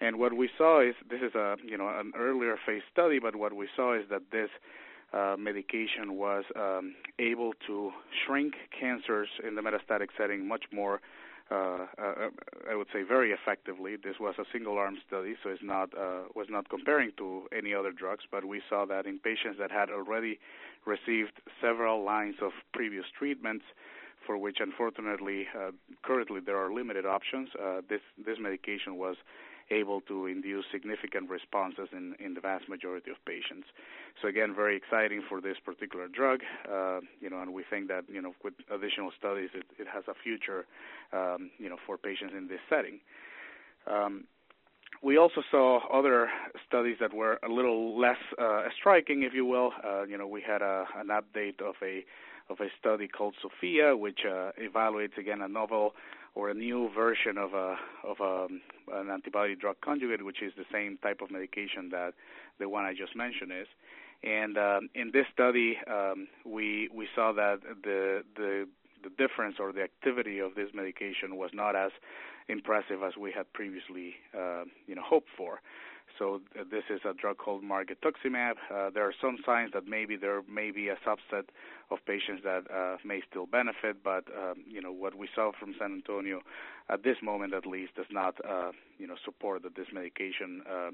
And 0.00 0.18
what 0.18 0.32
we 0.36 0.50
saw 0.58 0.80
is 0.80 0.94
this 1.08 1.20
is 1.22 1.34
a 1.34 1.56
you 1.64 1.78
know 1.78 1.88
an 1.88 2.12
earlier 2.16 2.56
phase 2.66 2.82
study, 2.92 3.18
but 3.18 3.36
what 3.36 3.52
we 3.54 3.68
saw 3.76 3.94
is 3.94 4.04
that 4.10 4.22
this 4.32 4.50
uh, 5.12 5.36
medication 5.38 6.14
was 6.14 6.44
um, 6.56 6.94
able 7.18 7.52
to 7.66 7.92
shrink 8.26 8.54
cancers 8.78 9.28
in 9.46 9.54
the 9.54 9.62
metastatic 9.62 10.08
setting 10.18 10.46
much 10.46 10.64
more. 10.72 11.00
Uh, 11.54 11.86
uh, 11.98 12.30
I 12.70 12.74
would 12.74 12.88
say 12.92 13.02
very 13.02 13.30
effectively. 13.30 13.96
This 13.96 14.16
was 14.18 14.34
a 14.38 14.44
single-arm 14.52 14.96
study, 15.06 15.34
so 15.42 15.50
it's 15.50 15.62
not 15.62 15.90
uh, 15.96 16.22
was 16.34 16.48
not 16.50 16.68
comparing 16.68 17.12
to 17.18 17.26
any 17.56 17.72
other 17.74 17.92
drugs, 17.92 18.24
but 18.30 18.44
we 18.44 18.60
saw 18.68 18.84
that 18.86 19.06
in 19.06 19.18
patients 19.18 19.58
that 19.60 19.70
had 19.70 19.88
already 19.90 20.38
received 20.84 21.34
several 21.60 22.02
lines 22.02 22.36
of 22.42 22.52
previous 22.72 23.04
treatments, 23.16 23.64
for 24.26 24.36
which 24.36 24.58
unfortunately 24.60 25.46
uh, 25.56 25.70
currently 26.02 26.40
there 26.40 26.56
are 26.56 26.72
limited 26.72 27.06
options. 27.06 27.50
Uh, 27.54 27.82
this 27.88 28.00
this 28.26 28.38
medication 28.40 28.96
was 28.96 29.16
able 29.70 30.00
to 30.02 30.26
induce 30.26 30.64
significant 30.72 31.30
responses 31.30 31.88
in, 31.92 32.14
in 32.18 32.34
the 32.34 32.40
vast 32.40 32.68
majority 32.68 33.10
of 33.10 33.16
patients. 33.26 33.66
So 34.20 34.28
again, 34.28 34.54
very 34.54 34.76
exciting 34.76 35.22
for 35.28 35.40
this 35.40 35.56
particular 35.64 36.08
drug, 36.08 36.40
uh, 36.70 37.00
you 37.20 37.30
know, 37.30 37.40
and 37.40 37.52
we 37.52 37.64
think 37.68 37.88
that 37.88 38.04
you 38.08 38.22
know 38.22 38.34
with 38.42 38.54
additional 38.70 39.10
studies, 39.18 39.50
it, 39.54 39.64
it 39.78 39.86
has 39.92 40.04
a 40.08 40.14
future, 40.22 40.66
um, 41.12 41.50
you 41.58 41.68
know, 41.68 41.76
for 41.86 41.96
patients 41.96 42.34
in 42.36 42.48
this 42.48 42.60
setting. 42.68 43.00
Um, 43.86 44.24
we 45.02 45.18
also 45.18 45.42
saw 45.50 45.80
other 45.92 46.30
studies 46.66 46.96
that 47.00 47.12
were 47.12 47.38
a 47.42 47.48
little 47.48 47.98
less 48.00 48.16
uh, 48.40 48.62
striking, 48.78 49.22
if 49.22 49.34
you 49.34 49.44
will. 49.44 49.72
Uh, 49.84 50.04
you 50.04 50.16
know, 50.16 50.26
we 50.26 50.40
had 50.40 50.62
a, 50.62 50.86
an 50.96 51.08
update 51.08 51.60
of 51.60 51.74
a 51.82 52.04
of 52.50 52.60
a 52.60 52.68
study 52.78 53.08
called 53.08 53.34
SOPHIA, 53.42 53.96
which 53.96 54.20
uh, 54.26 54.52
evaluates 54.60 55.16
again 55.16 55.40
a 55.40 55.48
novel 55.48 55.94
or 56.34 56.50
a 56.50 56.54
new 56.54 56.90
version 56.94 57.38
of 57.38 57.54
a 57.54 57.76
of 58.02 58.16
a, 58.20 58.46
an 58.92 59.10
antibody 59.10 59.54
drug 59.54 59.76
conjugate, 59.82 60.24
which 60.24 60.42
is 60.42 60.52
the 60.56 60.64
same 60.72 60.98
type 61.02 61.20
of 61.20 61.30
medication 61.30 61.88
that 61.90 62.14
the 62.58 62.68
one 62.68 62.84
I 62.84 62.92
just 62.92 63.14
mentioned 63.16 63.52
is. 63.52 63.68
And 64.22 64.56
um, 64.56 64.88
in 64.94 65.10
this 65.12 65.26
study, 65.32 65.76
um, 65.86 66.28
we 66.44 66.88
we 66.92 67.06
saw 67.14 67.32
that 67.32 67.60
the 67.82 68.24
the 68.36 68.66
the 69.02 69.10
difference 69.10 69.56
or 69.60 69.72
the 69.72 69.82
activity 69.82 70.38
of 70.38 70.54
this 70.54 70.70
medication 70.74 71.36
was 71.36 71.50
not 71.52 71.76
as 71.76 71.92
impressive 72.48 73.02
as 73.06 73.16
we 73.16 73.32
had 73.32 73.50
previously, 73.52 74.14
uh, 74.36 74.64
you 74.86 74.94
know, 74.94 75.02
hoped 75.02 75.28
for. 75.36 75.60
So 76.18 76.40
this 76.54 76.84
is 76.90 77.00
a 77.04 77.12
drug 77.14 77.38
called 77.38 77.62
margetuximab. 77.62 78.54
Uh, 78.72 78.90
there 78.90 79.04
are 79.04 79.14
some 79.20 79.38
signs 79.44 79.72
that 79.72 79.86
maybe 79.86 80.16
there 80.16 80.42
may 80.48 80.70
be 80.70 80.88
a 80.88 80.96
subset 81.06 81.44
of 81.90 81.98
patients 82.06 82.42
that 82.44 82.64
uh, 82.72 82.96
may 83.04 83.20
still 83.28 83.46
benefit, 83.46 84.02
but 84.02 84.24
um, 84.28 84.64
you 84.68 84.80
know 84.80 84.92
what 84.92 85.16
we 85.16 85.28
saw 85.34 85.50
from 85.58 85.74
San 85.78 85.92
Antonio 85.92 86.40
at 86.88 87.02
this 87.02 87.16
moment, 87.22 87.54
at 87.54 87.66
least, 87.66 87.94
does 87.96 88.06
not 88.10 88.34
uh, 88.48 88.72
you 88.98 89.06
know 89.06 89.16
support 89.24 89.62
that 89.62 89.74
this 89.74 89.88
medication 89.92 90.62
uh, 90.70 90.90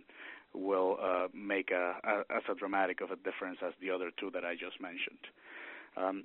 will 0.54 0.98
uh, 1.02 1.28
make 1.34 1.70
a, 1.70 1.94
a, 2.04 2.36
as 2.36 2.42
a 2.50 2.54
dramatic 2.54 3.00
of 3.00 3.10
a 3.10 3.16
difference 3.16 3.58
as 3.66 3.72
the 3.80 3.90
other 3.90 4.10
two 4.18 4.30
that 4.30 4.44
I 4.44 4.54
just 4.54 4.80
mentioned. 4.80 5.26
Um, 5.96 6.24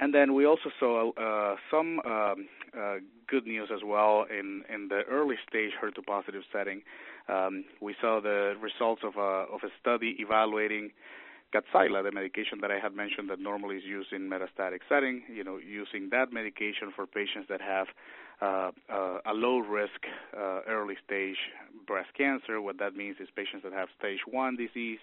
and 0.00 0.12
then 0.12 0.34
we 0.34 0.44
also 0.44 0.70
saw 0.80 1.12
uh, 1.12 1.56
some 1.70 2.00
um, 2.00 2.48
uh, 2.76 2.96
good 3.28 3.46
news 3.46 3.70
as 3.72 3.80
well 3.84 4.26
in, 4.28 4.62
in 4.72 4.88
the 4.88 5.02
early 5.08 5.36
stage 5.48 5.70
HER2 5.80 6.04
positive 6.04 6.42
setting. 6.52 6.82
Um, 7.28 7.64
we 7.80 7.94
saw 8.00 8.20
the 8.20 8.54
results 8.60 9.02
of 9.04 9.16
a, 9.16 9.46
of 9.52 9.60
a 9.64 9.70
study 9.80 10.16
evaluating 10.18 10.90
Kadcyla, 11.54 12.02
the 12.02 12.10
medication 12.10 12.58
that 12.62 12.72
I 12.72 12.80
had 12.80 12.94
mentioned 12.94 13.30
that 13.30 13.38
normally 13.38 13.76
is 13.76 13.84
used 13.84 14.12
in 14.12 14.28
metastatic 14.28 14.80
setting. 14.88 15.22
You 15.32 15.44
know, 15.44 15.58
using 15.58 16.08
that 16.10 16.32
medication 16.32 16.92
for 16.94 17.06
patients 17.06 17.46
that 17.48 17.60
have 17.60 17.86
uh, 18.42 18.72
uh, 18.92 19.18
a 19.26 19.32
low 19.32 19.58
risk 19.58 20.00
uh, 20.36 20.60
early 20.66 20.96
stage 21.06 21.36
breast 21.86 22.10
cancer. 22.16 22.60
What 22.60 22.78
that 22.78 22.96
means 22.96 23.16
is 23.20 23.28
patients 23.36 23.62
that 23.62 23.72
have 23.72 23.88
stage 23.96 24.20
one 24.28 24.56
disease 24.56 24.98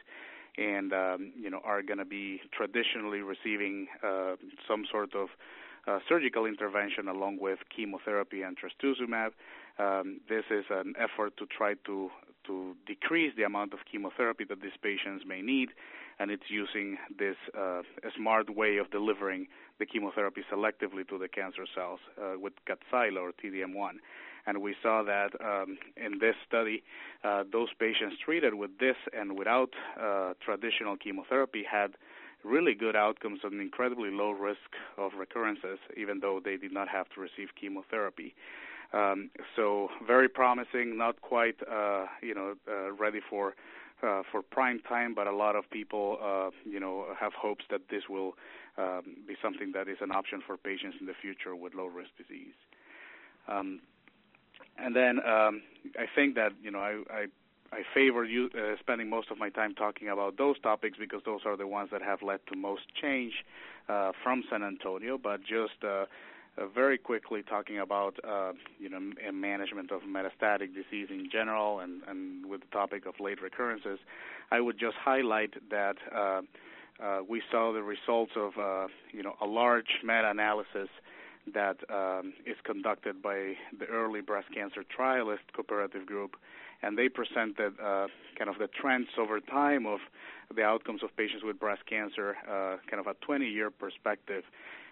and 0.57 0.91
um, 0.91 1.31
you 1.39 1.49
know 1.49 1.61
are 1.63 1.81
going 1.81 1.99
to 1.99 2.05
be 2.05 2.41
traditionally 2.51 3.19
receiving 3.19 3.87
uh, 4.03 4.35
some 4.67 4.83
sort 4.91 5.15
of 5.15 5.29
uh, 5.87 5.99
surgical 6.09 6.45
intervention 6.45 7.07
along 7.07 7.37
with 7.39 7.59
chemotherapy 7.73 8.41
and 8.41 8.57
trastuzumab. 8.57 9.31
Um, 9.81 10.19
this 10.29 10.43
is 10.51 10.65
an 10.69 10.93
effort 10.99 11.37
to 11.37 11.45
try 11.45 11.73
to 11.85 12.09
to 12.47 12.75
decrease 12.87 13.33
the 13.37 13.43
amount 13.43 13.71
of 13.73 13.79
chemotherapy 13.89 14.43
that 14.45 14.61
these 14.61 14.77
patients 14.81 15.23
may 15.27 15.41
need, 15.41 15.69
and 16.19 16.31
it's 16.31 16.49
using 16.49 16.97
this 17.17 17.35
uh, 17.57 17.81
smart 18.17 18.55
way 18.55 18.77
of 18.77 18.89
delivering 18.91 19.47
the 19.79 19.85
chemotherapy 19.85 20.41
selectively 20.51 21.07
to 21.07 21.17
the 21.17 21.27
cancer 21.27 21.65
cells 21.75 21.99
uh, 22.19 22.39
with 22.39 22.53
Kadcyla 22.67 23.17
or 23.17 23.31
TDM1. 23.31 23.93
And 24.47 24.61
we 24.61 24.75
saw 24.81 25.03
that 25.03 25.29
um, 25.39 25.77
in 25.95 26.17
this 26.19 26.35
study, 26.47 26.83
uh, 27.23 27.43
those 27.51 27.69
patients 27.79 28.15
treated 28.25 28.55
with 28.55 28.71
this 28.79 28.95
and 29.13 29.37
without 29.37 29.69
uh, 29.99 30.33
traditional 30.43 30.97
chemotherapy 30.97 31.63
had 31.69 31.91
really 32.43 32.73
good 32.73 32.95
outcomes 32.95 33.41
and 33.43 33.61
incredibly 33.61 34.09
low 34.09 34.31
risk 34.31 34.71
of 34.97 35.11
recurrences, 35.17 35.77
even 35.95 36.19
though 36.21 36.41
they 36.43 36.57
did 36.57 36.73
not 36.73 36.87
have 36.87 37.07
to 37.09 37.21
receive 37.21 37.49
chemotherapy. 37.59 38.33
Um, 38.93 39.29
so 39.55 39.89
very 40.05 40.27
promising, 40.27 40.97
not 40.97 41.21
quite 41.21 41.55
uh, 41.69 42.07
you 42.21 42.35
know 42.35 42.55
uh, 42.67 42.91
ready 42.91 43.19
for 43.29 43.55
uh, 44.03 44.23
for 44.31 44.41
prime 44.41 44.79
time, 44.87 45.13
but 45.13 45.27
a 45.27 45.35
lot 45.35 45.55
of 45.55 45.69
people 45.69 46.17
uh, 46.21 46.49
you 46.69 46.79
know 46.79 47.05
have 47.19 47.33
hopes 47.33 47.63
that 47.69 47.81
this 47.89 48.03
will 48.09 48.33
um, 48.77 49.03
be 49.27 49.35
something 49.41 49.71
that 49.73 49.87
is 49.87 49.97
an 50.01 50.11
option 50.11 50.41
for 50.45 50.57
patients 50.57 50.97
in 50.99 51.05
the 51.05 51.13
future 51.21 51.55
with 51.55 51.73
low 51.73 51.85
risk 51.85 52.09
disease. 52.17 52.55
Um, 53.47 53.79
and 54.77 54.95
then 54.95 55.19
um, 55.25 55.61
I 55.97 56.05
think 56.13 56.35
that 56.35 56.51
you 56.61 56.71
know 56.71 56.79
I, 56.79 57.01
I 57.13 57.25
I 57.73 57.83
favor 57.93 58.25
you 58.25 58.49
uh, 58.53 58.75
spending 58.79 59.09
most 59.09 59.31
of 59.31 59.37
my 59.37 59.49
time 59.49 59.73
talking 59.73 60.09
about 60.09 60.37
those 60.37 60.59
topics 60.59 60.97
because 60.99 61.21
those 61.25 61.41
are 61.45 61.55
the 61.55 61.67
ones 61.67 61.89
that 61.91 62.01
have 62.01 62.21
led 62.21 62.39
to 62.51 62.57
most 62.57 62.83
change 63.01 63.33
uh, 63.87 64.11
from 64.23 64.43
San 64.49 64.61
Antonio. 64.63 65.17
But 65.17 65.41
just 65.41 65.81
uh, 65.83 66.05
uh, 66.57 66.67
very 66.67 66.97
quickly 66.97 67.41
talking 67.43 67.79
about 67.79 68.15
uh, 68.27 68.51
you 68.79 68.89
know 68.89 68.97
m- 68.97 69.41
management 69.41 69.91
of 69.91 70.01
metastatic 70.01 70.73
disease 70.73 71.07
in 71.09 71.29
general, 71.31 71.79
and, 71.79 72.01
and 72.07 72.45
with 72.45 72.61
the 72.61 72.67
topic 72.67 73.05
of 73.05 73.15
late 73.19 73.41
recurrences, 73.41 73.99
I 74.51 74.59
would 74.59 74.79
just 74.79 74.95
highlight 74.95 75.53
that 75.69 75.95
uh, 76.13 76.41
uh, 77.01 77.21
we 77.27 77.41
saw 77.51 77.73
the 77.73 77.83
results 77.83 78.33
of 78.35 78.57
uh, 78.57 78.87
you 79.11 79.23
know 79.23 79.35
a 79.41 79.45
large 79.45 79.99
meta-analysis 80.03 80.89
that 81.53 81.77
um, 81.89 82.33
is 82.45 82.57
conducted 82.63 83.21
by 83.21 83.53
the 83.77 83.85
Early 83.85 84.21
Breast 84.21 84.47
Cancer 84.53 84.83
Trialist 84.95 85.39
Cooperative 85.55 86.05
Group, 86.05 86.35
and 86.83 86.97
they 86.97 87.09
presented 87.09 87.73
uh, 87.79 88.07
kind 88.37 88.49
of 88.49 88.57
the 88.59 88.67
trends 88.67 89.07
over 89.17 89.39
time 89.39 89.85
of 89.85 89.99
the 90.55 90.63
outcomes 90.63 91.01
of 91.01 91.15
patients 91.15 91.43
with 91.43 91.59
breast 91.59 91.81
cancer, 91.87 92.35
uh, 92.47 92.77
kind 92.89 92.99
of 92.99 93.07
a 93.07 93.15
20-year 93.25 93.71
perspective. 93.71 94.43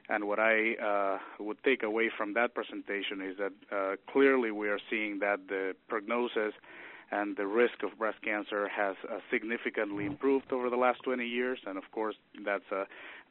And 0.09 0.27
what 0.27 0.39
I 0.39 0.73
uh, 0.73 1.19
would 1.39 1.63
take 1.63 1.83
away 1.83 2.09
from 2.15 2.33
that 2.33 2.55
presentation 2.55 3.21
is 3.21 3.37
that 3.37 3.53
uh, 3.71 3.95
clearly 4.11 4.51
we 4.51 4.67
are 4.67 4.79
seeing 4.89 5.19
that 5.19 5.47
the 5.47 5.75
prognosis 5.87 6.53
and 7.11 7.37
the 7.37 7.47
risk 7.47 7.83
of 7.83 7.97
breast 7.97 8.21
cancer 8.23 8.67
has 8.67 8.95
uh, 9.03 9.17
significantly 9.31 10.05
improved 10.05 10.51
over 10.51 10.69
the 10.69 10.75
last 10.75 11.01
20 11.03 11.25
years. 11.25 11.59
And 11.65 11.77
of 11.77 11.91
course, 11.91 12.15
that's 12.43 12.71
uh, 12.71 12.85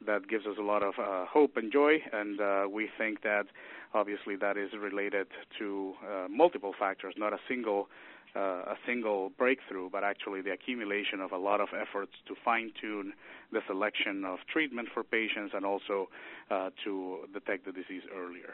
that 0.05 0.27
gives 0.29 0.45
us 0.45 0.55
a 0.57 0.61
lot 0.61 0.83
of 0.83 0.93
uh, 0.99 1.25
hope 1.25 1.57
and 1.57 1.71
joy. 1.71 1.97
And 2.11 2.39
uh, 2.39 2.67
we 2.71 2.89
think 2.97 3.23
that 3.23 3.45
obviously 3.93 4.35
that 4.37 4.57
is 4.57 4.69
related 4.79 5.27
to 5.57 5.93
uh, 6.03 6.27
multiple 6.29 6.73
factors, 6.77 7.13
not 7.17 7.33
a 7.33 7.39
single 7.47 7.87
uh, 8.35 8.39
a 8.39 8.75
single 8.85 9.31
breakthrough, 9.39 9.89
but 9.89 10.03
actually 10.03 10.41
the 10.41 10.51
accumulation 10.51 11.19
of 11.19 11.31
a 11.31 11.37
lot 11.37 11.59
of 11.59 11.69
efforts 11.73 12.11
to 12.27 12.35
fine 12.45 12.71
tune 12.79 13.11
the 13.51 13.59
selection 13.65 14.23
of 14.23 14.37
treatment 14.53 14.87
for 14.93 15.03
patients 15.03 15.51
and 15.55 15.65
also 15.65 16.09
uh, 16.51 16.69
to 16.83 17.21
detect 17.33 17.65
the 17.65 17.71
disease 17.71 18.03
earlier. 18.15 18.53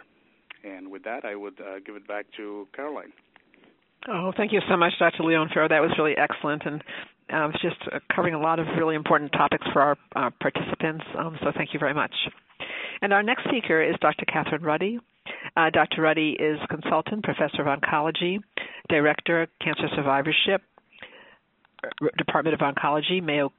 And 0.63 0.89
with 0.89 1.03
that, 1.03 1.25
I 1.25 1.35
would 1.35 1.59
uh, 1.59 1.79
give 1.85 1.95
it 1.95 2.07
back 2.07 2.25
to 2.37 2.67
Caroline. 2.73 3.11
Oh, 4.07 4.31
thank 4.37 4.53
you 4.53 4.61
so 4.69 4.77
much, 4.77 4.93
Dr. 4.99 5.23
Leon 5.23 5.49
Ferre. 5.53 5.67
That 5.67 5.81
was 5.81 5.91
really 5.97 6.15
excellent, 6.15 6.63
and 6.65 6.81
uh, 7.29 7.49
was 7.51 7.59
just 7.61 7.81
uh, 7.91 7.99
covering 8.15 8.33
a 8.33 8.39
lot 8.39 8.59
of 8.59 8.67
really 8.77 8.95
important 8.95 9.31
topics 9.31 9.65
for 9.73 9.81
our 9.81 9.97
uh, 10.15 10.29
participants. 10.39 11.03
Um, 11.17 11.37
so 11.41 11.51
thank 11.55 11.73
you 11.73 11.79
very 11.79 11.93
much. 11.93 12.13
And 13.01 13.11
our 13.11 13.23
next 13.23 13.43
speaker 13.45 13.81
is 13.81 13.95
Dr. 13.99 14.25
Kathryn 14.25 14.61
Ruddy. 14.61 14.99
Uh, 15.57 15.69
Dr. 15.69 16.01
Ruddy 16.01 16.35
is 16.37 16.59
consultant 16.69 17.23
professor 17.23 17.61
of 17.61 17.79
oncology, 17.79 18.39
director 18.89 19.43
of 19.43 19.49
cancer 19.61 19.87
survivorship, 19.95 20.61
Department 22.17 22.53
of 22.53 22.59
Oncology, 22.59 23.23
Mayo 23.23 23.53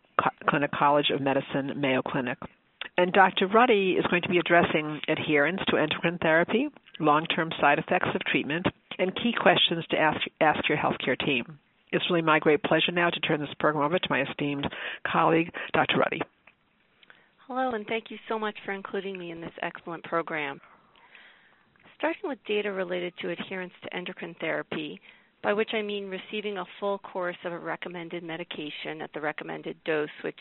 Clinic 0.49 0.71
College 0.73 1.11
of 1.15 1.21
Medicine, 1.21 1.73
Mayo 1.77 2.03
Clinic. 2.03 2.39
And 2.99 3.13
Dr. 3.13 3.47
Ruddy 3.47 3.97
is 3.99 4.07
going 4.11 4.23
to 4.23 4.29
be 4.29 4.39
addressing 4.39 5.01
adherence 5.09 5.61
to 5.69 5.77
endocrine 5.77 6.19
therapy, 6.19 6.69
long 6.99 7.27
term 7.27 7.51
side 7.61 7.79
effects 7.79 8.09
of 8.15 8.23
treatment, 8.25 8.67
and 8.99 9.15
key 9.15 9.35
questions 9.39 9.85
to 9.91 9.99
ask, 9.99 10.21
ask 10.41 10.69
your 10.69 10.79
healthcare 10.79 11.19
team. 11.19 11.59
It's 11.93 12.05
really 12.11 12.23
my 12.23 12.39
great 12.39 12.63
pleasure 12.63 12.93
now 12.93 13.11
to 13.11 13.21
turn 13.21 13.41
this 13.41 13.55
program 13.59 13.85
over 13.85 13.99
to 13.99 14.07
my 14.11 14.23
esteemed 14.23 14.67
colleague, 15.11 15.53
Dr. 15.73 15.99
Ruddy. 15.99 16.21
Hello, 17.47 17.71
and 17.71 17.87
thank 17.87 18.11
you 18.11 18.19
so 18.29 18.39
much 18.39 18.57
for 18.65 18.73
including 18.73 19.19
me 19.19 19.31
in 19.31 19.41
this 19.41 19.53
excellent 19.63 20.03
program. 20.05 20.61
Starting 21.99 22.29
with 22.29 22.45
data 22.47 22.71
related 22.73 23.15
to 23.21 23.31
adherence 23.31 23.73
to 23.83 23.97
endocrine 23.97 24.35
therapy, 24.41 25.01
by 25.43 25.53
which 25.53 25.71
I 25.73 25.81
mean 25.81 26.11
receiving 26.11 26.59
a 26.59 26.65
full 26.79 26.99
course 26.99 27.37
of 27.45 27.53
a 27.53 27.59
recommended 27.59 28.23
medication 28.23 29.01
at 29.01 29.13
the 29.15 29.21
recommended 29.21 29.77
dose, 29.85 30.09
which 30.23 30.39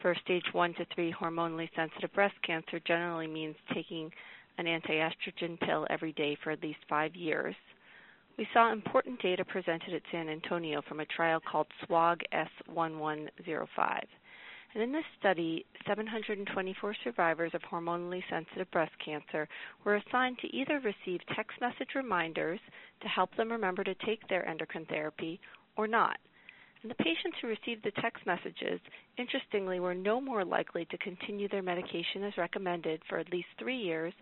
for 0.00 0.14
stage 0.24 0.44
1 0.52 0.74
to 0.74 0.86
3 0.94 1.12
hormonally 1.12 1.68
sensitive 1.74 2.12
breast 2.12 2.34
cancer 2.42 2.80
generally 2.86 3.26
means 3.26 3.56
taking 3.74 4.10
an 4.58 4.66
anti-estrogen 4.66 5.60
pill 5.60 5.86
every 5.90 6.12
day 6.12 6.36
for 6.42 6.50
at 6.50 6.62
least 6.62 6.78
five 6.88 7.14
years. 7.14 7.54
We 8.38 8.48
saw 8.52 8.72
important 8.72 9.20
data 9.20 9.44
presented 9.44 9.94
at 9.94 10.02
San 10.12 10.28
Antonio 10.28 10.82
from 10.82 11.00
a 11.00 11.06
trial 11.06 11.40
called 11.40 11.66
SWOG 11.86 12.20
S1105. 12.32 14.04
And 14.76 14.82
in 14.82 14.92
this 14.92 15.06
study, 15.18 15.64
724 15.86 16.96
survivors 17.02 17.52
of 17.54 17.62
hormonally 17.62 18.22
sensitive 18.28 18.70
breast 18.72 18.92
cancer 19.02 19.48
were 19.86 19.96
assigned 19.96 20.36
to 20.40 20.54
either 20.54 20.80
receive 20.80 21.20
text 21.34 21.58
message 21.62 21.94
reminders 21.94 22.60
to 23.00 23.08
help 23.08 23.34
them 23.36 23.50
remember 23.50 23.82
to 23.84 23.94
take 24.04 24.28
their 24.28 24.46
endocrine 24.46 24.84
therapy 24.84 25.40
or 25.78 25.88
not. 25.88 26.18
And 26.82 26.90
the 26.90 27.02
patients 27.02 27.38
who 27.40 27.48
received 27.48 27.84
the 27.84 28.02
text 28.02 28.26
messages, 28.26 28.78
interestingly, 29.16 29.80
were 29.80 29.94
no 29.94 30.20
more 30.20 30.44
likely 30.44 30.84
to 30.90 30.98
continue 30.98 31.48
their 31.48 31.62
medication 31.62 32.22
as 32.24 32.36
recommended 32.36 33.00
for 33.08 33.16
at 33.16 33.32
least 33.32 33.48
three 33.58 33.78
years 33.78 34.12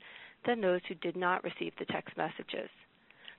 than 0.46 0.60
those 0.60 0.82
who 0.86 0.94
did 0.94 1.16
not 1.16 1.42
receive 1.42 1.72
the 1.80 1.86
text 1.86 2.16
messages. 2.16 2.70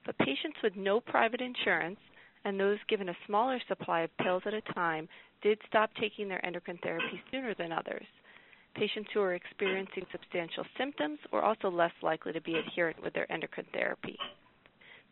But 0.05 0.17
patients 0.17 0.57
with 0.61 0.75
no 0.75 0.99
private 0.99 1.39
insurance 1.39 1.99
and 2.43 2.59
those 2.59 2.77
given 2.89 3.07
a 3.07 3.17
smaller 3.25 3.59
supply 3.69 4.01
of 4.01 4.17
pills 4.17 4.43
at 4.45 4.53
a 4.53 4.73
time 4.73 5.07
did 5.45 5.61
stop 5.67 5.91
taking 6.01 6.27
their 6.27 6.43
endocrine 6.43 6.79
therapy 6.81 7.21
sooner 7.29 7.53
than 7.53 7.71
others. 7.71 8.07
Patients 8.73 9.11
who 9.13 9.21
are 9.21 9.35
experiencing 9.35 10.03
substantial 10.11 10.65
symptoms 10.75 11.19
were 11.31 11.43
also 11.43 11.69
less 11.69 11.91
likely 12.01 12.33
to 12.33 12.41
be 12.41 12.55
adherent 12.55 13.01
with 13.03 13.13
their 13.13 13.31
endocrine 13.31 13.67
therapy. 13.71 14.17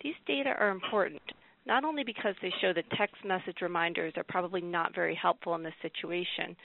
These 0.01 0.15
data 0.25 0.49
are 0.59 0.71
important 0.71 1.21
not 1.67 1.85
only 1.85 2.03
because 2.03 2.33
they 2.41 2.51
show 2.61 2.73
that 2.73 2.89
text 2.97 3.23
message 3.23 3.61
reminders 3.61 4.13
are 4.17 4.25
probably 4.27 4.59
not 4.59 4.95
very 4.95 5.13
helpful 5.13 5.53
in 5.53 5.61
this 5.61 5.73
situation, 5.83 6.57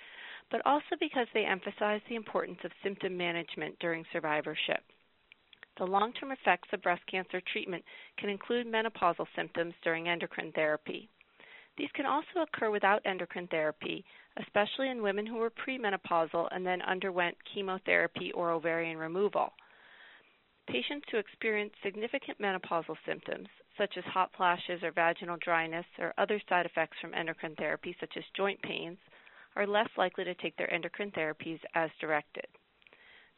but 0.51 0.65
also 0.65 0.97
because 0.99 1.27
they 1.35 1.45
emphasize 1.45 2.01
the 2.09 2.17
importance 2.17 2.59
of 2.65 2.73
symptom 2.83 3.17
management 3.17 3.79
during 3.81 4.03
survivorship. 4.15 4.83
The 5.77 5.85
long 5.85 6.15
term 6.15 6.33
effects 6.33 6.71
of 6.73 6.83
breast 6.83 7.03
cancer 7.09 7.43
treatment 7.53 7.85
can 8.17 8.31
include 8.31 8.67
menopausal 8.67 9.27
symptoms 9.37 9.75
during 9.85 10.09
endocrine 10.09 10.53
therapy. 10.53 11.11
These 11.79 11.93
can 11.95 12.07
also 12.07 12.41
occur 12.43 12.71
without 12.71 13.07
endocrine 13.07 13.47
therapy, 13.47 14.05
especially 14.37 14.91
in 14.91 15.01
women 15.01 15.25
who 15.25 15.37
were 15.37 15.51
premenopausal 15.51 16.49
and 16.51 16.67
then 16.67 16.83
underwent 16.83 17.37
chemotherapy 17.55 18.33
or 18.33 18.51
ovarian 18.51 18.99
removal. 18.99 19.53
Patients 20.67 21.07
who 21.11 21.19
experience 21.19 21.73
significant 21.83 22.41
menopausal 22.41 22.97
symptoms, 23.07 23.49
such 23.79 23.97
as 23.97 24.05
hot 24.05 24.33
flashes 24.37 24.83
or 24.83 24.91
vaginal 24.91 25.37
dryness 25.37 25.87
or 26.01 26.13
other 26.19 26.43
side 26.49 26.67
effects 26.67 26.99
from 27.01 27.15
endocrine 27.15 27.55
therapy, 27.55 27.97
such 28.01 28.17
as 28.17 28.25
joint 28.37 28.61
pains, 28.63 28.99
are 29.55 29.67
less 29.67 29.89
likely 29.97 30.25
to 30.25 30.35
take 30.35 30.57
their 30.57 30.73
endocrine 30.75 31.13
therapies 31.13 31.61
as 31.77 31.91
directed. 32.01 32.47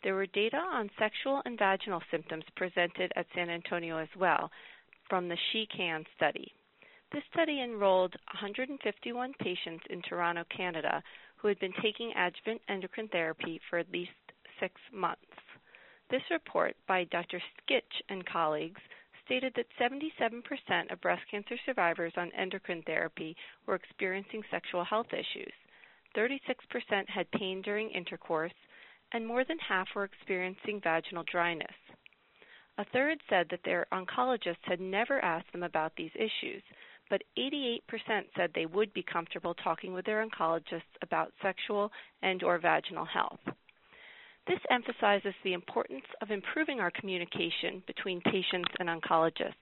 There 0.03 0.15
were 0.15 0.27
data 0.27 0.57
on 0.57 0.91
sexual 0.99 1.43
and 1.45 1.59
vaginal 1.59 2.03
symptoms 2.11 2.45
presented 2.57 3.13
at 3.17 3.27
San 3.35 3.51
Antonio 3.51 3.99
as 3.99 4.09
well 4.17 4.51
from 5.11 5.29
the 5.29 5.37
SHE-CAN 5.53 6.07
study. 6.17 6.55
This 7.13 7.25
study 7.33 7.61
enrolled 7.61 8.15
151 8.33 9.35
patients 9.41 9.85
in 9.91 10.01
Toronto, 10.03 10.45
Canada, 10.57 11.03
who 11.37 11.49
had 11.49 11.59
been 11.59 11.73
taking 11.83 12.13
adjuvant 12.15 12.63
endocrine 12.69 13.09
therapy 13.09 13.61
for 13.69 13.81
at 13.81 13.91
least 13.91 14.13
six 14.61 14.81
months. 14.93 15.25
This 16.09 16.23
report 16.31 16.77
by 16.87 17.05
Dr. 17.05 17.41
Skitch 17.41 18.03
and 18.09 18.25
colleagues 18.27 18.81
stated 19.25 19.55
that 19.55 19.67
77% 19.81 20.93
of 20.93 21.01
breast 21.01 21.23
cancer 21.29 21.57
survivors 21.67 22.13
on 22.17 22.31
endocrine 22.33 22.83
therapy 22.83 23.37
were 23.67 23.75
experiencing 23.75 24.45
sexual 24.49 24.85
health 24.85 25.13
issues. 25.13 25.53
36% 26.17 27.09
had 27.09 27.31
pain 27.33 27.61
during 27.63 27.91
intercourse, 27.91 28.55
and 29.13 29.27
more 29.27 29.45
than 29.45 29.59
half 29.59 29.89
were 29.97 30.05
experiencing 30.05 30.81
vaginal 30.81 31.25
dryness. 31.25 31.75
A 32.79 32.85
third 32.85 33.21
said 33.29 33.49
that 33.51 33.65
their 33.65 33.87
oncologists 33.93 34.63
had 34.63 34.81
never 34.81 35.23
asked 35.25 35.51
them 35.53 35.65
about 35.65 35.95
these 35.97 36.13
issues, 36.15 36.63
but 37.11 37.23
88% 37.37 37.81
said 38.37 38.51
they 38.55 38.67
would 38.67 38.95
be 38.95 39.03
comfortable 39.03 39.55
talking 39.55 39.93
with 39.93 40.07
their 40.07 40.25
oncologists 40.27 40.83
about 41.03 41.33
sexual 41.43 41.91
and 42.23 42.43
or 42.43 42.59
vaginal 42.59 43.05
health. 43.05 43.41
This 44.47 44.61
emphasizes 44.71 45.35
the 45.45 45.53
importance 45.53 46.07
of 46.23 46.31
improving 46.31 46.81
our 46.81 46.91
communication 46.91 47.83
between 47.87 48.23
patients 48.23 48.71
and 48.79 48.89
oncologists 48.89 49.55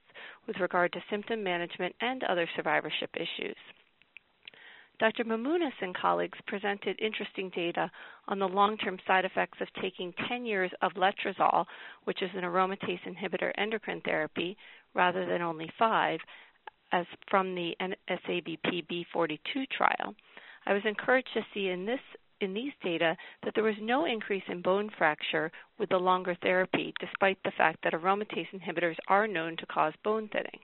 with 0.46 0.60
regard 0.60 0.92
to 0.92 1.02
symptom 1.10 1.42
management 1.42 1.94
and 2.00 2.22
other 2.24 2.48
survivorship 2.54 3.10
issues. 3.16 3.56
Dr. 4.98 5.24
Mamounas 5.24 5.80
and 5.80 5.94
colleagues 5.96 6.38
presented 6.48 6.98
interesting 7.00 7.50
data 7.50 7.90
on 8.26 8.40
the 8.40 8.48
long-term 8.48 8.98
side 9.06 9.24
effects 9.24 9.58
of 9.60 9.68
taking 9.80 10.12
10 10.28 10.44
years 10.44 10.72
of 10.82 10.92
letrozole, 10.94 11.66
which 12.04 12.20
is 12.20 12.30
an 12.34 12.42
aromatase 12.42 13.00
inhibitor 13.06 13.52
endocrine 13.56 14.00
therapy, 14.00 14.56
rather 14.94 15.24
than 15.24 15.40
only 15.40 15.70
five, 15.78 16.18
as 16.92 17.06
from 17.30 17.54
the 17.54 17.74
SABP 18.08 18.86
B42 18.86 19.68
trial. 19.70 20.14
I 20.66 20.72
was 20.72 20.82
encouraged 20.84 21.28
to 21.34 21.46
see 21.54 21.68
in 21.68 21.86
this 21.86 22.00
in 22.40 22.54
these 22.54 22.72
data 22.84 23.16
that 23.42 23.54
there 23.54 23.64
was 23.64 23.74
no 23.80 24.04
increase 24.04 24.44
in 24.48 24.62
bone 24.62 24.90
fracture 24.96 25.50
with 25.78 25.88
the 25.88 25.96
longer 25.96 26.36
therapy, 26.40 26.94
despite 27.00 27.38
the 27.42 27.50
fact 27.56 27.78
that 27.82 27.94
aromatase 27.94 28.46
inhibitors 28.54 28.96
are 29.08 29.26
known 29.26 29.56
to 29.56 29.66
cause 29.66 29.92
bone 30.04 30.28
thinning. 30.28 30.60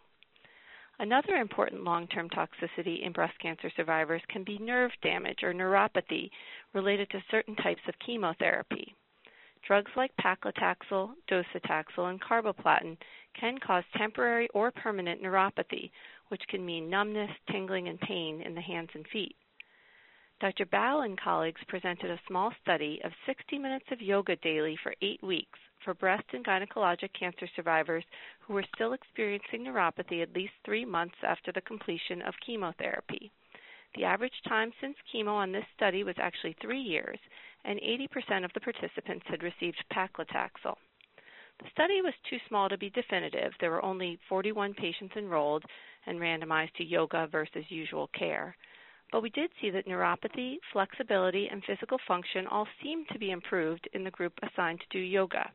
Another 1.01 1.35
important 1.35 1.83
long-term 1.83 2.31
toxicity 2.31 3.05
in 3.05 3.11
breast 3.11 3.37
cancer 3.41 3.71
survivors 3.77 4.23
can 4.29 4.45
be 4.45 4.59
nerve 4.59 4.93
damage 5.03 5.43
or 5.43 5.53
neuropathy 5.53 6.31
related 6.73 7.11
to 7.11 7.25
certain 7.31 7.57
types 7.57 7.83
of 7.89 7.99
chemotherapy. 8.07 8.95
Drugs 9.67 9.91
like 9.97 10.13
paclitaxel, 10.21 11.15
docetaxel, 11.29 12.11
and 12.11 12.21
carboplatin 12.21 12.97
can 13.39 13.59
cause 13.59 13.83
temporary 13.97 14.49
or 14.55 14.71
permanent 14.71 15.23
neuropathy, 15.23 15.91
which 16.35 16.49
can 16.49 16.67
mean 16.67 16.91
numbness, 16.91 17.31
tingling, 17.49 17.87
and 17.87 18.01
pain 18.01 18.43
in 18.43 18.57
the 18.57 18.61
hands 18.61 18.89
and 18.95 19.07
feet. 19.13 19.37
Dr. 20.41 20.67
Bao 20.67 21.05
and 21.05 21.17
colleagues 21.17 21.61
presented 21.69 22.11
a 22.11 22.19
small 22.27 22.51
study 22.61 23.01
of 23.05 23.13
60 23.25 23.57
minutes 23.57 23.85
of 23.93 24.03
yoga 24.03 24.35
daily 24.43 24.77
for 24.83 24.97
eight 25.01 25.23
weeks 25.23 25.61
for 25.85 25.95
breast 25.95 26.25
and 26.33 26.45
gynecologic 26.45 27.11
cancer 27.17 27.47
survivors 27.55 28.03
who 28.41 28.53
were 28.53 28.65
still 28.75 28.95
experiencing 28.95 29.65
neuropathy 29.65 30.23
at 30.25 30.35
least 30.35 30.55
three 30.65 30.85
months 30.85 31.15
after 31.23 31.53
the 31.53 31.61
completion 31.61 32.21
of 32.23 32.35
chemotherapy. 32.45 33.31
The 33.95 34.03
average 34.03 34.43
time 34.49 34.73
since 34.81 34.97
chemo 35.15 35.35
on 35.35 35.53
this 35.53 35.67
study 35.77 36.03
was 36.03 36.17
actually 36.19 36.57
three 36.61 36.83
years, 36.83 37.21
and 37.65 37.79
80% 37.79 38.45
of 38.45 38.51
the 38.55 38.61
participants 38.61 39.25
had 39.29 39.45
received 39.45 39.85
paclitaxel. 39.93 40.75
The 41.61 41.71
study 41.71 42.03
was 42.03 42.15
too 42.29 42.39
small 42.49 42.69
to 42.69 42.77
be 42.77 42.91
definitive. 42.91 43.53
There 43.61 43.71
were 43.71 43.85
only 43.85 44.19
41 44.29 44.75
patients 44.75 45.15
enrolled 45.17 45.65
and 46.07 46.19
randomized 46.21 46.75
to 46.75 46.85
yoga 46.85 47.29
versus 47.31 47.65
usual 47.69 48.09
care. 48.19 48.57
But 49.13 49.23
we 49.23 49.31
did 49.31 49.51
see 49.61 49.71
that 49.71 49.87
neuropathy, 49.87 50.57
flexibility, 50.73 51.49
and 51.49 51.63
physical 51.65 51.99
function 52.09 52.47
all 52.47 52.67
seemed 52.83 53.07
to 53.13 53.19
be 53.19 53.31
improved 53.31 53.89
in 53.93 54.03
the 54.03 54.11
group 54.11 54.33
assigned 54.43 54.81
to 54.81 54.87
do 54.91 54.99
yoga. 54.99 55.51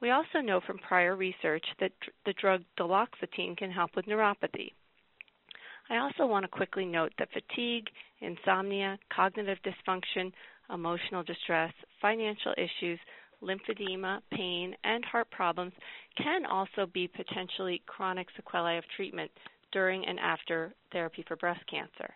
We 0.00 0.10
also 0.10 0.40
know 0.40 0.60
from 0.60 0.78
prior 0.78 1.16
research 1.16 1.64
that 1.80 1.92
the 2.26 2.34
drug 2.34 2.62
duloxetine 2.78 3.56
can 3.56 3.70
help 3.70 3.96
with 3.96 4.04
neuropathy. 4.06 4.72
I 5.88 5.98
also 5.98 6.26
want 6.26 6.44
to 6.44 6.48
quickly 6.48 6.84
note 6.84 7.12
that 7.18 7.32
fatigue, 7.32 7.88
insomnia, 8.20 8.98
cognitive 9.14 9.58
dysfunction, 9.64 10.32
emotional 10.72 11.22
distress, 11.22 11.72
financial 12.00 12.54
issues, 12.56 12.98
lymphedema, 13.42 14.20
pain, 14.30 14.74
and 14.84 15.04
heart 15.04 15.30
problems 15.30 15.72
can 16.16 16.46
also 16.46 16.86
be 16.92 17.08
potentially 17.08 17.82
chronic 17.86 18.26
sequelae 18.36 18.78
of 18.78 18.84
treatment 18.96 19.30
during 19.74 20.06
and 20.06 20.18
after 20.18 20.72
therapy 20.92 21.22
for 21.28 21.36
breast 21.36 21.60
cancer. 21.70 22.14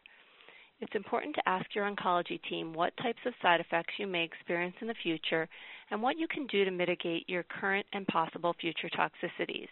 It's 0.81 0.95
important 0.95 1.35
to 1.35 1.49
ask 1.49 1.67
your 1.75 1.91
oncology 1.91 2.41
team 2.49 2.73
what 2.73 2.97
types 2.99 3.19
of 3.27 3.35
side 3.43 3.61
effects 3.61 3.95
you 3.99 4.07
may 4.07 4.25
experience 4.25 4.77
in 4.81 4.87
the 4.87 4.95
future 5.03 5.49
and 5.91 6.01
what 6.01 6.19
you 6.19 6.29
can 6.29 6.47
do 6.47 6.65
to 6.65 6.71
mitigate 6.71 7.29
your 7.29 7.43
current 7.43 7.85
and 7.93 8.07
possible 8.07 8.55
future 8.61 8.89
toxicities. 8.91 9.69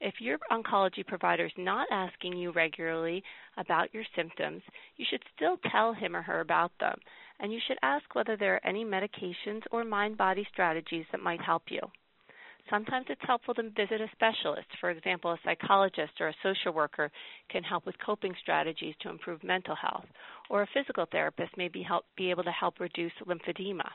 If 0.00 0.20
your 0.20 0.38
oncology 0.52 1.06
provider 1.06 1.46
is 1.46 1.52
not 1.56 1.88
asking 1.90 2.36
you 2.36 2.50
regularly 2.52 3.22
about 3.56 3.94
your 3.94 4.04
symptoms, 4.14 4.62
you 4.96 5.06
should 5.08 5.22
still 5.34 5.56
tell 5.72 5.94
him 5.94 6.14
or 6.14 6.22
her 6.22 6.40
about 6.40 6.72
them, 6.78 6.98
and 7.40 7.52
you 7.52 7.60
should 7.66 7.78
ask 7.82 8.14
whether 8.14 8.36
there 8.36 8.54
are 8.56 8.66
any 8.66 8.84
medications 8.84 9.62
or 9.70 9.82
mind 9.82 10.18
body 10.18 10.46
strategies 10.52 11.06
that 11.10 11.22
might 11.22 11.40
help 11.40 11.62
you. 11.70 11.80
Sometimes 12.70 13.06
it's 13.10 13.20
helpful 13.26 13.52
to 13.54 13.62
visit 13.70 14.00
a 14.00 14.08
specialist. 14.12 14.66
For 14.80 14.90
example, 14.90 15.32
a 15.32 15.38
psychologist 15.44 16.12
or 16.20 16.28
a 16.28 16.34
social 16.42 16.72
worker 16.72 17.10
can 17.50 17.62
help 17.62 17.84
with 17.84 17.94
coping 18.04 18.34
strategies 18.40 18.94
to 19.02 19.10
improve 19.10 19.44
mental 19.44 19.76
health, 19.76 20.06
or 20.48 20.62
a 20.62 20.68
physical 20.72 21.06
therapist 21.12 21.56
may 21.58 21.68
be, 21.68 21.82
help, 21.82 22.06
be 22.16 22.30
able 22.30 22.44
to 22.44 22.50
help 22.50 22.80
reduce 22.80 23.12
lymphedema. 23.26 23.88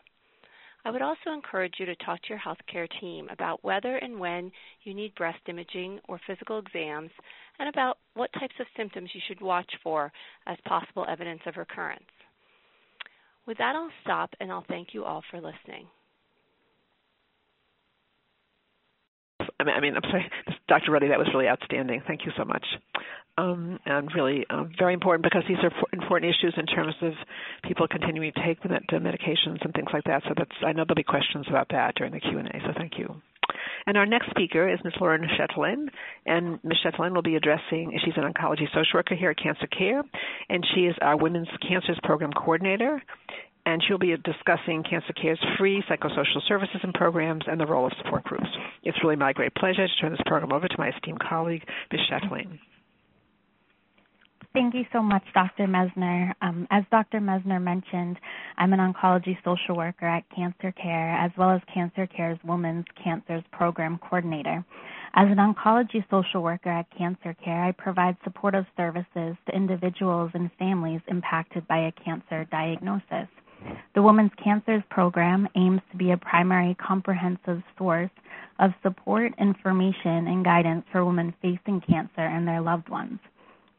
I 0.86 0.92
would 0.92 1.02
also 1.02 1.32
encourage 1.34 1.74
you 1.78 1.86
to 1.88 1.96
talk 1.98 2.22
to 2.22 2.30
your 2.30 2.40
healthcare 2.40 2.88
team 3.02 3.28
about 3.30 3.64
whether 3.64 3.98
and 3.98 4.20
when 4.20 4.52
you 4.84 4.94
need 4.94 5.14
breast 5.16 5.40
imaging 5.48 6.00
or 6.08 6.22
physical 6.26 6.60
exams 6.60 7.12
and 7.60 7.68
about 7.68 7.98
what 8.14 8.32
types 8.34 8.56
of 8.60 8.68
symptoms 8.78 9.10
you 9.14 9.22
should 9.28 9.42
watch 9.42 9.70
for 9.84 10.12
as 10.48 10.58
possible 10.66 11.06
evidence 11.10 11.42
of 11.46 11.58
recurrence. 11.58 12.04
With 13.46 13.58
that, 13.58 13.76
I'll 13.76 13.92
stop 14.04 14.34
and 14.40 14.52
I'll 14.52 14.66
thank 14.70 14.94
you 14.94 15.04
all 15.04 15.24
for 15.30 15.42
listening. 15.42 15.88
I 19.60 19.64
mean, 19.64 19.76
I 19.76 19.80
mean, 19.82 19.96
I'm 19.96 20.10
sorry, 20.10 20.32
Dr. 20.68 20.92
Ruddy, 20.92 21.10
that 21.10 21.20
was 21.20 21.28
really 21.34 21.48
outstanding. 21.48 22.02
Thank 22.08 22.26
you 22.26 22.32
so 22.38 22.46
much. 22.46 22.66
Um, 23.38 23.80
and 23.86 24.10
really 24.14 24.46
um, 24.50 24.72
very 24.78 24.94
important 24.94 25.24
because 25.24 25.44
these 25.48 25.58
are 25.64 25.72
important 25.94 26.34
issues 26.34 26.54
in 26.58 26.66
terms 26.66 26.94
of 27.02 27.14
people 27.64 27.88
continuing 27.88 28.34
to 28.34 28.44
take 28.46 28.62
the 28.62 28.70
medications 29.00 29.64
and 29.64 29.74
things 29.74 29.90
like 29.94 30.04
that. 30.06 30.24
So 30.28 30.34
that's 30.36 30.52
I 30.66 30.74
know 30.74 30.84
there'll 30.84 30.96
be 30.96 31.04
questions 31.04 31.46
about 31.50 31.70
that 31.70 31.96
during 31.96 32.12
the 32.12 32.20
Q 32.20 32.38
and 32.38 32.48
A. 32.50 32.60
So 32.66 32.74
thank 32.78 32.98
you. 32.98 33.22
And 33.86 33.98
our 33.98 34.06
next 34.06 34.30
speaker 34.30 34.72
is 34.72 34.80
Ms. 34.84 34.94
Lauren 35.00 35.28
Chatelain, 35.38 35.88
and 36.26 36.60
Ms. 36.64 36.80
Chatelain 36.84 37.14
will 37.16 37.22
be 37.22 37.36
addressing. 37.36 37.98
She's 38.04 38.14
an 38.18 38.32
oncology 38.32 38.68
social 38.74 38.96
worker 38.96 39.16
here 39.16 39.32
at 39.32 39.38
Cancer 39.42 39.68
Care, 39.68 40.04
and 40.50 40.66
she 40.76 40.82
is 40.82 40.96
our 41.02 41.18
Women's 41.18 41.48
Cancers 41.68 42.00
Program 42.04 42.32
Coordinator 42.32 43.02
and 43.70 43.84
she'll 43.88 44.00
be 44.00 44.16
discussing 44.24 44.84
Cancer 44.84 45.14
Care's 45.14 45.40
free 45.58 45.84
psychosocial 45.88 46.42
services 46.48 46.80
and 46.82 46.92
programs 46.94 47.44
and 47.48 47.60
the 47.60 47.68
role 47.68 47.86
of 47.86 47.94
support 48.02 48.24
groups. 48.24 48.50
It's 48.84 48.98
really 49.04 49.16
my 49.16 49.32
great 49.32 49.54
pleasure 49.54 49.88
to 49.88 49.96
turn 50.02 50.12
this 50.12 50.22
program 50.26 50.52
over 50.52 50.68
to 50.68 50.76
my 50.80 50.90
esteemed 50.90 51.20
colleague, 51.20 51.64
Ms. 51.92 52.02
Chatelain. 52.10 52.58
Thank 54.52 54.74
you 54.74 54.86
so 54.92 55.04
much, 55.04 55.22
Dr. 55.36 55.68
Messner. 55.68 56.34
Um, 56.42 56.68
as 56.72 56.84
Dr. 56.90 57.20
Messner 57.20 57.62
mentioned, 57.62 58.18
I'm 58.58 58.74
an 58.74 58.80
oncology 58.80 59.38
social 59.46 59.78
worker 59.78 60.08
at 60.08 60.24
Cancer 60.36 60.72
Care, 60.72 61.16
as 61.24 61.30
well 61.38 61.52
as 61.52 61.62
Cancer 61.72 62.08
Care's 62.08 62.40
Women's 62.44 62.86
Cancers 63.04 63.44
Program 63.52 64.00
Coordinator. 64.00 64.66
As 65.14 65.28
an 65.30 65.38
oncology 65.38 66.04
social 66.10 66.42
worker 66.42 66.72
at 66.72 66.88
Cancer 66.98 67.36
Care, 67.46 67.64
I 67.64 67.72
provide 67.74 68.18
supportive 68.24 68.66
services 68.76 69.36
to 69.46 69.56
individuals 69.56 70.32
and 70.34 70.50
families 70.58 71.02
impacted 71.08 71.68
by 71.68 71.86
a 71.86 71.92
cancer 72.04 72.48
diagnosis. 72.50 73.28
The 73.96 74.02
Women's 74.02 74.32
Cancers 74.44 74.84
Program 74.90 75.48
aims 75.56 75.82
to 75.92 75.98
be 75.98 76.12
a 76.12 76.18
primary 76.18 76.76
comprehensive 76.76 77.62
source 77.78 78.12
of 78.60 78.72
support, 78.84 79.34
information, 79.40 80.28
and 80.28 80.46
guidance 80.46 80.86
for 80.92 81.04
women 81.06 81.34
facing 81.42 81.82
cancer 81.82 82.22
and 82.22 82.48
their 82.48 82.62
loved 82.62 82.90
ones. 82.90 83.20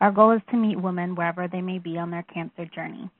Our 0.00 0.10
goal 0.10 0.32
is 0.32 0.42
to 0.50 0.56
meet 0.56 0.80
women 0.80 1.14
wherever 1.14 1.46
they 1.46 1.60
may 1.60 1.78
be 1.78 1.98
on 1.98 2.10
their 2.10 2.24
cancer 2.24 2.64
journey. 2.66 3.10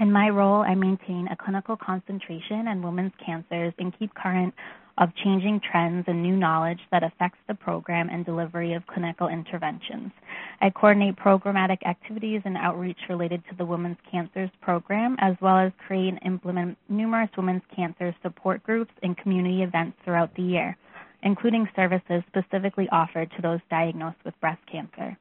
In 0.00 0.10
my 0.10 0.28
role, 0.28 0.62
I 0.62 0.74
maintain 0.74 1.28
a 1.28 1.36
clinical 1.36 1.76
concentration 1.76 2.66
on 2.68 2.82
women's 2.82 3.12
cancers 3.24 3.72
and 3.78 3.96
keep 3.98 4.14
current 4.14 4.54
of 4.98 5.14
changing 5.16 5.60
trends 5.60 6.04
and 6.06 6.22
new 6.22 6.36
knowledge 6.36 6.80
that 6.90 7.02
affects 7.02 7.38
the 7.48 7.54
program 7.54 8.08
and 8.10 8.24
delivery 8.24 8.74
of 8.74 8.86
clinical 8.86 9.28
interventions. 9.28 10.12
I 10.60 10.70
coordinate 10.70 11.16
programmatic 11.16 11.78
activities 11.84 12.42
and 12.44 12.56
outreach 12.56 12.98
related 13.08 13.42
to 13.50 13.56
the 13.56 13.64
Women's 13.64 13.98
Cancers 14.10 14.50
program, 14.60 15.16
as 15.18 15.34
well 15.40 15.58
as 15.58 15.72
create 15.86 16.08
and 16.08 16.20
implement 16.24 16.78
numerous 16.88 17.30
women's 17.36 17.62
cancer 17.74 18.14
support 18.22 18.62
groups 18.62 18.92
and 19.02 19.16
community 19.16 19.62
events 19.62 19.96
throughout 20.04 20.34
the 20.36 20.42
year, 20.42 20.76
including 21.22 21.68
services 21.74 22.22
specifically 22.28 22.88
offered 22.90 23.30
to 23.32 23.42
those 23.42 23.60
diagnosed 23.70 24.18
with 24.24 24.38
breast 24.40 24.60
cancer. 24.70 25.16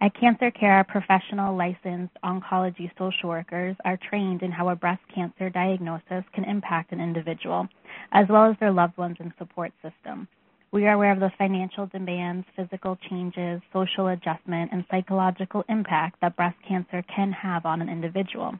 At 0.00 0.14
Cancer 0.14 0.52
Care, 0.52 0.74
our 0.74 0.84
professional 0.84 1.56
licensed 1.56 2.14
oncology 2.22 2.88
social 2.96 3.30
workers 3.30 3.74
are 3.84 3.96
trained 3.96 4.42
in 4.42 4.52
how 4.52 4.68
a 4.68 4.76
breast 4.76 5.02
cancer 5.12 5.50
diagnosis 5.50 6.22
can 6.32 6.44
impact 6.44 6.92
an 6.92 7.00
individual, 7.00 7.66
as 8.12 8.28
well 8.28 8.48
as 8.48 8.56
their 8.60 8.70
loved 8.70 8.96
ones 8.96 9.16
and 9.18 9.32
support 9.38 9.72
system. 9.82 10.28
We 10.70 10.86
are 10.86 10.92
aware 10.92 11.10
of 11.10 11.18
the 11.18 11.32
financial 11.36 11.86
demands, 11.86 12.46
physical 12.54 12.96
changes, 13.10 13.60
social 13.72 14.06
adjustment, 14.08 14.70
and 14.72 14.84
psychological 14.88 15.64
impact 15.68 16.20
that 16.20 16.36
breast 16.36 16.58
cancer 16.68 17.02
can 17.12 17.32
have 17.32 17.66
on 17.66 17.82
an 17.82 17.88
individual. 17.88 18.54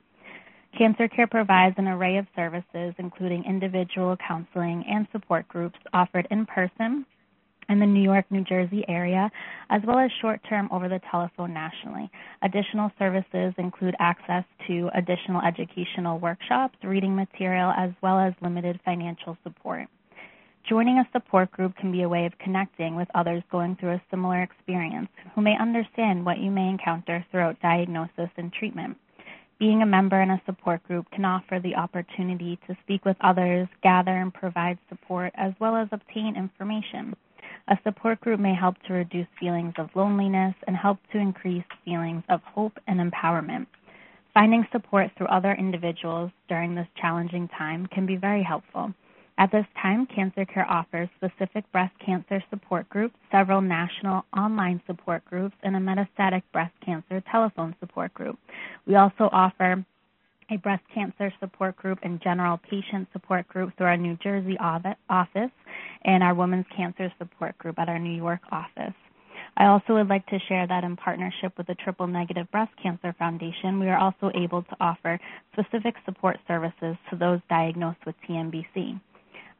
Cancer 0.76 1.06
Care 1.06 1.28
provides 1.28 1.76
an 1.78 1.86
array 1.86 2.16
of 2.16 2.26
services, 2.34 2.94
including 2.98 3.44
individual 3.44 4.16
counseling 4.16 4.84
and 4.88 5.06
support 5.12 5.46
groups 5.46 5.78
offered 5.92 6.26
in 6.32 6.46
person 6.46 7.06
in 7.68 7.80
the 7.80 7.86
New 7.86 8.02
York, 8.02 8.24
New 8.30 8.44
Jersey 8.44 8.84
area, 8.88 9.30
as 9.70 9.82
well 9.86 9.98
as 9.98 10.10
short 10.20 10.40
term 10.48 10.68
over 10.72 10.88
the 10.88 11.00
telephone 11.10 11.52
nationally. 11.52 12.10
Additional 12.42 12.90
services 12.98 13.54
include 13.58 13.94
access 13.98 14.44
to 14.66 14.90
additional 14.94 15.42
educational 15.42 16.18
workshops, 16.18 16.76
reading 16.82 17.14
material, 17.14 17.72
as 17.76 17.90
well 18.02 18.18
as 18.18 18.32
limited 18.40 18.80
financial 18.84 19.36
support. 19.42 19.86
Joining 20.68 20.98
a 20.98 21.08
support 21.12 21.50
group 21.52 21.76
can 21.76 21.92
be 21.92 22.02
a 22.02 22.08
way 22.08 22.26
of 22.26 22.38
connecting 22.38 22.94
with 22.94 23.08
others 23.14 23.42
going 23.50 23.76
through 23.76 23.92
a 23.92 24.02
similar 24.10 24.42
experience 24.42 25.08
who 25.34 25.40
may 25.40 25.56
understand 25.58 26.26
what 26.26 26.38
you 26.38 26.50
may 26.50 26.68
encounter 26.68 27.24
throughout 27.30 27.60
diagnosis 27.60 28.28
and 28.36 28.52
treatment. 28.52 28.96
Being 29.58 29.82
a 29.82 29.86
member 29.86 30.20
in 30.20 30.30
a 30.30 30.42
support 30.46 30.82
group 30.84 31.10
can 31.10 31.24
offer 31.24 31.58
the 31.58 31.74
opportunity 31.74 32.58
to 32.66 32.76
speak 32.84 33.04
with 33.04 33.16
others, 33.22 33.66
gather 33.82 34.16
and 34.16 34.32
provide 34.32 34.78
support, 34.88 35.32
as 35.36 35.52
well 35.58 35.74
as 35.74 35.88
obtain 35.90 36.36
information. 36.36 37.16
A 37.70 37.78
support 37.84 38.20
group 38.20 38.40
may 38.40 38.54
help 38.54 38.76
to 38.86 38.94
reduce 38.94 39.26
feelings 39.38 39.74
of 39.76 39.90
loneliness 39.94 40.54
and 40.66 40.74
help 40.74 40.98
to 41.12 41.18
increase 41.18 41.64
feelings 41.84 42.22
of 42.30 42.40
hope 42.42 42.78
and 42.86 42.98
empowerment. 42.98 43.66
Finding 44.32 44.66
support 44.72 45.10
through 45.16 45.26
other 45.26 45.52
individuals 45.52 46.30
during 46.48 46.74
this 46.74 46.86
challenging 46.96 47.46
time 47.48 47.86
can 47.88 48.06
be 48.06 48.16
very 48.16 48.42
helpful. 48.42 48.94
At 49.36 49.52
this 49.52 49.66
time, 49.82 50.06
Cancer 50.06 50.46
Care 50.46 50.68
offers 50.68 51.10
specific 51.16 51.70
breast 51.70 51.94
cancer 52.04 52.42
support 52.48 52.88
groups, 52.88 53.16
several 53.30 53.60
national 53.60 54.24
online 54.36 54.80
support 54.86 55.24
groups, 55.26 55.54
and 55.62 55.76
a 55.76 55.78
metastatic 55.78 56.42
breast 56.52 56.74
cancer 56.84 57.22
telephone 57.30 57.76
support 57.80 58.14
group. 58.14 58.38
We 58.86 58.96
also 58.96 59.28
offer 59.30 59.84
a 60.50 60.56
breast 60.56 60.82
cancer 60.94 61.32
support 61.40 61.76
group 61.76 61.98
and 62.02 62.20
general 62.22 62.58
patient 62.70 63.08
support 63.12 63.46
group 63.48 63.76
through 63.76 63.86
our 63.86 63.96
New 63.96 64.16
Jersey 64.22 64.56
office 64.58 65.50
and 66.04 66.22
our 66.22 66.34
women's 66.34 66.66
cancer 66.74 67.12
support 67.18 67.56
group 67.58 67.78
at 67.78 67.88
our 67.88 67.98
New 67.98 68.16
York 68.16 68.40
office. 68.50 68.94
I 69.56 69.66
also 69.66 69.94
would 69.94 70.08
like 70.08 70.26
to 70.26 70.38
share 70.48 70.66
that 70.66 70.84
in 70.84 70.96
partnership 70.96 71.52
with 71.58 71.66
the 71.66 71.74
Triple 71.74 72.06
Negative 72.06 72.48
Breast 72.52 72.70
Cancer 72.80 73.14
Foundation, 73.18 73.80
we 73.80 73.88
are 73.88 73.98
also 73.98 74.30
able 74.34 74.62
to 74.62 74.76
offer 74.80 75.18
specific 75.52 75.96
support 76.04 76.38
services 76.46 76.96
to 77.10 77.16
those 77.16 77.40
diagnosed 77.48 77.98
with 78.06 78.14
TNBC. 78.28 79.00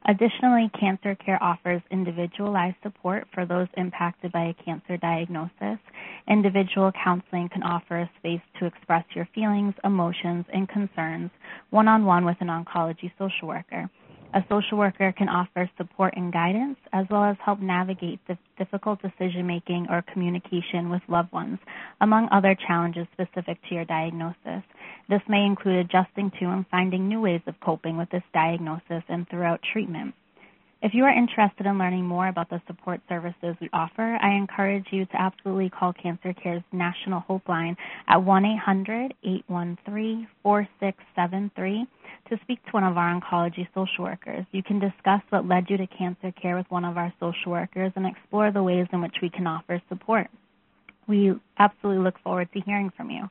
Additionally, 0.05 0.71
Cancer 0.79 1.13
Care 1.15 1.41
offers 1.43 1.81
individualized 1.91 2.77
support 2.81 3.27
for 3.33 3.45
those 3.45 3.67
impacted 3.75 4.31
by 4.31 4.45
a 4.45 4.63
cancer 4.63 4.97
diagnosis. 4.97 5.77
Individual 6.27 6.91
counseling 7.03 7.49
can 7.49 7.63
offer 7.63 7.99
a 7.99 8.09
space 8.17 8.41
to 8.59 8.65
express 8.65 9.03
your 9.13 9.27
feelings, 9.35 9.73
emotions, 9.83 10.45
and 10.53 10.69
concerns 10.69 11.29
one 11.69 11.87
on 11.87 12.05
one 12.05 12.25
with 12.25 12.37
an 12.39 12.47
oncology 12.47 13.11
social 13.17 13.47
worker. 13.49 13.89
A 14.31 14.43
social 14.47 14.77
worker 14.77 15.11
can 15.11 15.27
offer 15.27 15.67
support 15.75 16.13
and 16.15 16.31
guidance, 16.31 16.77
as 16.93 17.07
well 17.09 17.23
as 17.23 17.35
help 17.43 17.59
navigate 17.61 18.19
the 18.27 18.37
difficult 18.59 19.01
decision 19.01 19.47
making 19.47 19.87
or 19.89 20.03
communication 20.13 20.91
with 20.91 21.01
loved 21.07 21.31
ones, 21.31 21.57
among 21.99 22.29
other 22.31 22.55
challenges 22.67 23.07
specific 23.13 23.57
to 23.67 23.75
your 23.75 23.85
diagnosis. 23.85 24.61
This 25.09 25.21
may 25.27 25.43
include 25.45 25.77
adjusting 25.77 26.29
to 26.39 26.45
and 26.45 26.67
finding 26.69 27.07
new 27.07 27.21
ways 27.21 27.41
of 27.47 27.59
coping 27.59 27.97
with 27.97 28.11
this 28.11 28.23
diagnosis 28.31 29.03
and 29.07 29.27
throughout 29.29 29.61
treatment. 29.73 30.13
If 30.83 30.93
you 30.93 31.05
are 31.05 31.11
interested 31.11 31.65
in 31.65 31.79
learning 31.79 32.05
more 32.05 32.27
about 32.27 32.49
the 32.49 32.61
support 32.67 33.01
services 33.09 33.55
we 33.59 33.69
offer, 33.73 34.17
I 34.21 34.35
encourage 34.35 34.85
you 34.91 35.05
to 35.07 35.21
absolutely 35.21 35.71
call 35.71 35.91
Cancer 35.91 36.33
Care's 36.33 36.63
National 36.71 37.19
Hope 37.21 37.49
Line 37.49 37.75
at 38.07 38.23
1 38.23 38.45
800 38.45 39.13
813 39.23 40.27
4673 40.43 41.87
to 42.29 42.39
speak 42.41 42.63
to 42.65 42.71
one 42.71 42.83
of 42.83 42.97
our 42.97 43.19
oncology 43.19 43.67
social 43.73 44.05
workers. 44.05 44.45
You 44.51 44.63
can 44.63 44.79
discuss 44.79 45.21
what 45.29 45.47
led 45.47 45.69
you 45.69 45.77
to 45.77 45.87
cancer 45.87 46.31
care 46.31 46.55
with 46.55 46.69
one 46.69 46.85
of 46.85 46.97
our 46.97 47.13
social 47.19 47.51
workers 47.51 47.91
and 47.95 48.05
explore 48.05 48.51
the 48.51 48.63
ways 48.63 48.87
in 48.93 49.01
which 49.01 49.15
we 49.21 49.29
can 49.29 49.47
offer 49.47 49.81
support. 49.89 50.27
We 51.07 51.33
absolutely 51.59 52.03
look 52.03 52.15
forward 52.23 52.49
to 52.53 52.61
hearing 52.61 52.91
from 52.95 53.09
you. 53.09 53.23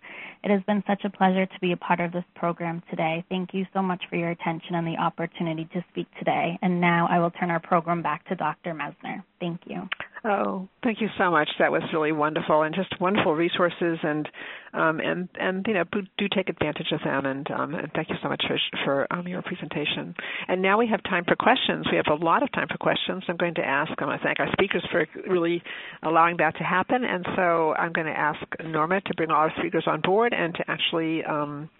It 0.44 0.50
has 0.50 0.62
been 0.66 0.84
such 0.86 1.04
a 1.04 1.10
pleasure 1.10 1.46
to 1.46 1.60
be 1.60 1.72
a 1.72 1.76
part 1.76 2.00
of 2.00 2.12
this 2.12 2.24
program 2.36 2.82
today. 2.90 3.24
Thank 3.28 3.50
you 3.52 3.66
so 3.72 3.82
much 3.82 4.02
for 4.08 4.16
your 4.16 4.30
attention 4.30 4.74
and 4.74 4.86
the 4.86 4.96
opportunity 5.00 5.68
to 5.72 5.84
speak 5.90 6.06
today. 6.18 6.58
And 6.62 6.80
now 6.80 7.08
I 7.10 7.18
will 7.18 7.30
turn 7.30 7.50
our 7.50 7.60
program 7.60 8.02
back 8.02 8.26
to 8.28 8.36
Dr. 8.36 8.74
Messner. 8.74 9.24
Thank 9.40 9.60
you. 9.66 9.88
Oh, 10.24 10.68
thank 10.82 11.00
you 11.00 11.08
so 11.16 11.30
much. 11.30 11.48
That 11.58 11.70
was 11.70 11.82
really 11.92 12.12
wonderful 12.12 12.62
and 12.62 12.74
just 12.74 13.00
wonderful 13.00 13.34
resources 13.34 13.98
and 14.02 14.28
um, 14.74 15.00
and 15.00 15.28
and 15.38 15.64
you 15.66 15.74
know 15.74 15.84
do 15.92 16.26
take 16.34 16.48
advantage 16.48 16.88
of 16.92 17.00
them 17.04 17.24
and 17.24 17.48
um, 17.50 17.74
and 17.74 17.88
thank 17.94 18.10
you 18.10 18.16
so 18.22 18.28
much 18.28 18.42
for 18.46 18.58
for 18.84 19.12
um, 19.12 19.28
your 19.28 19.42
presentation. 19.42 20.14
And 20.48 20.60
now 20.60 20.76
we 20.76 20.88
have 20.88 21.02
time 21.04 21.24
for 21.24 21.36
questions. 21.36 21.86
We 21.90 21.96
have 21.96 22.10
a 22.10 22.22
lot 22.22 22.42
of 22.42 22.50
time 22.52 22.66
for 22.68 22.78
questions. 22.78 23.22
I'm 23.28 23.36
going 23.36 23.54
to 23.54 23.64
ask. 23.64 23.92
I 23.96 24.06
want 24.06 24.20
to 24.20 24.26
thank 24.26 24.40
our 24.40 24.50
speakers 24.52 24.84
for 24.90 25.06
really 25.28 25.62
allowing 26.02 26.36
that 26.38 26.56
to 26.56 26.64
happen. 26.64 27.04
And 27.04 27.24
so 27.36 27.74
I'm 27.74 27.92
going 27.92 28.08
to 28.08 28.17
ask 28.18 28.40
Norma 28.64 29.00
to 29.00 29.14
bring 29.14 29.30
all 29.30 29.36
our 29.36 29.52
speakers 29.58 29.84
on 29.86 30.00
board 30.00 30.32
and 30.32 30.54
to 30.54 30.64
actually 30.68 31.24
um, 31.24 31.70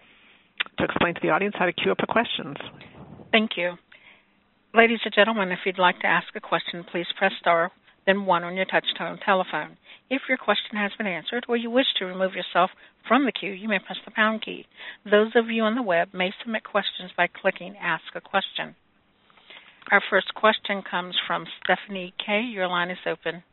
to 0.77 0.83
explain 0.83 1.13
to 1.15 1.19
the 1.21 1.29
audience 1.29 1.55
how 1.57 1.65
to 1.65 1.73
queue 1.73 1.91
up 1.91 1.99
for 1.99 2.07
questions. 2.07 2.57
Thank 3.31 3.51
you. 3.57 3.73
Ladies 4.73 4.99
and 5.03 5.13
gentlemen, 5.13 5.51
if 5.51 5.59
you'd 5.65 5.79
like 5.79 5.99
to 5.99 6.07
ask 6.07 6.27
a 6.35 6.39
question, 6.39 6.85
please 6.91 7.07
press 7.17 7.31
star 7.39 7.71
then 8.09 8.25
1 8.25 8.43
on 8.43 8.55
your 8.55 8.65
touch-tone 8.65 9.19
telephone. 9.23 9.77
If 10.09 10.23
your 10.27 10.37
question 10.37 10.77
has 10.77 10.91
been 10.97 11.05
answered 11.05 11.45
or 11.47 11.55
you 11.55 11.69
wish 11.69 11.85
to 11.97 12.05
remove 12.05 12.33
yourself 12.33 12.71
from 13.07 13.25
the 13.25 13.31
queue, 13.31 13.51
you 13.51 13.67
may 13.67 13.77
press 13.77 13.99
the 14.03 14.11
pound 14.11 14.41
key. 14.41 14.65
Those 15.05 15.31
of 15.35 15.51
you 15.51 15.61
on 15.61 15.75
the 15.75 15.83
web 15.83 16.09
may 16.11 16.31
submit 16.41 16.63
questions 16.63 17.11
by 17.15 17.27
clicking 17.27 17.75
Ask 17.77 18.03
a 18.15 18.21
Question. 18.21 18.75
Our 19.91 20.01
first 20.09 20.33
question 20.33 20.81
comes 20.81 21.15
from 21.27 21.45
Stephanie 21.63 22.13
K. 22.23 22.41
Your 22.41 22.67
line 22.67 22.89
is 22.89 22.97
open. 23.05 23.43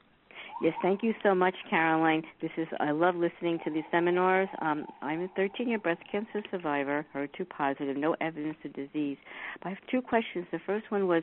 Yes, 0.62 0.72
thank 0.80 1.02
you 1.02 1.12
so 1.22 1.34
much, 1.34 1.54
Caroline. 1.68 2.22
This 2.40 2.50
is 2.56 2.66
I 2.80 2.90
love 2.90 3.14
listening 3.14 3.58
to 3.64 3.70
these 3.70 3.84
seminars. 3.90 4.48
Um, 4.62 4.86
I'm 5.02 5.22
a 5.22 5.28
13-year 5.38 5.78
breast 5.78 6.00
cancer 6.10 6.42
survivor, 6.50 7.04
HER2 7.14 7.46
positive, 7.50 7.96
no 7.96 8.16
evidence 8.22 8.56
of 8.64 8.72
disease. 8.72 9.18
But 9.62 9.66
I 9.66 9.70
have 9.70 9.78
two 9.90 10.00
questions. 10.00 10.46
The 10.50 10.60
first 10.64 10.90
one 10.90 11.08
was 11.08 11.22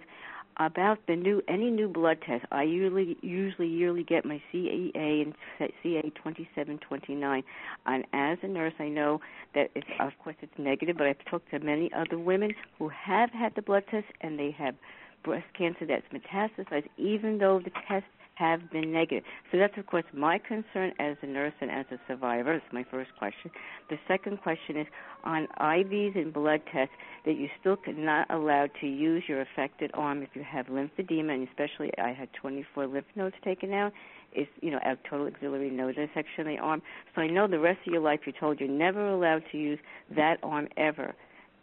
about 0.58 1.00
the 1.08 1.16
new 1.16 1.42
any 1.48 1.72
new 1.72 1.88
blood 1.88 2.20
test. 2.26 2.46
I 2.52 2.62
usually 2.62 3.18
usually 3.22 3.68
yearly 3.68 4.04
get 4.04 4.24
my 4.24 4.40
CEA 4.54 5.24
and 5.24 5.34
CA 5.58 6.02
2729. 6.04 7.44
And 7.88 8.06
as 8.14 8.38
a 8.44 8.48
nurse, 8.48 8.74
I 8.78 8.88
know 8.88 9.20
that 9.56 9.72
it's 9.74 9.88
of 10.00 10.12
course 10.24 10.36
it's 10.44 10.54
negative, 10.60 10.96
but 10.96 11.08
I've 11.08 11.26
talked 11.26 11.50
to 11.52 11.60
many 11.60 11.92
other 11.92 12.20
women 12.20 12.52
who 12.78 12.90
have 12.90 13.32
had 13.32 13.56
the 13.56 13.64
blood 13.64 13.84
test 13.90 14.06
and 14.22 14.38
they 14.38 14.52
have 14.52 14.76
breast 15.24 15.48
cancer 15.58 15.88
that's 15.88 16.06
metastasized, 16.14 16.88
even 16.98 17.40
though 17.40 17.60
the 17.60 17.72
test 17.88 18.06
have 18.36 18.72
been 18.72 18.92
negative. 18.92 19.24
So 19.52 19.58
that's, 19.58 19.78
of 19.78 19.86
course, 19.86 20.06
my 20.14 20.40
concern 20.40 20.92
as 21.00 21.18
a 21.22 21.28
nurse 21.28 21.54
and 21.62 21.70
as 21.70 21.86
a 21.92 21.98
survivor. 22.08 22.54
That's 22.54 22.74
my 22.74 22.86
first 22.90 23.12
question. 23.18 23.52
The 23.90 23.98
second 24.08 24.42
question 24.42 24.78
is 24.78 24.88
on 25.24 25.48
IVs 25.60 26.16
and 26.16 26.34
blood 26.34 26.62
tests 26.72 26.96
that 27.26 27.36
you 27.38 27.48
still 27.60 27.78
not 27.88 28.30
allowed 28.34 28.72
to 28.82 28.88
use 28.88 29.24
your 29.28 29.42
affected 29.42 29.92
arm 29.94 30.24
if 30.24 30.30
you 30.34 30.44
have 30.44 30.68
lymphedema, 30.68 31.34
and 31.34 31.48
especially 31.48 31.92
I 31.98 32.12
had 32.12 32.30
24 32.34 32.88
lymph 32.88 33.06
nodes 33.16 33.36
taken 33.44 33.74
out. 33.74 33.94
Is 34.36 34.48
you 34.62 34.72
know 34.72 34.80
a 34.84 34.98
total 35.08 35.28
axillary 35.28 35.70
node 35.70 35.94
dissection 35.94 36.48
in 36.48 36.56
the 36.56 36.58
arm. 36.58 36.82
So 37.14 37.22
I 37.22 37.28
know 37.28 37.48
the 37.48 37.60
rest 37.60 37.82
of 37.86 37.94
your 37.94 38.02
life 38.02 38.22
you're 38.26 38.34
told 38.40 38.60
you're 38.60 38.68
never 38.68 39.08
allowed 39.10 39.44
to 39.52 39.60
use 39.60 39.78
that 40.16 40.40
arm 40.42 40.70
ever 40.76 41.14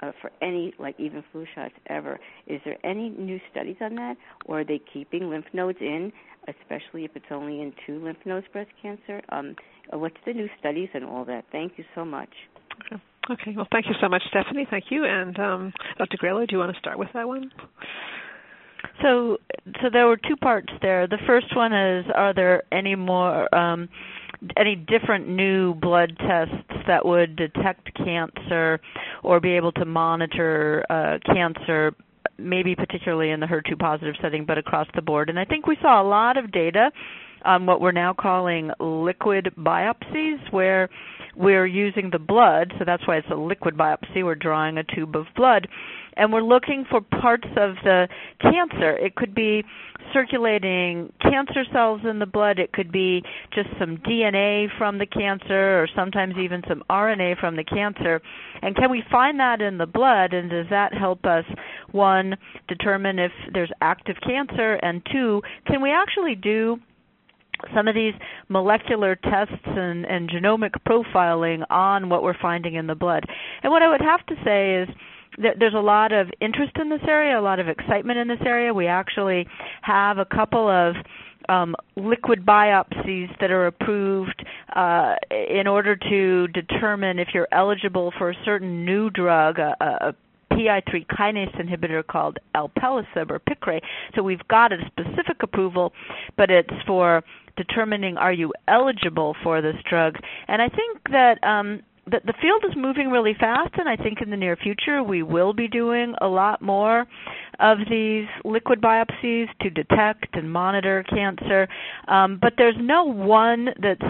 uh, 0.03 0.12
for 0.20 0.30
any, 0.42 0.72
like 0.78 0.98
even 0.98 1.22
flu 1.32 1.46
shots 1.55 1.74
ever. 1.88 2.18
Is 2.46 2.61
there 2.64 2.78
any 2.84 3.11
new 3.11 3.40
studies 3.51 3.76
on 3.80 3.94
that, 3.96 4.16
or 4.46 4.61
are 4.61 4.64
they 4.64 4.80
keeping 4.92 5.30
lymph 5.30 5.46
nodes 5.53 5.78
in, 5.80 6.12
especially 6.48 7.05
if 7.05 7.12
it's 7.14 7.26
only 7.30 7.61
in 7.61 7.72
two 7.86 8.03
lymph 8.03 8.18
nodes 8.24 8.46
breast 8.53 8.70
cancer? 8.80 9.20
Um, 9.30 9.57
uh, 9.92 9.98
what's 9.98 10.16
the 10.26 10.32
new 10.32 10.48
studies 10.59 10.88
and 10.94 11.05
all 11.05 11.24
that? 11.26 11.44
Thank 11.53 11.72
you 11.76 11.84
so 11.94 12.05
much. 12.05 12.30
Okay. 12.86 13.03
okay. 13.30 13.53
Well, 13.57 13.68
thank 13.70 13.86
you 13.86 13.94
so 14.01 14.09
much, 14.09 14.22
Stephanie. 14.28 14.66
Thank 14.70 14.84
you. 14.90 15.05
And 15.05 15.38
um, 15.38 15.72
Dr. 15.98 16.16
Gralow, 16.16 16.46
do 16.46 16.55
you 16.55 16.59
want 16.59 16.72
to 16.72 16.78
start 16.78 16.98
with 16.98 17.09
that 17.14 17.26
one? 17.26 17.51
So, 19.03 19.38
so 19.82 19.88
there 19.92 20.07
were 20.07 20.16
two 20.16 20.36
parts 20.36 20.72
there. 20.82 21.07
The 21.07 21.18
first 21.26 21.55
one 21.57 21.72
is: 21.72 22.07
Are 22.14 22.34
there 22.34 22.62
any 22.72 22.94
more 22.94 23.53
um, 23.55 23.88
any 24.57 24.74
different 24.76 25.28
new 25.28 25.74
blood 25.74 26.16
tests 26.18 26.84
that 26.86 27.05
would 27.05 27.36
detect 27.36 27.94
cancer 27.96 28.80
or 29.22 29.40
be 29.40 29.53
able 29.53 29.72
to 29.72 29.84
monitor 29.84 30.84
uh, 30.90 31.18
cancer 31.32 31.94
maybe 32.38 32.74
particularly 32.74 33.30
in 33.30 33.40
the 33.40 33.46
HER2 33.46 33.78
positive 33.78 34.14
setting, 34.20 34.44
but 34.46 34.59
across 34.59 34.86
the 34.94 35.03
board. 35.03 35.28
And 35.28 35.38
I 35.38 35.44
think 35.44 35.66
we 35.66 35.76
saw 35.82 36.03
a 36.03 36.07
lot 36.07 36.36
of 36.36 36.51
data 36.51 36.90
on 37.45 37.66
what 37.66 37.80
we're 37.80 37.93
now 37.93 38.12
calling 38.12 38.70
liquid 38.78 39.53
biopsies, 39.59 40.38
where 40.51 40.88
we're 41.36 41.66
using 41.66 42.11
the 42.11 42.18
blood, 42.18 42.72
so 42.78 42.84
that's 42.84 43.07
why 43.07 43.16
it's 43.16 43.30
a 43.30 43.36
liquid 43.36 43.76
biopsy. 43.76 44.24
We're 44.24 44.34
drawing 44.34 44.78
a 44.78 44.84
tube 44.84 45.16
of 45.16 45.26
blood, 45.36 45.68
and 46.16 46.32
we're 46.32 46.43
looking 46.43 46.84
for 46.91 47.01
parts 47.01 47.49
of 47.57 47.76
the 47.84 48.09
cancer. 48.41 48.97
It 48.97 49.14
could 49.14 49.34
be 49.34 49.64
circulating 50.12 51.12
cancer 51.22 51.64
cells 51.72 52.01
in 52.09 52.18
the 52.18 52.26
blood, 52.26 52.59
it 52.59 52.72
could 52.72 52.91
be 52.91 53.22
just 53.55 53.68
some 53.78 53.97
DNA 53.99 54.66
from 54.76 54.99
the 54.99 55.07
cancer, 55.07 55.80
or 55.80 55.88
sometimes 55.95 56.34
even 56.36 56.62
some 56.68 56.82
RNA 56.91 57.38
from 57.38 57.57
the 57.57 57.64
cancer. 57.64 58.20
And 58.61 58.74
can 58.74 58.91
we 58.91 59.03
find 59.11 59.38
that 59.41 59.61
in 59.61 59.78
the 59.78 59.86
blood, 59.86 60.32
and 60.32 60.51
does 60.51 60.66
that 60.70 60.93
help 60.93 61.24
us, 61.24 61.45
one, 61.93 62.36
determine 62.66 63.18
if 63.18 63.32
there's 63.53 63.70
active 63.80 64.16
cancer, 64.26 64.74
and 64.74 65.03
two, 65.12 65.43
can 65.66 65.80
we 65.80 65.93
actually 65.93 66.34
do 66.34 66.78
some 67.75 67.89
of 67.89 67.95
these 67.95 68.15
molecular 68.49 69.17
tests 69.17 69.65
and, 69.65 70.05
and 70.05 70.31
genomic 70.31 70.73
profiling 70.89 71.65
on 71.71 72.09
what 72.09 72.23
we're 72.23 72.39
finding 72.41 72.75
in 72.75 72.87
the 72.87 72.95
blood. 72.95 73.25
And 73.63 73.73
what 73.73 73.83
I 73.83 73.89
would 73.89 74.01
have 74.01 74.25
to 74.27 74.35
say 74.45 74.83
is 74.83 74.89
there 75.39 75.55
there's 75.59 75.75
a 75.75 75.79
lot 75.79 76.13
of 76.13 76.29
interest 76.41 76.73
in 76.81 76.89
this 76.89 77.01
area, 77.07 77.39
a 77.39 77.43
lot 77.43 77.61
of 77.61 77.69
excitement 77.69 78.19
in 78.19 78.29
this 78.29 78.41
area. 78.45 78.75
We 78.75 78.87
actually 78.87 79.47
have 79.83 80.19
a 80.19 80.25
couple 80.25 80.69
of 80.69 80.95
um, 81.49 81.75
liquid 81.97 82.45
biopsies 82.45 83.29
that 83.41 83.51
are 83.51 83.67
approved 83.67 84.45
uh, 84.75 85.15
in 85.31 85.67
order 85.67 85.97
to 85.97 86.49
determine 86.49 87.19
if 87.19 87.29
you're 87.35 87.49
eligible 87.53 88.13
for 88.19 88.31
a 88.31 88.35
certain 88.45 88.85
new 88.85 89.11
drug, 89.11 89.59
a, 89.59 89.75
a 89.81 90.15
PI3 90.53 91.07
kinase 91.07 91.61
inhibitor 91.61 92.07
called 92.07 92.38
alpelisib 92.55 93.30
or 93.30 93.40
Piqray. 93.40 93.80
So 94.14 94.22
we've 94.22 94.46
got 94.48 94.72
a 94.72 94.78
specific 94.86 95.42
approval, 95.42 95.92
but 96.36 96.51
it's 96.51 96.70
for 96.86 97.22
determining 97.57 98.16
are 98.16 98.32
you 98.32 98.53
eligible 98.68 99.34
for 99.42 99.61
this 99.61 99.76
drug. 99.88 100.16
And 100.48 100.62
I 100.62 100.68
think 100.68 101.03
that 101.11 101.42
um, 101.44 101.82
the, 102.07 102.20
the 102.24 102.34
field 102.40 102.64
is 102.68 102.76
moving 102.76 103.11
really 103.11 103.34
fast, 103.38 103.74
and 103.76 103.88
I 103.88 103.96
think 103.96 104.20
in 104.22 104.30
the 104.30 104.36
near 104.36 104.57
future 104.57 105.03
we 105.03 105.22
will 105.22 105.53
be 105.53 105.68
doing 105.68 106.14
a 106.20 106.26
lot 106.26 106.62
more 106.62 107.07
of 107.59 107.78
these 107.90 108.26
liquid 108.44 108.80
biopsies 108.80 109.46
to 109.61 109.70
detect 109.70 110.34
and 110.34 110.51
monitor 110.51 111.05
cancer. 111.09 111.68
Um, 112.09 112.38
but 112.40 112.55
there's 112.57 112.76
no 112.78 113.05
one 113.05 113.68
that's 113.80 114.03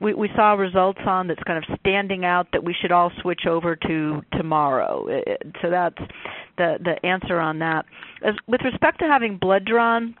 we, 0.00 0.14
we 0.14 0.28
saw 0.34 0.52
results 0.54 1.00
on 1.06 1.28
that's 1.28 1.42
kind 1.44 1.58
of 1.58 1.78
standing 1.80 2.24
out 2.24 2.48
that 2.52 2.62
we 2.64 2.74
should 2.80 2.92
all 2.92 3.10
switch 3.22 3.42
over 3.48 3.76
to 3.76 4.22
tomorrow. 4.32 5.06
So 5.62 5.70
that's 5.70 5.98
the 6.56 6.78
the 6.82 7.06
answer 7.06 7.38
on 7.38 7.58
that. 7.60 7.84
As, 8.24 8.34
with 8.46 8.62
respect 8.62 8.98
to 9.00 9.06
having 9.06 9.38
blood 9.38 9.64
drawn 9.64 10.14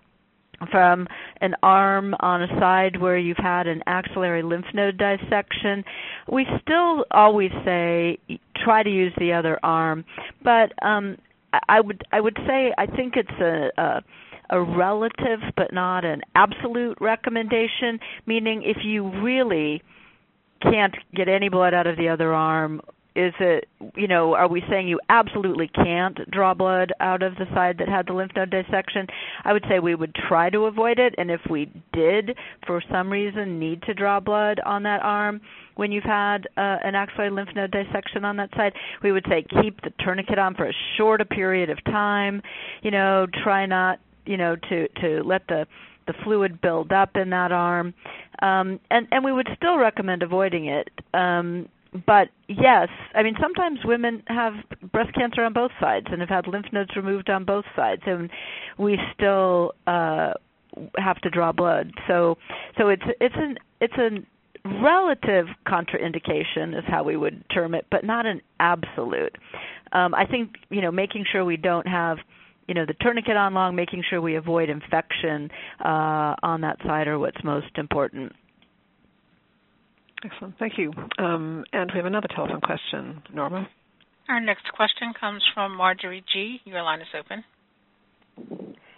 from 0.70 1.06
an 1.40 1.54
arm 1.62 2.14
on 2.20 2.42
a 2.42 2.48
side 2.60 3.00
where 3.00 3.18
you've 3.18 3.36
had 3.36 3.66
an 3.66 3.82
axillary 3.86 4.42
lymph 4.42 4.66
node 4.72 4.98
dissection, 4.98 5.84
we 6.30 6.46
still 6.62 7.04
always 7.10 7.50
say 7.64 8.18
try 8.56 8.82
to 8.82 8.90
use 8.90 9.12
the 9.18 9.32
other 9.32 9.58
arm. 9.62 10.04
But 10.42 10.72
um, 10.82 11.18
I 11.68 11.80
would 11.80 12.02
I 12.12 12.20
would 12.20 12.36
say 12.46 12.72
I 12.78 12.86
think 12.86 13.14
it's 13.16 13.40
a, 13.40 13.70
a 13.80 14.02
a 14.54 14.62
relative 14.62 15.40
but 15.56 15.72
not 15.72 16.04
an 16.04 16.22
absolute 16.36 16.96
recommendation, 17.00 17.98
meaning 18.24 18.62
if 18.62 18.78
you 18.84 19.10
really 19.20 19.82
can't 20.62 20.94
get 21.14 21.28
any 21.28 21.48
blood 21.48 21.74
out 21.74 21.88
of 21.88 21.96
the 21.96 22.08
other 22.08 22.32
arm 22.32 22.80
is 23.16 23.32
it 23.38 23.68
you 23.94 24.08
know 24.08 24.34
are 24.34 24.48
we 24.48 24.62
saying 24.68 24.88
you 24.88 24.98
absolutely 25.08 25.68
can't 25.68 26.18
draw 26.30 26.52
blood 26.52 26.92
out 26.98 27.22
of 27.22 27.34
the 27.36 27.46
side 27.54 27.76
that 27.78 27.88
had 27.88 28.06
the 28.06 28.12
lymph 28.12 28.32
node 28.34 28.50
dissection? 28.50 29.06
I 29.44 29.52
would 29.52 29.64
say 29.68 29.78
we 29.78 29.94
would 29.94 30.14
try 30.14 30.50
to 30.50 30.64
avoid 30.64 30.98
it 30.98 31.14
and 31.16 31.30
if 31.30 31.40
we 31.48 31.70
did 31.92 32.36
for 32.66 32.82
some 32.90 33.10
reason 33.10 33.58
need 33.58 33.82
to 33.82 33.94
draw 33.94 34.20
blood 34.20 34.60
on 34.64 34.82
that 34.82 35.02
arm 35.02 35.40
when 35.76 35.92
you've 35.92 36.04
had 36.04 36.46
uh, 36.56 36.78
an 36.82 36.94
axillary 36.94 37.30
lymph 37.30 37.50
node 37.54 37.70
dissection 37.70 38.24
on 38.24 38.36
that 38.36 38.50
side 38.56 38.72
we 39.02 39.12
would 39.12 39.24
say 39.28 39.44
keep 39.62 39.80
the 39.82 39.92
tourniquet 40.04 40.38
on 40.38 40.54
for 40.54 40.66
a 40.66 40.74
short 40.96 41.28
period 41.30 41.70
of 41.70 41.82
time. 41.84 42.42
You 42.82 42.90
know 42.90 43.26
try 43.44 43.66
not 43.66 44.00
you 44.26 44.36
know 44.36 44.56
to 44.68 44.88
to 45.00 45.22
let 45.24 45.46
the 45.48 45.66
the 46.06 46.14
fluid 46.22 46.60
build 46.60 46.92
up 46.92 47.16
in 47.16 47.30
that 47.30 47.50
arm 47.52 47.94
um 48.42 48.78
and 48.90 49.06
and 49.10 49.24
we 49.24 49.32
would 49.32 49.48
still 49.56 49.78
recommend 49.78 50.22
avoiding 50.22 50.66
it 50.66 50.88
um 51.14 51.68
but 52.06 52.28
yes, 52.48 52.88
I 53.14 53.22
mean 53.22 53.36
sometimes 53.40 53.78
women 53.84 54.22
have 54.26 54.54
breast 54.90 55.14
cancer 55.14 55.44
on 55.44 55.52
both 55.52 55.70
sides 55.80 56.06
and 56.10 56.20
have 56.20 56.28
had 56.28 56.48
lymph 56.48 56.66
nodes 56.72 56.96
removed 56.96 57.30
on 57.30 57.44
both 57.44 57.64
sides, 57.76 58.02
and 58.04 58.30
we 58.78 58.98
still 59.14 59.72
uh, 59.86 60.32
have 60.96 61.20
to 61.20 61.30
draw 61.30 61.52
blood. 61.52 61.92
So 62.08 62.36
so 62.76 62.88
it's 62.88 63.02
it's 63.20 63.34
an 63.38 63.58
it's 63.80 63.94
an 63.96 64.26
relative 64.82 65.46
contraindication 65.68 66.76
is 66.76 66.84
how 66.88 67.04
we 67.04 67.16
would 67.16 67.44
term 67.50 67.74
it, 67.74 67.86
but 67.90 68.02
not 68.02 68.26
an 68.26 68.40
absolute. 68.58 69.36
Um, 69.92 70.14
I 70.14 70.26
think 70.26 70.54
you 70.70 70.80
know 70.80 70.90
making 70.90 71.24
sure 71.30 71.44
we 71.44 71.56
don't 71.56 71.86
have 71.86 72.18
you 72.66 72.74
know 72.74 72.84
the 72.86 72.94
tourniquet 73.00 73.36
on 73.36 73.54
long, 73.54 73.74
making 73.74 74.02
sure 74.08 74.20
we 74.20 74.36
avoid 74.36 74.68
infection 74.68 75.50
uh, 75.84 76.34
on 76.42 76.60
that 76.62 76.78
side 76.86 77.08
are 77.08 77.18
what's 77.18 77.42
most 77.44 77.76
important. 77.76 78.32
Excellent, 80.24 80.58
thank 80.58 80.78
you. 80.78 80.90
Um, 81.18 81.64
and 81.72 81.90
we 81.92 81.98
have 81.98 82.06
another 82.06 82.28
telephone 82.34 82.60
question, 82.60 83.22
Norma. 83.32 83.68
Our 84.28 84.40
next 84.40 84.64
question 84.72 85.12
comes 85.20 85.42
from 85.52 85.76
Marjorie 85.76 86.24
G. 86.32 86.60
Your 86.64 86.82
line 86.82 87.00
is 87.00 87.08
open. 87.18 87.44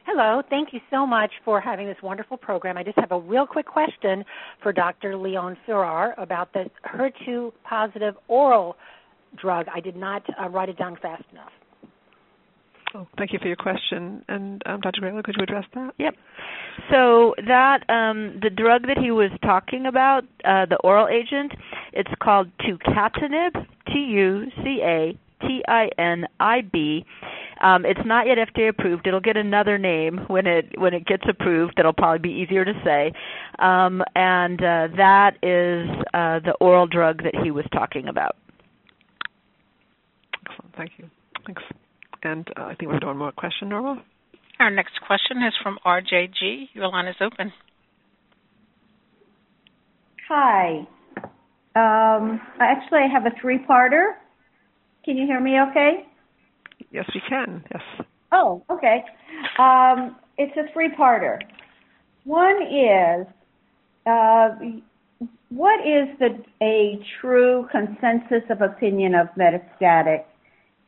Hello. 0.07 0.41
Thank 0.49 0.73
you 0.73 0.79
so 0.89 1.05
much 1.05 1.33
for 1.45 1.61
having 1.61 1.89
this 1.89 1.97
wonderful 2.01 2.37
program. 2.37 2.79
I 2.79 2.85
just 2.85 2.97
have 2.99 3.11
a 3.11 3.19
real 3.19 3.45
quick 3.45 3.67
question 3.67 4.25
for 4.63 4.73
Dr. 4.73 5.17
Leon 5.17 5.57
Ferre 5.67 6.15
about 6.17 6.53
the 6.53 6.71
HER2 6.87 7.53
positive 7.69 8.15
oral 8.29 8.77
drug. 9.37 9.67
I 9.75 9.81
did 9.81 9.97
not 9.97 10.23
uh, 10.41 10.49
write 10.49 10.69
it 10.69 10.79
down 10.79 10.97
fast 11.03 11.25
enough. 11.33 11.51
Oh, 12.95 13.07
thank 13.19 13.33
you 13.33 13.39
for 13.41 13.49
your 13.49 13.57
question. 13.57 14.25
And 14.29 14.63
um, 14.67 14.81
Dr. 14.81 15.01
Gralow, 15.01 15.23
could 15.23 15.35
you 15.37 15.43
address 15.43 15.65
that? 15.75 15.93
Yep. 15.99 16.15
So 16.91 17.35
that 17.47 17.89
um, 17.91 18.39
the 18.43 18.51
drug 18.51 18.87
that 18.87 18.99
he 18.99 19.11
was 19.11 19.31
talking 19.43 19.87
about, 19.87 20.23
uh, 20.45 20.67
the 20.67 20.77
oral 20.85 21.09
agent, 21.09 21.53
it's 21.93 22.11
called 22.23 22.49
tucatinib, 22.59 23.67
T-U-C-A-T-I-N-I-B. 23.87 25.17
Um, 27.61 27.87
it's 27.87 28.01
not 28.05 28.27
yet 28.27 28.37
FDA 28.37 28.69
approved. 28.69 29.07
It'll 29.07 29.21
get 29.21 29.37
another 29.39 29.79
name 29.79 30.21
when 30.29 30.47
it 30.47 30.79
when 30.79 30.93
it 30.93 31.07
gets 31.07 31.25
approved. 31.29 31.75
That'll 31.77 31.95
probably 31.95 32.19
be 32.19 32.35
easier 32.43 32.65
to 32.67 32.73
say. 32.85 33.13
Um, 33.59 34.03
and 34.15 34.61
uh, 34.61 34.89
that 34.97 35.39
is 35.43 35.89
uh, 36.13 36.41
the 36.41 36.55
oral 36.61 36.87
drug 36.87 37.23
that 37.23 37.35
he 37.43 37.51
was 37.51 37.65
talking 37.73 38.09
about. 38.09 38.37
Excellent. 40.51 40.77
Thank 40.77 40.93
you. 40.99 41.09
Thanks. 41.47 41.63
And 42.27 42.49
uh, 42.57 42.65
I 42.65 42.75
think 42.75 42.91
we're 42.91 42.99
doing 42.99 43.19
more 43.19 43.31
question, 43.31 43.69
Norma. 43.69 44.03
Our 44.59 44.71
next 44.71 45.01
question 45.07 45.39
is 45.47 45.55
from 45.63 45.79
RJG. 45.87 46.71
Your 46.75 46.89
line 46.89 47.07
is 47.07 47.15
open. 47.21 47.53
Hi. 50.29 50.89
Um, 51.77 52.41
actually, 52.59 53.01
I 53.01 53.09
have 53.13 53.27
a 53.27 53.41
three-parter. 53.41 54.15
Can 55.05 55.17
you 55.17 55.25
hear 55.25 55.41
me 55.41 55.61
okay? 55.71 56.07
Yes, 56.91 57.05
we 57.15 57.23
can. 57.29 57.63
Yes. 57.73 58.07
Oh, 58.33 58.65
okay. 58.71 59.05
Um, 59.61 60.17
it's 60.37 60.57
a 60.57 60.73
three-parter. 60.73 61.39
One 62.25 62.61
is, 62.63 63.27
uh, 64.05 64.49
what 65.51 65.79
is 65.87 66.09
the 66.19 66.43
a 66.61 66.99
true 67.21 67.69
consensus 67.71 68.43
of 68.51 68.63
opinion 68.63 69.15
of 69.15 69.29
metastatic 69.39 70.25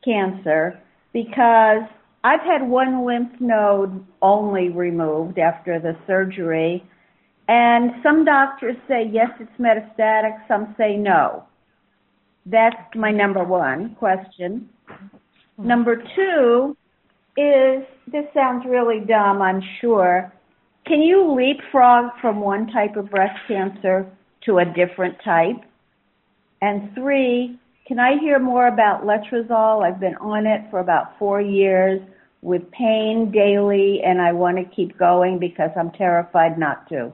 cancer? 0.03 0.77
Because 1.13 1.83
I've 2.23 2.41
had 2.41 2.67
one 2.67 3.05
lymph 3.05 3.31
node 3.39 4.05
only 4.21 4.69
removed 4.69 5.39
after 5.39 5.79
the 5.79 5.95
surgery, 6.05 6.83
and 7.47 7.91
some 8.03 8.25
doctors 8.25 8.75
say 8.87 9.09
yes, 9.11 9.29
it's 9.39 9.51
metastatic. 9.59 10.37
Some 10.47 10.75
say 10.77 10.95
no. 10.95 11.43
That's 12.45 12.75
my 12.95 13.11
number 13.11 13.43
one 13.43 13.95
question. 13.95 14.69
Number 15.57 15.95
two 16.15 16.77
is 17.37 17.83
this 18.11 18.25
sounds 18.33 18.65
really 18.67 18.99
dumb, 18.99 19.41
I'm 19.41 19.61
sure. 19.81 20.31
Can 20.85 21.01
you 21.01 21.35
leapfrog 21.35 22.11
from 22.21 22.39
one 22.39 22.67
type 22.67 22.95
of 22.95 23.09
breast 23.09 23.37
cancer 23.47 24.05
to 24.45 24.59
a 24.59 24.65
different 24.65 25.15
type? 25.23 25.57
And 26.61 26.93
three, 26.95 27.59
can 27.89 27.97
I 27.97 28.19
hear 28.19 28.37
more 28.37 28.67
about 28.67 29.03
letrozole? 29.03 29.83
I've 29.83 29.99
been 29.99 30.15
on 30.17 30.45
it 30.45 30.61
for 30.69 30.79
about 30.79 31.17
four 31.17 31.41
years 31.41 31.99
with 32.43 32.61
pain 32.69 33.31
daily, 33.33 34.01
and 34.05 34.21
I 34.21 34.31
want 34.31 34.57
to 34.57 34.75
keep 34.75 34.95
going 34.95 35.39
because 35.39 35.71
I'm 35.75 35.89
terrified 35.91 36.59
not 36.59 36.87
to. 36.89 37.11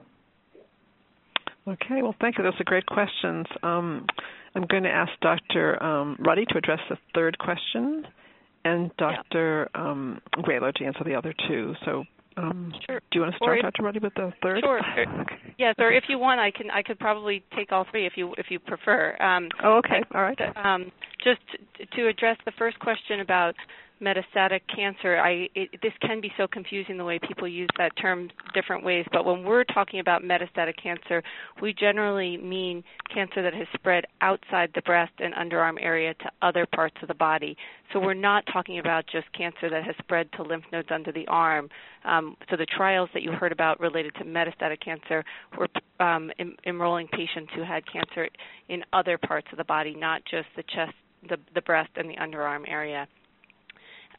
Okay, 1.66 2.02
well, 2.02 2.14
thank 2.20 2.38
you. 2.38 2.44
Those 2.44 2.60
are 2.60 2.66
great 2.66 2.86
questions. 2.88 3.46
Um, 3.64 4.06
I'm 4.54 4.66
going 4.68 4.84
to 4.84 4.90
ask 4.90 5.12
Dr. 5.22 5.82
Um, 5.82 6.18
Ruddy 6.20 6.44
to 6.50 6.58
address 6.58 6.82
the 6.90 6.98
third 7.16 7.40
question 7.40 8.06
and 8.66 8.92
Dr. 8.98 9.70
Yeah. 9.74 9.82
Um, 9.82 10.22
Gralow 10.40 10.74
to 10.74 10.86
answer 10.86 11.06
the 11.06 11.16
other 11.16 11.34
two. 11.48 11.74
So, 11.86 12.04
um, 12.38 12.74
sure. 12.86 13.00
do 13.12 13.20
you 13.20 13.22
want 13.22 13.34
to 13.34 13.38
start, 13.38 13.60
if, 13.60 13.64
Dr. 13.64 13.84
Ruddy, 13.84 14.00
with 14.00 14.14
the 14.16 14.32
third? 14.44 14.60
Sure. 14.64 14.80
okay. 15.00 15.36
Yes, 15.58 15.76
or 15.78 15.92
if 15.92 16.04
you 16.10 16.20
want, 16.20 16.40
I 16.40 16.52
can. 16.52 16.70
I 16.70 16.82
could 16.82 17.00
probably 17.00 17.44
take 17.56 17.72
all 17.72 17.86
three 17.90 18.06
if 18.06 18.14
you 18.16 18.34
if 18.38 18.48
you 18.50 18.60
prefer. 18.60 19.16
Um, 19.22 19.50
oh, 19.64 19.78
okay. 19.78 20.04
all 20.14 20.22
right. 20.22 20.38
Um, 20.58 20.92
just 21.24 21.42
to 21.96 22.08
address 22.08 22.38
the 22.46 22.52
first 22.58 22.78
question 22.80 23.22
about 23.22 23.56
metastatic 24.02 24.62
cancer, 24.74 25.18
I 25.18 25.48
it, 25.56 25.70
this 25.82 25.94
can 26.02 26.20
be 26.22 26.32
so 26.38 26.48
confusing 26.48 26.98
the 26.98 27.06
way 27.06 27.20
people 27.20 27.48
use 27.48 27.70
that 27.78 27.96
term 27.98 28.30
different 28.54 28.84
ways. 28.84 29.06
But 29.12 29.26
when 29.26 29.44
we're 29.44 29.64
talking 29.64 30.00
about 30.00 30.24
metastatic 30.24 30.74
cancer, 30.82 31.24
we 31.62 31.74
generally 31.74 32.38
mean 32.38 32.84
cancer 33.14 33.42
that 33.42 33.54
has 33.54 33.68
spread 33.74 34.06
outside 34.22 34.72
the 34.76 34.82
breast 34.82 35.14
and 35.20 35.34
underarm 35.34 35.76
area 35.80 36.14
to 36.16 36.32
other 36.42 36.66
parts 36.66 36.96
of 37.02 37.08
the 37.08 37.14
body. 37.14 37.56
So 37.94 38.00
we're 38.00 38.14
not 38.14 38.44
talking 38.52 38.80
about 38.80 39.06
just 39.08 39.32
cancer 39.34 39.70
that 39.70 39.84
has 39.84 39.96
spread 40.00 40.32
to 40.34 40.44
lymph 40.44 40.66
nodes 40.72 40.90
under 40.92 41.12
the 41.12 41.28
arm. 41.28 41.70
Um, 42.04 42.36
so 42.50 42.58
the 42.58 42.66
trials 42.66 43.10
that 43.14 43.24
you 43.24 43.32
heard 43.32 43.52
about 43.52 43.80
related 43.80 44.14
to 44.16 44.26
metastatic 44.26 44.82
cancer 44.84 45.24
were 45.58 45.68
um, 46.00 46.32
em- 46.40 46.58
enrolling 46.66 47.08
patients 47.08 47.52
who 47.56 47.64
had 47.64 47.84
cancer 47.92 48.28
in 48.68 48.84
other 48.92 49.18
parts 49.18 49.48
of 49.52 49.58
the 49.58 49.64
body, 49.64 49.96
not 49.96 50.22
just 50.30 50.48
the 50.56 50.64
chest, 50.64 50.94
the, 51.30 51.38
the 51.54 51.62
breast, 51.62 51.92
and 51.96 52.10
the 52.10 52.16
underarm 52.16 52.68
area. 52.68 53.08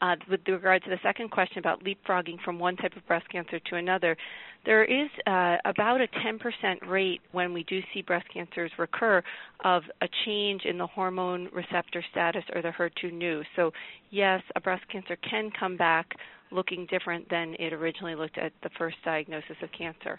Uh, 0.01 0.17
with 0.31 0.41
regard 0.47 0.83
to 0.85 0.91
the 0.91 0.99
second 1.03 1.31
question 1.31 1.59
about 1.59 1.83
leapfrogging 1.85 2.41
from 2.45 2.59
one 2.59 2.77
type 2.77 2.97
of 2.97 3.07
breast 3.07 3.29
cancer 3.31 3.59
to 3.59 3.77
another, 3.77 4.17
there 4.65 4.85
is 4.85 5.09
uh, 5.27 5.57
about 5.65 6.01
a 6.01 6.09
10% 6.25 6.89
rate 6.89 7.21
when 7.33 7.53
we 7.53 7.63
do 7.65 7.81
see 7.95 8.03
breast 8.03 8.27
cancers 8.33 8.71
recur 8.79 9.23
of 9.65 9.83
a 10.03 10.09
change 10.25 10.63
in 10.65 10.77
the 10.77 10.87
hormone 10.87 11.49
receptor 11.53 12.05
status 12.11 12.45
or 12.55 12.63
the 12.63 12.71
HER2/neu. 12.71 13.43
So, 13.55 13.73
yes, 14.11 14.43
a 14.55 14.61
breast 14.61 14.83
cancer 14.91 15.17
can 15.29 15.51
come 15.59 15.77
back 15.77 16.15
looking 16.51 16.87
different 16.87 17.29
than 17.29 17.55
it 17.59 17.73
originally 17.73 18.15
looked 18.15 18.39
at 18.39 18.53
the 18.63 18.71
first 18.79 18.97
diagnosis 19.05 19.57
of 19.63 19.69
cancer. 19.77 20.19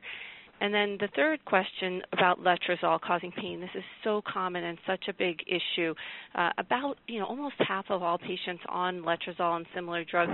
And 0.59 0.73
then 0.73 0.97
the 0.99 1.07
third 1.15 1.43
question 1.45 2.01
about 2.13 2.39
letrozole 2.39 2.99
causing 2.99 3.31
pain. 3.31 3.61
This 3.61 3.69
is 3.75 3.83
so 4.03 4.23
common 4.31 4.63
and 4.63 4.77
such 4.87 5.07
a 5.07 5.13
big 5.13 5.43
issue. 5.47 5.93
Uh, 6.33 6.49
about 6.57 6.97
you 7.07 7.19
know 7.19 7.25
almost 7.25 7.55
half 7.59 7.85
of 7.89 8.01
all 8.01 8.17
patients 8.17 8.63
on 8.69 9.01
letrozole 9.01 9.57
and 9.57 9.65
similar 9.75 10.03
drugs 10.03 10.31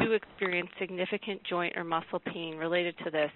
do 0.00 0.12
experience 0.12 0.70
significant 0.78 1.42
joint 1.44 1.76
or 1.76 1.84
muscle 1.84 2.20
pain 2.32 2.56
related 2.56 2.94
to 3.04 3.10
this. 3.10 3.30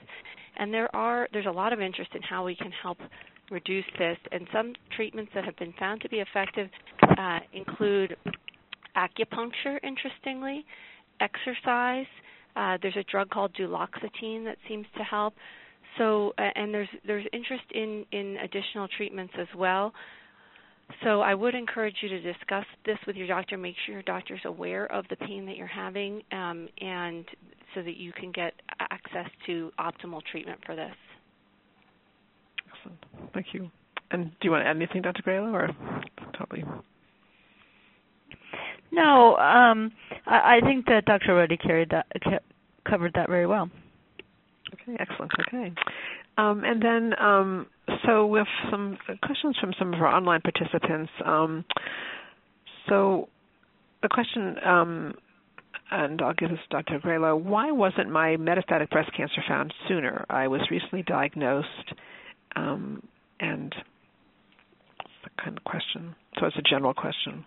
And 0.57 0.73
there 0.73 0.95
are 0.97 1.29
there's 1.33 1.47
a 1.47 1.51
lot 1.51 1.73
of 1.73 1.81
interest 1.81 2.11
in 2.15 2.23
how 2.23 2.45
we 2.45 2.57
can 2.57 2.73
help 2.83 2.99
reduce 3.51 3.85
this. 3.99 4.17
And 4.33 4.47
some 4.53 4.73
treatments 4.97 5.33
that 5.35 5.45
have 5.45 5.57
been 5.57 5.75
found 5.79 6.01
to 6.03 6.09
be 6.09 6.19
effective 6.19 6.69
uh, 7.19 7.41
include 7.53 8.17
acupuncture, 8.97 9.79
interestingly, 9.83 10.65
exercise. 11.21 12.07
Uh, 12.57 12.79
there's 12.83 12.97
a 12.97 13.05
drug 13.11 13.31
called 13.31 13.53
duloxetine 13.55 14.45
that 14.45 14.57
seems 14.69 14.87
to 14.97 15.05
help. 15.05 15.35
So, 15.99 16.33
uh, 16.39 16.43
and 16.55 16.73
there's 16.73 16.89
there's 17.07 17.27
interest 17.33 17.65
in 17.75 18.05
in 18.13 18.37
additional 18.43 18.89
treatments 18.97 19.35
as 19.39 19.49
well. 19.57 19.93
So 21.05 21.21
I 21.21 21.35
would 21.35 21.55
encourage 21.55 21.95
you 22.03 22.09
to 22.09 22.21
discuss 22.21 22.65
this 22.85 22.99
with 23.07 23.17
your 23.17 23.29
doctor. 23.29 23.57
Make 23.57 23.77
sure 23.87 23.95
your 23.95 24.03
doctor 24.03 24.35
is 24.35 24.41
aware 24.45 24.91
of 24.93 25.05
the 25.09 25.17
pain 25.17 25.47
that 25.47 25.57
you're 25.57 25.67
having, 25.67 26.23
um, 26.33 26.69
and 26.81 27.25
so 27.75 27.83
that 27.83 27.97
you 27.97 28.13
can 28.13 28.33
get 28.33 28.55
access 28.81 29.31
to 29.47 29.71
optimal 29.79 30.21
treatment 30.31 30.59
for 30.67 30.75
this. 30.75 30.95
Excellent. 32.75 33.33
Thank 33.33 33.47
you. 33.53 33.71
And 34.11 34.25
do 34.25 34.37
you 34.43 34.51
want 34.51 34.65
to 34.65 34.69
add 34.69 34.77
anything, 34.77 35.03
Dr. 35.03 35.23
Gralow, 35.23 35.53
or 35.53 35.69
totally? 36.37 36.65
No, 38.91 39.37
um, 39.37 39.93
I, 40.27 40.57
I 40.57 40.61
think 40.67 40.87
that 40.87 41.05
Dr. 41.05 41.37
Ruddy 41.37 41.57
carried 41.57 41.91
that 41.91 42.07
covered 42.89 43.13
that 43.15 43.29
very 43.29 43.47
well. 43.47 43.71
Okay, 44.75 44.97
excellent. 44.99 45.33
Okay. 45.49 45.73
Um, 46.39 46.63
and 46.65 46.83
then, 46.83 47.13
um, 47.21 47.67
so 48.07 48.27
have 48.39 48.47
some 48.71 48.99
questions 49.23 49.57
from 49.61 49.73
some 49.79 49.93
of 49.93 50.01
our 50.01 50.07
online 50.07 50.41
participants. 50.41 51.11
Um, 51.25 51.65
so, 52.89 53.29
the 54.03 54.09
question, 54.09 54.57
um, 54.65 55.15
and 55.91 56.23
I'll 56.23 56.35
give 56.35 56.51
this 56.51 56.59
to 56.71 56.83
Dr. 56.83 57.01
Gralow, 57.01 57.41
why 57.41 57.73
wasn't 57.73 58.11
my 58.11 58.37
metastatic 58.37 58.91
breast 58.91 59.11
cancer 59.17 59.43
found 59.47 59.75
sooner? 59.89 60.25
I 60.31 60.49
was 60.49 60.61
recently 60.71 61.03
diagnosed, 61.03 61.93
um, 62.57 63.03
and 63.41 63.75
a 65.25 65.43
kind 65.43 65.57
of 65.59 65.65
question. 65.65 66.15
So, 66.39 66.47
it's 66.47 66.57
a 66.57 66.63
general 66.63 66.95
question. 66.95 67.45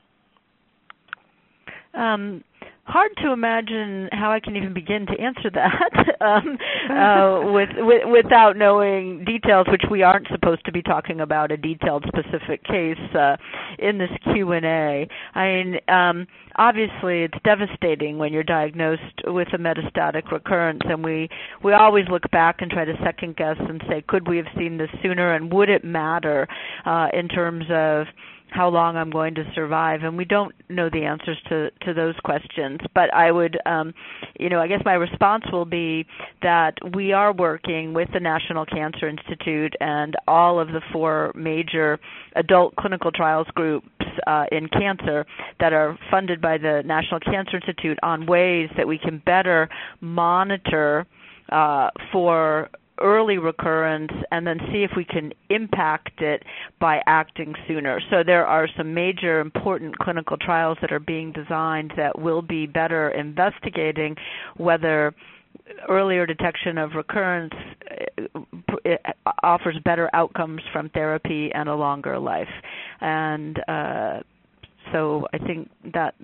Um, 1.93 2.43
hard 2.85 3.11
to 3.23 3.31
imagine 3.31 4.09
how 4.11 4.31
I 4.31 4.39
can 4.39 4.55
even 4.57 4.73
begin 4.73 5.05
to 5.05 5.19
answer 5.19 5.49
that 5.53 6.15
um, 6.21 6.57
uh, 6.91 7.51
with, 7.51 7.69
with, 7.77 8.01
without 8.05 8.57
knowing 8.57 9.23
details, 9.23 9.67
which 9.69 9.83
we 9.89 10.03
aren't 10.03 10.27
supposed 10.29 10.65
to 10.65 10.71
be 10.71 10.81
talking 10.81 11.21
about 11.21 11.51
a 11.51 11.57
detailed 11.57 12.05
specific 12.07 12.63
case 12.63 12.97
uh, 13.17 13.37
in 13.79 13.97
this 13.97 14.09
Q 14.23 14.51
and 14.51 14.65
A. 14.65 15.07
I 15.33 15.45
mean, 15.45 15.75
um, 15.87 16.27
obviously, 16.57 17.23
it's 17.23 17.37
devastating 17.43 18.17
when 18.17 18.33
you're 18.33 18.43
diagnosed 18.43 19.01
with 19.25 19.47
a 19.53 19.57
metastatic 19.57 20.31
recurrence, 20.31 20.81
and 20.83 21.03
we 21.03 21.29
we 21.63 21.73
always 21.73 22.05
look 22.09 22.29
back 22.31 22.57
and 22.59 22.69
try 22.69 22.85
to 22.85 22.93
second 23.03 23.37
guess 23.37 23.57
and 23.59 23.81
say, 23.89 24.03
could 24.07 24.27
we 24.27 24.37
have 24.37 24.47
seen 24.57 24.77
this 24.77 24.89
sooner, 25.01 25.33
and 25.33 25.51
would 25.53 25.69
it 25.69 25.83
matter 25.83 26.47
uh, 26.85 27.07
in 27.13 27.27
terms 27.27 27.65
of 27.71 28.07
how 28.53 28.69
long 28.69 28.95
I'm 28.95 29.09
going 29.09 29.33
to 29.35 29.43
survive, 29.55 30.01
and 30.03 30.15
we 30.15 30.25
don't 30.25 30.53
know 30.69 30.89
the 30.89 31.03
answers 31.03 31.37
to 31.49 31.71
to 31.85 31.93
those 31.93 32.15
questions. 32.23 32.79
But 32.93 33.13
I 33.13 33.31
would, 33.31 33.57
um, 33.65 33.93
you 34.39 34.49
know, 34.49 34.59
I 34.59 34.67
guess 34.67 34.81
my 34.85 34.93
response 34.93 35.45
will 35.51 35.65
be 35.65 36.05
that 36.43 36.75
we 36.93 37.13
are 37.13 37.33
working 37.33 37.93
with 37.93 38.09
the 38.13 38.19
National 38.19 38.65
Cancer 38.65 39.09
Institute 39.09 39.73
and 39.79 40.15
all 40.27 40.59
of 40.59 40.67
the 40.67 40.81
four 40.91 41.31
major 41.35 41.99
adult 42.35 42.75
clinical 42.75 43.11
trials 43.11 43.47
groups 43.55 43.87
uh, 44.27 44.45
in 44.51 44.67
cancer 44.67 45.25
that 45.59 45.73
are 45.73 45.97
funded 46.11 46.39
by 46.39 46.57
the 46.59 46.83
National 46.85 47.19
Cancer 47.19 47.55
Institute 47.57 47.97
on 48.03 48.27
ways 48.27 48.69
that 48.77 48.87
we 48.87 48.99
can 48.99 49.21
better 49.25 49.67
monitor 49.99 51.07
uh, 51.51 51.89
for 52.11 52.69
early 52.99 53.37
recurrence 53.37 54.11
and 54.31 54.45
then 54.45 54.59
see 54.71 54.83
if 54.83 54.91
we 54.95 55.05
can 55.05 55.33
impact 55.49 56.21
it 56.21 56.43
by 56.79 57.01
acting 57.07 57.53
sooner. 57.67 57.99
So 58.09 58.23
there 58.23 58.45
are 58.45 58.67
some 58.77 58.93
major 58.93 59.39
important 59.39 59.97
clinical 59.97 60.37
trials 60.37 60.77
that 60.81 60.91
are 60.91 60.99
being 60.99 61.31
designed 61.31 61.93
that 61.97 62.19
will 62.19 62.41
be 62.41 62.65
better 62.67 63.09
investigating 63.09 64.15
whether 64.57 65.13
earlier 65.89 66.25
detection 66.25 66.77
of 66.77 66.91
recurrence 66.95 67.53
uh, 68.85 69.11
offers 69.43 69.77
better 69.85 70.09
outcomes 70.13 70.61
from 70.71 70.89
therapy 70.89 71.51
and 71.53 71.69
a 71.69 71.75
longer 71.75 72.19
life. 72.19 72.49
And 73.01 73.59
uh, 73.67 74.19
so 74.91 75.27
I 75.33 75.37
think 75.39 75.69
that 75.93 76.15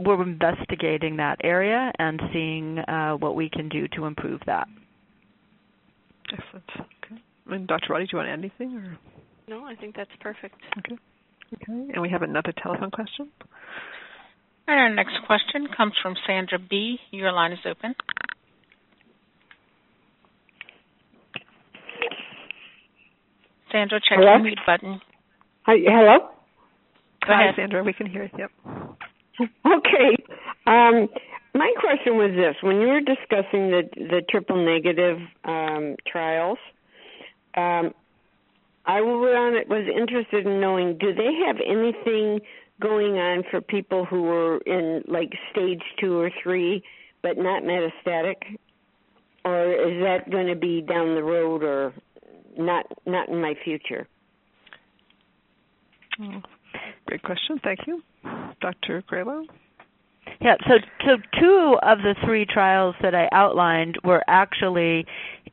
we're 0.00 0.22
investigating 0.22 1.16
that 1.18 1.38
area 1.44 1.92
and 1.98 2.20
seeing 2.32 2.78
uh, 2.78 3.14
what 3.14 3.36
we 3.36 3.48
can 3.50 3.68
do 3.68 3.86
to 3.88 4.06
improve 4.06 4.40
that. 4.46 4.66
Excellent. 6.32 6.64
Okay. 6.76 7.22
And 7.50 7.66
Dr. 7.66 7.92
Ruddy, 7.92 8.06
do 8.06 8.10
you 8.12 8.18
want 8.18 8.28
to 8.28 8.32
add 8.32 8.38
anything? 8.38 8.76
Or? 8.76 8.98
No, 9.48 9.64
I 9.64 9.74
think 9.74 9.94
that's 9.96 10.10
perfect. 10.20 10.56
Okay. 10.78 10.96
Okay. 11.54 11.90
And 11.92 12.00
we 12.02 12.08
have 12.10 12.22
another 12.22 12.52
telephone 12.62 12.90
question. 12.90 13.30
And 14.66 14.80
our 14.80 14.88
next 14.94 15.14
question 15.26 15.68
comes 15.76 15.92
from 16.02 16.14
Sandra 16.26 16.58
B. 16.58 16.98
Your 17.10 17.32
line 17.32 17.52
is 17.52 17.58
open. 17.66 17.94
Sandra, 23.70 24.00
check 24.00 24.18
hello? 24.18 24.32
your 24.34 24.38
mute 24.42 24.58
button. 24.66 25.00
Hi, 25.66 25.74
hello? 25.84 26.18
Go 27.26 27.32
Hi, 27.32 27.44
ahead. 27.44 27.54
Sandra. 27.56 27.82
We 27.82 27.92
can 27.92 28.06
hear 28.06 28.24
you. 28.24 28.30
Yep. 28.38 28.50
Okay. 29.66 30.22
Um, 30.66 31.08
my 31.54 31.72
question 31.78 32.16
was 32.16 32.32
this: 32.34 32.56
when 32.62 32.80
you 32.80 32.88
were 32.88 33.00
discussing 33.00 33.70
the 33.70 33.82
the 33.96 34.22
triple 34.28 34.64
negative 34.64 35.18
um, 35.44 35.96
trials, 36.10 36.58
um, 37.56 37.92
I 38.86 39.00
was 39.00 39.86
interested 39.96 40.46
in 40.46 40.60
knowing 40.60 40.98
do 40.98 41.14
they 41.14 41.30
have 41.46 41.56
anything 41.64 42.40
going 42.80 43.18
on 43.18 43.44
for 43.50 43.60
people 43.60 44.04
who 44.04 44.22
were 44.22 44.58
in 44.58 45.02
like 45.06 45.30
stage 45.52 45.82
two 46.00 46.18
or 46.18 46.30
three 46.42 46.82
but 47.22 47.38
not 47.38 47.62
metastatic, 47.62 48.36
or 49.46 49.72
is 49.72 50.02
that 50.02 50.30
going 50.30 50.46
to 50.46 50.56
be 50.56 50.82
down 50.82 51.14
the 51.14 51.22
road 51.22 51.62
or 51.62 51.94
not 52.58 52.84
not 53.06 53.28
in 53.28 53.40
my 53.40 53.54
future? 53.64 54.06
Oh, 56.20 56.42
great 57.06 57.22
question. 57.22 57.58
Thank 57.64 57.80
you, 57.86 58.02
Dr. 58.60 59.02
Gralow. 59.10 59.46
Yeah, 60.40 60.56
so 60.66 60.74
so 61.06 61.16
two 61.40 61.76
of 61.82 61.98
the 61.98 62.14
three 62.24 62.44
trials 62.44 62.94
that 63.02 63.14
I 63.14 63.28
outlined 63.32 63.98
were 64.04 64.22
actually 64.28 65.06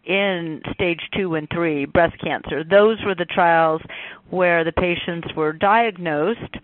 in 0.05 0.61
stage 0.73 1.01
2 1.15 1.35
and 1.35 1.47
3 1.53 1.85
breast 1.85 2.15
cancer. 2.23 2.63
Those 2.63 2.97
were 3.05 3.15
the 3.15 3.25
trials 3.25 3.81
where 4.29 4.63
the 4.63 4.71
patients 4.71 5.27
were 5.35 5.53
diagnosed 5.53 6.55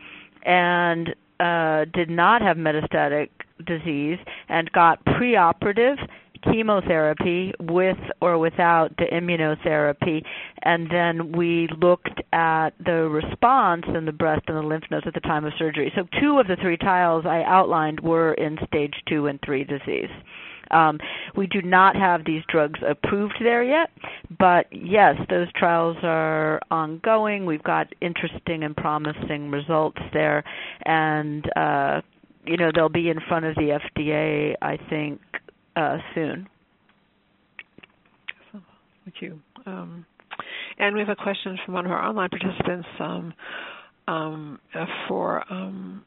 and 0.43 1.09
uh, 1.39 1.85
did 1.93 2.09
not 2.09 2.41
have 2.41 2.57
metastatic 2.57 3.29
disease 3.65 4.17
and 4.49 4.71
got 4.71 5.03
preoperative 5.05 5.97
chemotherapy 6.51 7.53
with 7.59 7.97
or 8.21 8.37
without 8.37 8.95
the 8.97 9.05
immunotherapy 9.05 10.23
and 10.63 10.89
then 10.91 11.31
we 11.31 11.69
looked 11.79 12.21
at 12.33 12.71
the 12.83 13.07
response 13.09 13.85
in 13.95 14.05
the 14.05 14.11
breast 14.11 14.43
and 14.47 14.57
the 14.57 14.61
lymph 14.61 14.83
nodes 14.91 15.07
at 15.07 15.13
the 15.13 15.19
time 15.21 15.45
of 15.45 15.53
surgery. 15.57 15.91
So 15.95 16.03
two 16.19 16.39
of 16.39 16.47
the 16.47 16.57
three 16.61 16.77
trials 16.77 17.25
I 17.25 17.43
outlined 17.43 17.99
were 18.01 18.33
in 18.33 18.57
stage 18.67 18.93
2 19.07 19.27
and 19.27 19.39
3 19.45 19.63
disease. 19.63 20.09
Um, 20.71 20.99
we 21.35 21.47
do 21.47 21.61
not 21.61 21.95
have 21.95 22.25
these 22.25 22.43
drugs 22.49 22.79
approved 22.85 23.35
there 23.41 23.63
yet, 23.63 23.89
but 24.37 24.65
yes, 24.71 25.15
those 25.29 25.47
trials 25.53 25.97
are 26.03 26.59
ongoing. 26.69 27.45
We've 27.45 27.63
got 27.63 27.93
interesting 28.01 28.63
and 28.63 28.75
promising 28.75 29.49
results 29.49 30.01
there, 30.13 30.43
and 30.85 31.49
uh, 31.55 32.01
you 32.45 32.57
know 32.57 32.71
they'll 32.75 32.89
be 32.89 33.09
in 33.09 33.19
front 33.29 33.45
of 33.45 33.55
the 33.55 33.79
FDA, 33.97 34.55
I 34.61 34.77
think, 34.89 35.21
uh, 35.77 35.97
soon. 36.15 36.49
Thank 39.05 39.21
you. 39.21 39.39
Um, 39.65 40.05
and 40.77 40.93
we 40.93 40.99
have 40.99 41.09
a 41.09 41.15
question 41.15 41.57
from 41.63 41.73
one 41.75 41.85
of 41.85 41.91
our 41.91 42.03
online 42.03 42.29
participants 42.29 42.87
um, 42.99 43.33
um, 44.07 44.59
uh, 44.75 44.85
for 45.07 45.43
um, 45.51 46.03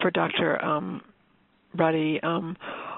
for 0.00 0.10
Dr. 0.10 0.62
Um, 0.62 1.02
Ruddy. 1.78 2.20
Um, 2.22 2.56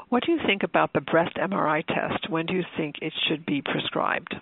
what 0.09 0.24
do 0.26 0.32
you 0.32 0.38
think 0.47 0.62
about 0.62 0.93
the 0.93 1.01
breast 1.01 1.36
MRI 1.36 1.86
test? 1.86 2.28
When 2.30 2.47
do 2.47 2.55
you 2.55 2.64
think 2.76 2.97
it 3.01 3.12
should 3.28 3.47
be 3.47 3.62
prescribed? 3.62 4.34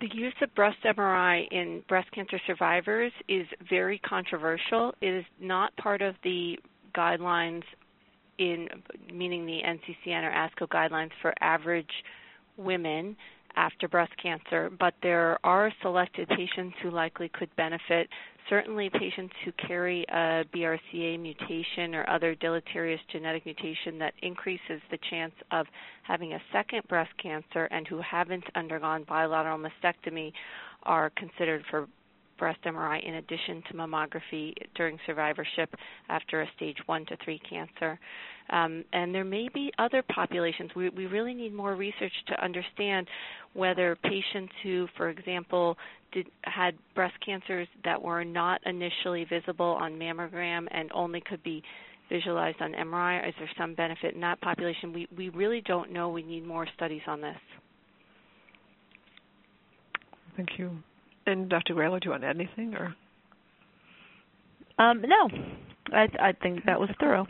The 0.00 0.08
use 0.14 0.34
of 0.42 0.54
breast 0.54 0.78
MRI 0.84 1.46
in 1.50 1.82
breast 1.86 2.10
cancer 2.12 2.40
survivors 2.46 3.12
is 3.28 3.46
very 3.68 3.98
controversial. 3.98 4.94
It 5.02 5.14
is 5.14 5.24
not 5.38 5.76
part 5.76 6.00
of 6.00 6.14
the 6.24 6.56
guidelines 6.96 7.62
in 8.40 8.68
meaning 9.12 9.46
the 9.46 9.60
NCCN 9.62 10.24
or 10.24 10.32
ASCO 10.32 10.66
guidelines 10.66 11.10
for 11.20 11.32
average 11.40 11.90
women 12.56 13.14
after 13.56 13.86
breast 13.86 14.12
cancer, 14.22 14.70
but 14.78 14.94
there 15.02 15.38
are 15.44 15.72
selected 15.82 16.28
patients 16.28 16.74
who 16.82 16.90
likely 16.90 17.28
could 17.28 17.54
benefit. 17.56 18.08
Certainly, 18.48 18.90
patients 18.90 19.34
who 19.44 19.52
carry 19.52 20.04
a 20.08 20.44
BRCA 20.54 21.20
mutation 21.20 21.94
or 21.94 22.08
other 22.08 22.34
deleterious 22.34 23.00
genetic 23.12 23.44
mutation 23.44 23.98
that 23.98 24.14
increases 24.22 24.80
the 24.90 24.98
chance 25.10 25.34
of 25.52 25.66
having 26.02 26.32
a 26.32 26.40
second 26.52 26.82
breast 26.88 27.10
cancer 27.22 27.66
and 27.70 27.86
who 27.86 28.00
haven't 28.00 28.44
undergone 28.54 29.04
bilateral 29.06 29.58
mastectomy 29.58 30.32
are 30.84 31.10
considered 31.10 31.62
for 31.70 31.86
breast 32.40 32.58
MRI 32.64 33.06
in 33.06 33.14
addition 33.14 33.62
to 33.68 33.74
mammography 33.74 34.52
during 34.74 34.98
survivorship 35.06 35.72
after 36.08 36.40
a 36.40 36.46
stage 36.56 36.78
1 36.86 37.06
to 37.06 37.16
3 37.24 37.40
cancer. 37.48 38.00
Um, 38.48 38.84
and 38.92 39.14
there 39.14 39.24
may 39.24 39.48
be 39.54 39.70
other 39.78 40.02
populations. 40.12 40.70
We, 40.74 40.88
we 40.88 41.06
really 41.06 41.34
need 41.34 41.54
more 41.54 41.76
research 41.76 42.12
to 42.28 42.44
understand 42.44 43.06
whether 43.52 43.96
patients 44.02 44.52
who, 44.64 44.88
for 44.96 45.10
example, 45.10 45.76
did, 46.12 46.26
had 46.42 46.74
breast 46.96 47.14
cancers 47.24 47.68
that 47.84 48.00
were 48.00 48.24
not 48.24 48.60
initially 48.66 49.24
visible 49.24 49.78
on 49.80 49.92
mammogram 49.92 50.66
and 50.72 50.90
only 50.92 51.20
could 51.20 51.42
be 51.44 51.62
visualized 52.10 52.60
on 52.60 52.72
MRI, 52.72 53.28
is 53.28 53.34
there 53.38 53.50
some 53.56 53.74
benefit 53.74 54.14
in 54.14 54.20
that 54.20 54.40
population? 54.40 54.92
We, 54.92 55.06
we 55.16 55.28
really 55.28 55.62
don't 55.64 55.92
know. 55.92 56.08
We 56.08 56.24
need 56.24 56.44
more 56.44 56.66
studies 56.74 57.02
on 57.06 57.20
this. 57.20 57.36
Thank 60.36 60.58
you. 60.58 60.82
And 61.26 61.48
Dr. 61.48 61.74
Gralow, 61.74 62.00
do 62.00 62.06
you 62.06 62.10
want 62.10 62.22
to 62.22 62.28
add 62.28 62.36
anything, 62.36 62.74
or? 62.74 62.94
Um, 64.78 65.02
no, 65.02 65.28
I, 65.92 66.08
I 66.18 66.32
think 66.32 66.64
that 66.64 66.80
was 66.80 66.88
thorough. 66.98 67.26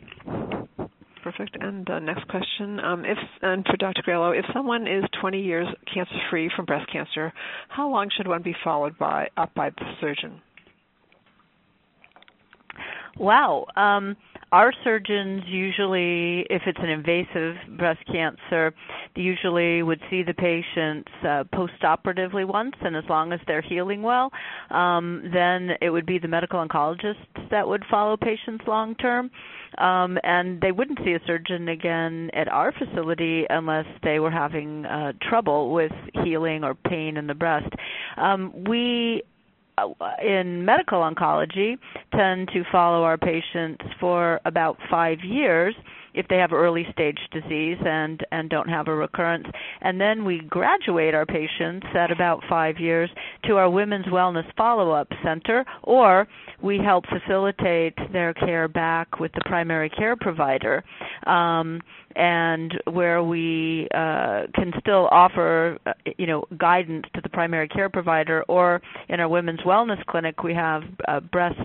Perfect. 1.23 1.57
And 1.61 1.89
uh, 1.91 1.99
next 1.99 2.27
question: 2.29 2.81
um, 2.81 3.05
If 3.05 3.19
and 3.43 3.65
for 3.67 3.77
Dr. 3.77 4.03
Gralow, 4.03 4.39
if 4.39 4.45
someone 4.55 4.87
is 4.87 5.05
20 5.21 5.43
years 5.43 5.67
cancer-free 5.93 6.51
from 6.57 6.65
breast 6.65 6.91
cancer, 6.91 7.33
how 7.69 7.91
long 7.91 8.09
should 8.17 8.27
one 8.27 8.43
be 8.43 8.55
followed 8.65 8.97
by 8.99 9.29
up 9.37 9.55
by 9.55 9.71
the 9.71 9.85
surgeon? 10.01 10.41
Wow. 13.19 13.67
Um, 13.77 14.17
our 14.53 14.73
surgeons 14.83 15.43
usually, 15.47 16.41
if 16.51 16.63
it's 16.67 16.79
an 16.81 16.89
invasive 16.89 17.55
breast 17.79 18.01
cancer, 18.11 18.75
they 19.15 19.23
usually 19.23 19.83
would 19.83 20.01
see 20.11 20.25
the 20.25 20.35
patients 20.35 21.09
uh, 21.25 21.45
post-operatively 21.55 22.45
once, 22.45 22.75
and 22.81 22.97
as 22.97 23.05
long 23.09 23.33
as 23.33 23.39
they're 23.47 23.63
healing 23.63 24.03
well, 24.03 24.31
um, 24.71 25.31
then 25.33 25.71
it 25.81 25.91
would 25.91 26.07
be 26.07 26.19
the 26.19 26.27
medical 26.27 26.65
oncologists 26.67 27.51
that 27.51 27.67
would 27.67 27.85
follow 27.89 28.17
patients 28.17 28.65
long 28.67 28.97
term. 28.97 29.31
Um, 29.79 30.19
and 30.25 30.61
they 30.61 30.73
wouldn't 30.73 30.99
see 31.05 31.13
a 31.13 31.21
surgeon 31.29 31.69
again 31.69 32.31
at 32.35 32.49
our 32.49 32.73
facility 32.73 33.45
unless 33.49 33.87
they 34.03 34.19
were 34.19 34.31
having 34.31 34.85
uh, 34.85 35.13
trouble 35.29 35.73
with 35.73 35.93
healing 36.25 36.65
or 36.65 36.75
pain 36.75 37.17
in 37.17 37.29
the 37.29 37.35
breast. 37.35 37.73
Um, 38.17 38.65
we 38.69 39.23
Uh, 39.81 40.11
in 40.23 40.65
medical 40.65 41.01
oncology 41.01 41.79
tend 42.15 42.49
to 42.53 42.63
follow 42.71 43.03
our 43.03 43.17
patients 43.17 43.83
for 43.99 44.41
about 44.45 44.77
five 44.91 45.19
years 45.25 45.75
if 46.15 46.27
they 46.29 46.37
have 46.37 46.53
early 46.53 46.87
stage 46.93 47.19
disease 47.33 47.79
and 47.85 48.25
and 48.33 48.51
don't 48.51 48.69
have 48.69 48.89
a 48.89 48.95
recurrence. 48.95 49.47
And 49.81 50.01
then 50.01 50.25
we 50.25 50.41
graduate 50.49 51.15
our 51.15 51.27
patients 51.27 51.87
at 51.95 52.11
about 52.11 52.43
5 52.49 52.79
years 52.79 53.11
to 53.47 53.57
our 53.57 53.71
women's 53.71 54.07
wellness 54.07 54.47
follow-up 54.57 55.09
center 55.23 55.65
or 55.83 56.27
we 56.63 56.79
help 56.79 57.05
facilitate 57.07 57.95
their 58.13 58.35
care 58.35 58.69
back 58.69 59.19
with 59.19 59.33
the 59.33 59.41
primary 59.47 59.89
care 59.91 60.17
provider 60.17 60.85
um, 61.27 61.81
and 62.17 62.75
where 62.91 63.23
we 63.23 63.87
uh, 63.95 64.43
can 64.55 64.73
still 64.81 65.09
offer 65.11 65.79
uh, 65.87 65.93
you 66.19 66.27
know 66.27 66.45
guidance 66.59 67.05
to 67.15 67.21
the 67.23 67.29
primary 67.29 67.69
care 67.69 67.89
provider. 67.89 68.45
Or 68.49 68.83
in 69.09 69.21
our 69.21 69.29
women's 69.29 69.61
wellness 69.61 70.05
clinic 70.07 70.43
we 70.43 70.55
have 70.55 70.83
uh, 71.09 71.21
breast 71.21 71.61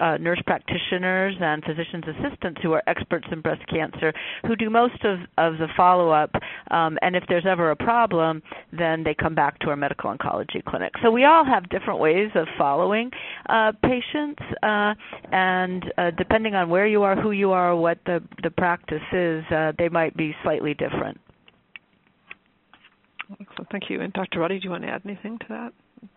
uh, 0.00 0.16
nurse 0.18 0.40
practitioners 0.46 1.34
and 1.40 1.62
physician's 1.64 2.04
assistants 2.08 2.60
who 2.62 2.72
are 2.72 2.82
experts 2.86 3.26
in 3.30 3.40
breast 3.40 3.62
cancer 3.68 4.12
who 4.46 4.56
do 4.56 4.70
most 4.70 5.02
of, 5.04 5.18
of 5.38 5.58
the 5.58 5.68
follow 5.76 6.10
up. 6.10 6.30
Um, 6.70 6.98
and 7.02 7.16
if 7.16 7.24
there's 7.28 7.46
ever 7.46 7.70
a 7.70 7.76
problem, 7.76 8.42
then 8.72 9.04
they 9.04 9.14
come 9.14 9.34
back 9.34 9.58
to 9.60 9.68
our 9.68 9.76
medical 9.76 10.14
oncology 10.14 10.64
clinic. 10.64 10.92
So 11.02 11.10
we 11.10 11.24
all 11.24 11.44
have 11.44 11.68
different 11.68 12.00
ways 12.00 12.30
of 12.34 12.46
following 12.58 13.10
uh, 13.48 13.72
patients, 13.82 14.42
uh, 14.62 14.94
and 15.32 15.84
uh, 15.98 16.10
depending 16.16 16.54
on 16.54 16.68
where 16.68 16.86
you 16.86 17.02
are, 17.02 17.20
who 17.20 17.32
you 17.32 17.52
are, 17.52 17.76
what 17.76 17.98
the, 18.06 18.22
the 18.42 18.50
practice 18.50 19.02
is, 19.12 19.44
uh, 19.50 19.72
they 19.78 19.88
might 19.88 20.16
be 20.16 20.34
slightly 20.42 20.74
different. 20.74 21.18
Excellent. 23.32 23.70
Thank 23.70 23.90
you. 23.90 24.00
And 24.00 24.12
Dr. 24.12 24.40
Ruddy, 24.40 24.58
do 24.58 24.64
you 24.64 24.70
want 24.70 24.84
to 24.84 24.90
add 24.90 25.02
anything 25.04 25.38
to 25.38 25.46
that? 25.48 25.72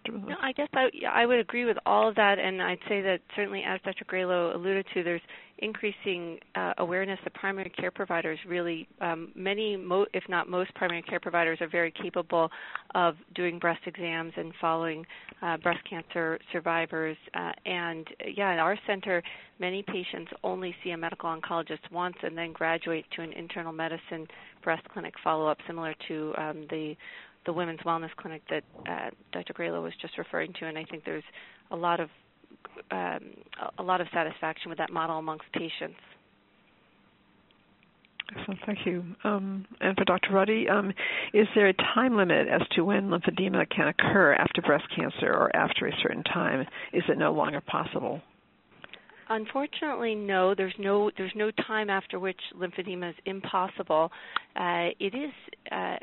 No, 0.09 0.35
I 0.41 0.51
guess 0.51 0.67
I 0.73 0.89
I 1.09 1.25
would 1.25 1.39
agree 1.39 1.65
with 1.65 1.77
all 1.85 2.09
of 2.09 2.15
that, 2.15 2.39
and 2.39 2.61
I'd 2.61 2.79
say 2.89 3.01
that 3.01 3.21
certainly, 3.35 3.63
as 3.65 3.79
Dr. 3.85 4.05
Gralow 4.05 4.53
alluded 4.53 4.85
to, 4.93 5.03
there's 5.03 5.21
increasing 5.59 6.39
uh, 6.55 6.73
awareness 6.77 7.19
that 7.23 7.33
primary 7.33 7.69
care 7.69 7.91
providers 7.91 8.37
really, 8.47 8.87
um, 9.01 9.31
many, 9.35 9.75
mo- 9.75 10.05
if 10.13 10.23
not 10.29 10.47
most, 10.49 10.73
primary 10.75 11.01
care 11.01 11.19
providers 11.19 11.57
are 11.61 11.67
very 11.67 11.91
capable 11.91 12.49
of 12.95 13.15
doing 13.33 13.57
breast 13.57 13.81
exams 13.85 14.33
and 14.37 14.53
following 14.61 15.05
uh, 15.41 15.57
breast 15.57 15.79
cancer 15.89 16.37
survivors. 16.51 17.17
Uh, 17.33 17.51
and 17.65 18.07
yeah, 18.35 18.53
in 18.53 18.59
our 18.59 18.77
center, 18.85 19.23
many 19.59 19.83
patients 19.83 20.31
only 20.43 20.75
see 20.83 20.91
a 20.91 20.97
medical 20.97 21.29
oncologist 21.29 21.91
once 21.91 22.15
and 22.21 22.37
then 22.37 22.51
graduate 22.53 23.05
to 23.15 23.21
an 23.21 23.33
internal 23.33 23.73
medicine 23.73 24.27
breast 24.68 24.84
clinic 24.91 25.13
follow-up, 25.24 25.57
similar 25.65 25.95
to 26.09 26.34
um, 26.38 26.65
the 26.70 26.93
the 27.45 27.53
women's 27.53 27.80
wellness 27.86 28.09
clinic 28.18 28.41
that 28.49 28.63
uh, 28.86 29.09
Dr. 29.32 29.53
Gralow 29.53 29.82
was 29.82 29.93
just 30.01 30.18
referring 30.18 30.51
to, 30.59 30.65
and 30.65 30.78
I 30.78 30.84
think 30.84 31.05
there's 31.05 31.24
a 31.72 31.76
lot 31.78 32.01
of 32.01 32.09
um, 32.91 33.22
a 33.80 33.82
lot 33.82 34.01
of 34.01 34.07
satisfaction 34.13 34.68
with 34.68 34.78
that 34.80 34.91
model 34.91 35.20
amongst 35.20 35.45
patients. 35.53 36.01
Excellent, 38.38 38.59
thank 38.65 38.80
you. 38.86 39.05
Um, 39.24 39.65
and 39.80 39.95
for 39.95 40.03
Dr. 40.03 40.34
Ruddy, 40.34 40.68
um, 40.68 40.91
is 41.34 41.47
there 41.55 41.70
a 41.70 41.74
time 41.95 42.18
limit 42.18 42.49
as 42.49 42.68
to 42.76 42.84
when 42.84 43.03
lymphedema 43.07 43.70
can 43.70 43.88
occur 43.88 44.34
after 44.34 44.61
breast 44.61 44.84
cancer 44.93 45.32
or 45.32 45.55
after 45.55 45.88
a 45.88 45.93
certain 46.03 46.26
time? 46.26 46.68
Is 46.91 47.03
it 47.07 47.18
no 47.18 47.32
longer 47.32 47.61
possible? 47.61 48.22
Unfortunately, 49.30 50.15
no. 50.15 50.55
There's 50.55 50.75
no 50.80 51.11
there's 51.17 51.34
no 51.36 51.51
time 51.67 51.89
after 51.89 52.19
which 52.19 52.39
lymphedema 52.55 53.09
is 53.09 53.15
impossible. 53.25 54.11
Uh, 54.55 54.89
it 54.99 55.13
is 55.13 55.32
uh, 55.71 55.97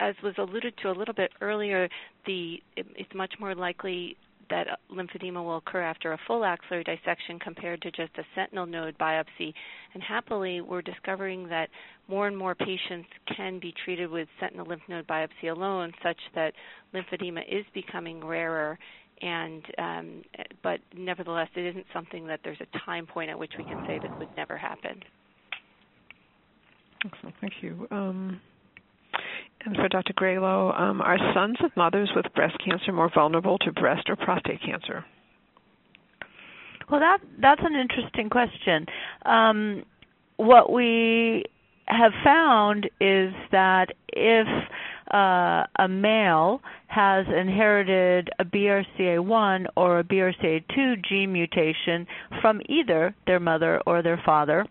as 0.00 0.14
was 0.22 0.34
alluded 0.38 0.74
to 0.82 0.90
a 0.90 0.92
little 0.92 1.14
bit 1.14 1.30
earlier, 1.40 1.88
the 2.26 2.62
it, 2.76 2.86
it's 2.96 3.14
much 3.14 3.34
more 3.40 3.54
likely 3.54 4.16
that 4.50 4.66
lymphedema 4.92 5.42
will 5.42 5.56
occur 5.56 5.80
after 5.80 6.12
a 6.12 6.18
full 6.26 6.44
axillary 6.44 6.84
dissection 6.84 7.38
compared 7.38 7.80
to 7.82 7.90
just 7.90 8.12
a 8.18 8.22
sentinel 8.34 8.66
node 8.66 8.96
biopsy. 8.98 9.52
And 9.94 10.02
happily, 10.02 10.60
we're 10.60 10.82
discovering 10.82 11.48
that 11.48 11.70
more 12.08 12.26
and 12.28 12.36
more 12.36 12.54
patients 12.54 13.08
can 13.36 13.58
be 13.58 13.72
treated 13.84 14.10
with 14.10 14.28
sentinel 14.40 14.66
lymph 14.66 14.82
node 14.88 15.06
biopsy 15.06 15.50
alone, 15.50 15.92
such 16.02 16.18
that 16.34 16.52
lymphedema 16.92 17.40
is 17.50 17.64
becoming 17.72 18.22
rarer. 18.22 18.78
And 19.24 19.64
um, 19.78 20.22
but 20.62 20.80
nevertheless, 20.94 21.48
it 21.56 21.64
isn't 21.64 21.86
something 21.94 22.26
that 22.26 22.40
there's 22.44 22.60
a 22.60 22.78
time 22.84 23.06
point 23.06 23.30
at 23.30 23.38
which 23.38 23.52
we 23.56 23.64
can 23.64 23.82
say 23.86 23.98
this 23.98 24.10
would 24.18 24.28
never 24.36 24.58
happen. 24.58 25.02
Excellent, 27.06 27.34
thank 27.40 27.54
you. 27.62 27.88
Um, 27.90 28.38
and 29.64 29.76
for 29.76 29.88
Dr. 29.88 30.12
Gralow, 30.12 30.78
um, 30.78 31.00
are 31.00 31.16
sons 31.32 31.56
of 31.64 31.70
mothers 31.74 32.10
with 32.14 32.26
breast 32.34 32.56
cancer 32.62 32.92
more 32.92 33.10
vulnerable 33.14 33.56
to 33.58 33.72
breast 33.72 34.10
or 34.10 34.16
prostate 34.16 34.60
cancer? 34.60 35.06
Well, 36.90 37.00
that 37.00 37.18
that's 37.40 37.62
an 37.64 37.74
interesting 37.74 38.28
question. 38.28 38.84
Um, 39.24 39.84
what 40.36 40.70
we 40.70 41.44
have 41.86 42.12
found 42.22 42.90
is 43.00 43.32
that 43.52 43.86
if 44.08 44.46
uh, 45.14 45.64
a 45.78 45.88
male 45.88 46.60
has 46.88 47.24
inherited 47.28 48.30
a 48.40 48.44
BRCA1 48.44 49.66
or 49.76 50.00
a 50.00 50.04
BRCA2 50.04 51.04
gene 51.08 51.32
mutation 51.32 52.06
from 52.42 52.60
either 52.68 53.14
their 53.26 53.38
mother 53.38 53.80
or 53.86 54.02
their 54.02 54.20
father, 54.26 54.66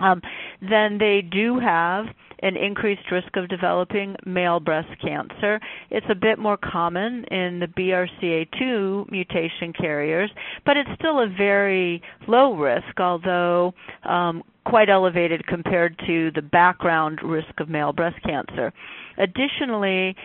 um, 0.00 0.20
then 0.60 0.98
they 0.98 1.22
do 1.22 1.58
have 1.58 2.06
an 2.42 2.56
increased 2.56 3.10
risk 3.10 3.36
of 3.36 3.48
developing 3.48 4.16
male 4.26 4.58
breast 4.60 4.88
cancer. 5.00 5.60
It's 5.90 6.06
a 6.10 6.14
bit 6.14 6.38
more 6.38 6.56
common 6.56 7.24
in 7.30 7.60
the 7.60 7.68
BRCA2 7.68 9.10
mutation 9.10 9.72
carriers, 9.72 10.30
but 10.66 10.76
it's 10.76 10.90
still 10.98 11.20
a 11.20 11.28
very 11.28 12.02
low 12.26 12.54
risk, 12.54 12.98
although 12.98 13.72
um, 14.04 14.42
quite 14.64 14.88
elevated 14.88 15.46
compared 15.46 15.98
to 16.06 16.30
the 16.34 16.42
background 16.42 17.20
risk 17.22 17.58
of 17.58 17.68
male 17.68 17.92
breast 17.92 18.20
cancer. 18.22 18.72
Additionally, 19.18 20.16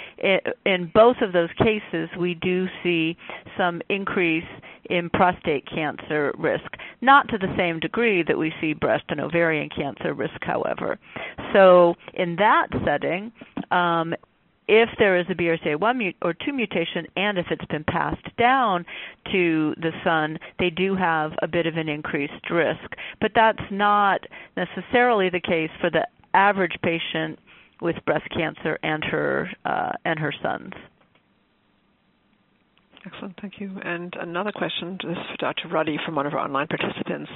in 0.66 0.92
both 0.94 1.18
of 1.22 1.34
those 1.34 1.50
cases, 1.58 2.10
we 2.18 2.36
do 2.36 2.68
see 2.84 3.18
some 3.58 3.82
increase 3.90 4.46
in 4.90 5.10
prostate 5.10 5.68
cancer 5.68 6.34
risk, 6.38 6.72
not 7.02 7.28
to 7.28 7.38
the 7.38 7.54
same 7.58 7.80
degree 7.80 8.24
that 8.26 8.38
we 8.38 8.54
see 8.62 8.74
breast 8.74 9.04
and 9.10 9.20
ovarian 9.20 9.70
cancer 9.70 10.14
risk, 10.14 10.27
however. 10.42 10.98
So, 11.54 11.96
in 12.14 12.36
that 12.38 12.68
setting, 12.86 13.32
um, 13.72 14.14
if 14.68 14.90
there 15.00 15.18
is 15.18 15.26
a 15.30 15.36
BRCA1 15.36 16.16
or 16.22 16.34
2 16.34 16.52
mutation 16.52 17.08
and 17.16 17.38
if 17.38 17.48
it's 17.50 17.66
been 17.66 17.86
passed 17.86 18.36
down 18.38 18.86
to 19.32 19.74
the 19.78 19.92
son, 20.04 20.38
they 20.60 20.70
do 20.70 20.96
have 20.96 21.32
a 21.42 21.48
bit 21.48 21.66
of 21.66 21.78
an 21.78 21.88
increased 21.88 22.50
risk. 22.52 22.96
But 23.22 23.32
that's 23.34 23.64
not 23.72 24.22
necessarily 24.58 25.30
the 25.30 25.40
case 25.40 25.70
for 25.80 25.90
the 25.90 26.06
average 26.34 26.76
patient 26.84 27.40
with 27.82 27.96
breast 28.06 28.28
cancer 28.36 28.78
and 28.84 29.04
her 29.06 29.50
uh, 29.64 29.92
and 30.04 30.20
her 30.20 30.34
sons. 30.42 30.74
Excellent, 33.08 33.40
thank 33.40 33.54
you. 33.60 33.72
And 33.84 34.14
another 34.20 34.52
question, 34.52 34.98
this 35.02 35.12
is 35.12 35.24
for 35.32 35.38
Dr. 35.38 35.70
Ruddy 35.70 35.98
from 36.06 36.16
one 36.16 36.26
of 36.26 36.34
our 36.34 36.40
online 36.40 36.68
participants. 36.68 37.32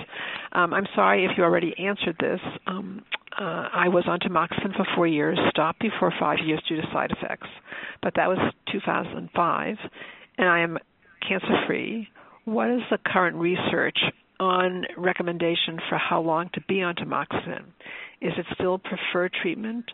Um, 0.51 0.73
I'm 0.73 0.85
sorry 0.95 1.23
if 1.23 1.31
you 1.37 1.43
already 1.43 1.73
answered 1.77 2.17
this. 2.19 2.41
Um, 2.67 3.05
uh, 3.39 3.69
I 3.73 3.87
was 3.87 4.03
on 4.07 4.19
tamoxifen 4.19 4.75
for 4.75 4.85
four 4.95 5.07
years, 5.07 5.39
stopped 5.49 5.79
before 5.79 6.11
five 6.19 6.39
years 6.45 6.61
due 6.67 6.75
to 6.75 6.87
side 6.91 7.11
effects, 7.11 7.47
but 8.03 8.13
that 8.15 8.27
was 8.27 8.37
2005, 8.71 9.77
and 10.37 10.47
I 10.49 10.59
am 10.59 10.77
cancer-free. 11.27 12.09
What 12.43 12.69
is 12.69 12.81
the 12.89 12.97
current 13.05 13.37
research 13.37 13.97
on 14.41 14.83
recommendation 14.97 15.79
for 15.87 15.97
how 15.97 16.19
long 16.21 16.49
to 16.53 16.61
be 16.67 16.81
on 16.81 16.95
tamoxifen? 16.95 17.63
Is 18.19 18.33
it 18.37 18.45
still 18.55 18.77
preferred 18.77 19.31
treatment? 19.41 19.85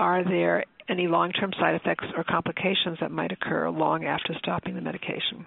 Are 0.00 0.24
there 0.24 0.64
any 0.88 1.06
long-term 1.06 1.52
side 1.58 1.74
effects 1.74 2.04
or 2.16 2.24
complications 2.24 2.98
that 3.00 3.10
might 3.10 3.32
occur 3.32 3.70
long 3.70 4.04
after 4.04 4.34
stopping 4.38 4.74
the 4.74 4.80
medication? 4.80 5.44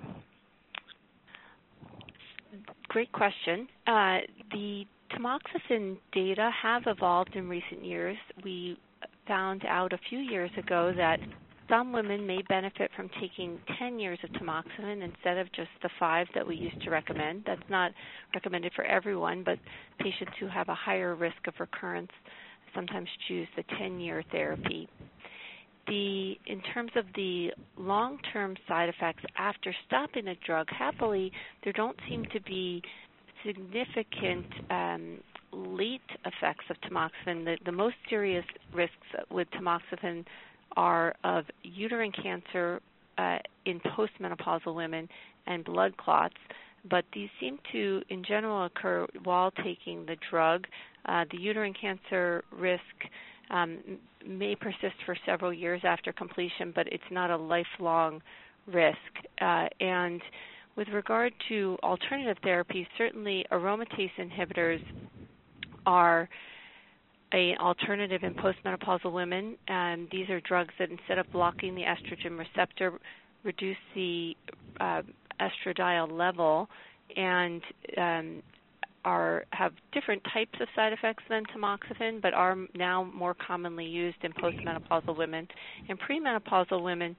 Great 2.90 3.12
question. 3.12 3.68
Uh, 3.86 4.20
the 4.52 4.86
tamoxifen 5.12 5.98
data 6.12 6.50
have 6.62 6.84
evolved 6.88 7.36
in 7.36 7.48
recent 7.48 7.84
years. 7.84 8.18
We 8.44 8.80
found 9.28 9.64
out 9.66 9.94
a 9.94 10.00
few 10.10 10.20
years 10.20 10.52
ago 10.58 10.94
that 10.96 11.20
some 11.70 11.92
women 11.92 12.26
may 12.26 12.42
benefit 12.48 12.90
from 12.96 13.10
taking 13.20 13.60
10 13.78 14.00
years 14.00 14.20
of 14.24 14.30
tamoxifen 14.32 15.04
instead 15.04 15.38
of 15.38 15.52
just 15.54 15.70
the 15.84 15.90
five 16.00 16.28
that 16.34 16.48
we 16.48 16.56
used 16.56 16.82
to 16.84 16.90
recommend. 16.90 17.44
That's 17.46 17.70
not 17.70 17.92
recommended 18.34 18.72
for 18.74 18.86
everyone, 18.86 19.44
but 19.44 19.60
patients 20.00 20.32
who 20.40 20.48
have 20.48 20.70
a 20.70 20.76
higher 20.76 21.16
risk 21.16 21.46
of 21.48 21.54
recurrence 21.60 22.12
sometimes 22.74 23.10
choose 23.28 23.48
the 23.58 23.64
10 23.78 24.00
year 24.00 24.24
therapy. 24.32 24.88
The, 25.88 26.38
in 26.46 26.62
terms 26.74 26.92
of 26.96 27.06
the 27.16 27.52
long 27.78 28.20
term 28.34 28.56
side 28.68 28.90
effects 28.90 29.24
after 29.38 29.74
stopping 29.88 30.28
a 30.28 30.36
drug, 30.46 30.68
happily, 30.70 31.32
there 31.64 31.74
don't 31.74 31.98
seem 32.10 32.26
to 32.34 32.42
be 32.42 32.82
significant 33.46 34.46
um, 34.70 35.18
late 35.52 36.02
effects 36.26 36.66
of 36.70 36.76
tamoxifen. 36.82 37.46
The, 37.46 37.58
the 37.66 37.72
most 37.72 37.96
serious 38.10 38.46
risks 38.74 38.96
with 39.32 39.48
tamoxifen 39.52 40.26
are 40.76 41.16
of 41.24 41.46
uterine 41.64 42.12
cancer 42.12 42.82
uh, 43.18 43.38
in 43.66 43.80
postmenopausal 43.80 44.76
women 44.76 45.08
and 45.48 45.64
blood 45.64 45.96
clots, 45.98 46.36
but 46.90 47.06
these 47.14 47.30
seem 47.40 47.60
to, 47.72 48.02
in 48.10 48.24
general, 48.24 48.66
occur 48.66 49.08
while 49.24 49.52
taking 49.64 50.06
the 50.06 50.18
drug. 50.30 50.66
Uh, 51.06 51.26
the 51.32 51.38
uterine 51.38 51.74
cancer 51.80 52.44
risk 52.52 52.82
um, 53.50 53.80
may 54.28 54.56
persist 54.56 54.96
for 55.06 55.16
several 55.26 55.54
years 55.54 55.82
after 55.84 56.12
completion, 56.12 56.72
but 56.76 56.88
it's 56.88 57.04
not 57.12 57.32
a 57.32 57.38
lifelong 57.38 58.22
risk. 58.68 58.98
Uh, 59.42 59.68
and 59.80 60.22
with 60.76 60.88
regard 60.90 61.34
to 61.50 61.78
alternative 61.84 62.38
therapies, 62.46 62.86
certainly 62.98 63.46
aromatase 63.52 64.12
inhibitors 64.20 64.82
are 65.86 66.30
an 67.32 67.56
alternative 67.60 68.24
in 68.24 68.34
postmenopausal 68.36 69.12
women, 69.12 69.58
and 69.68 70.08
these 70.12 70.30
are 70.30 70.40
drugs 70.42 70.74
that 70.80 70.90
instead 70.90 71.18
of 71.18 71.30
blocking 71.32 71.76
the 71.76 71.82
estrogen 71.82 72.38
receptor, 72.38 72.94
reduce 73.44 73.78
the 73.96 74.36
uh, 74.80 75.02
estradiol 75.40 76.12
level 76.12 76.70
and 77.16 77.62
um, 77.98 78.44
are 79.08 79.46
have 79.54 79.72
different 79.94 80.22
types 80.34 80.60
of 80.60 80.68
side 80.76 80.92
effects 80.92 81.24
than 81.30 81.44
tamoxifen, 81.46 82.22
but 82.22 82.34
are 82.34 82.58
now 82.76 83.06
more 83.16 83.34
commonly 83.36 83.86
used 83.86 84.18
in 84.24 84.34
postmenopausal 84.34 85.18
women. 85.18 85.48
In 85.88 85.96
premenopausal 85.96 86.84
women, 86.84 87.16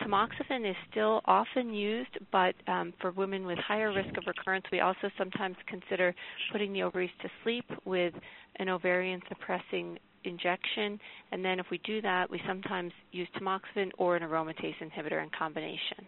tamoxifen 0.00 0.68
is 0.68 0.74
still 0.90 1.20
often 1.26 1.74
used, 1.74 2.16
but 2.32 2.54
um, 2.68 2.94
for 3.02 3.10
women 3.10 3.44
with 3.44 3.58
higher 3.58 3.92
risk 3.92 4.16
of 4.16 4.24
recurrence, 4.26 4.64
we 4.72 4.80
also 4.80 5.10
sometimes 5.18 5.56
consider 5.66 6.14
putting 6.52 6.72
the 6.72 6.82
ovaries 6.82 7.10
to 7.20 7.28
sleep 7.42 7.66
with 7.84 8.14
an 8.56 8.70
ovarian 8.70 9.20
suppressing 9.28 9.98
injection. 10.24 10.98
And 11.32 11.44
then 11.44 11.60
if 11.60 11.66
we 11.70 11.78
do 11.84 12.00
that, 12.00 12.30
we 12.30 12.40
sometimes 12.46 12.92
use 13.12 13.28
tamoxifen 13.38 13.90
or 13.98 14.16
an 14.16 14.22
aromatase 14.22 14.78
inhibitor 14.80 15.22
in 15.22 15.28
combination. 15.38 16.06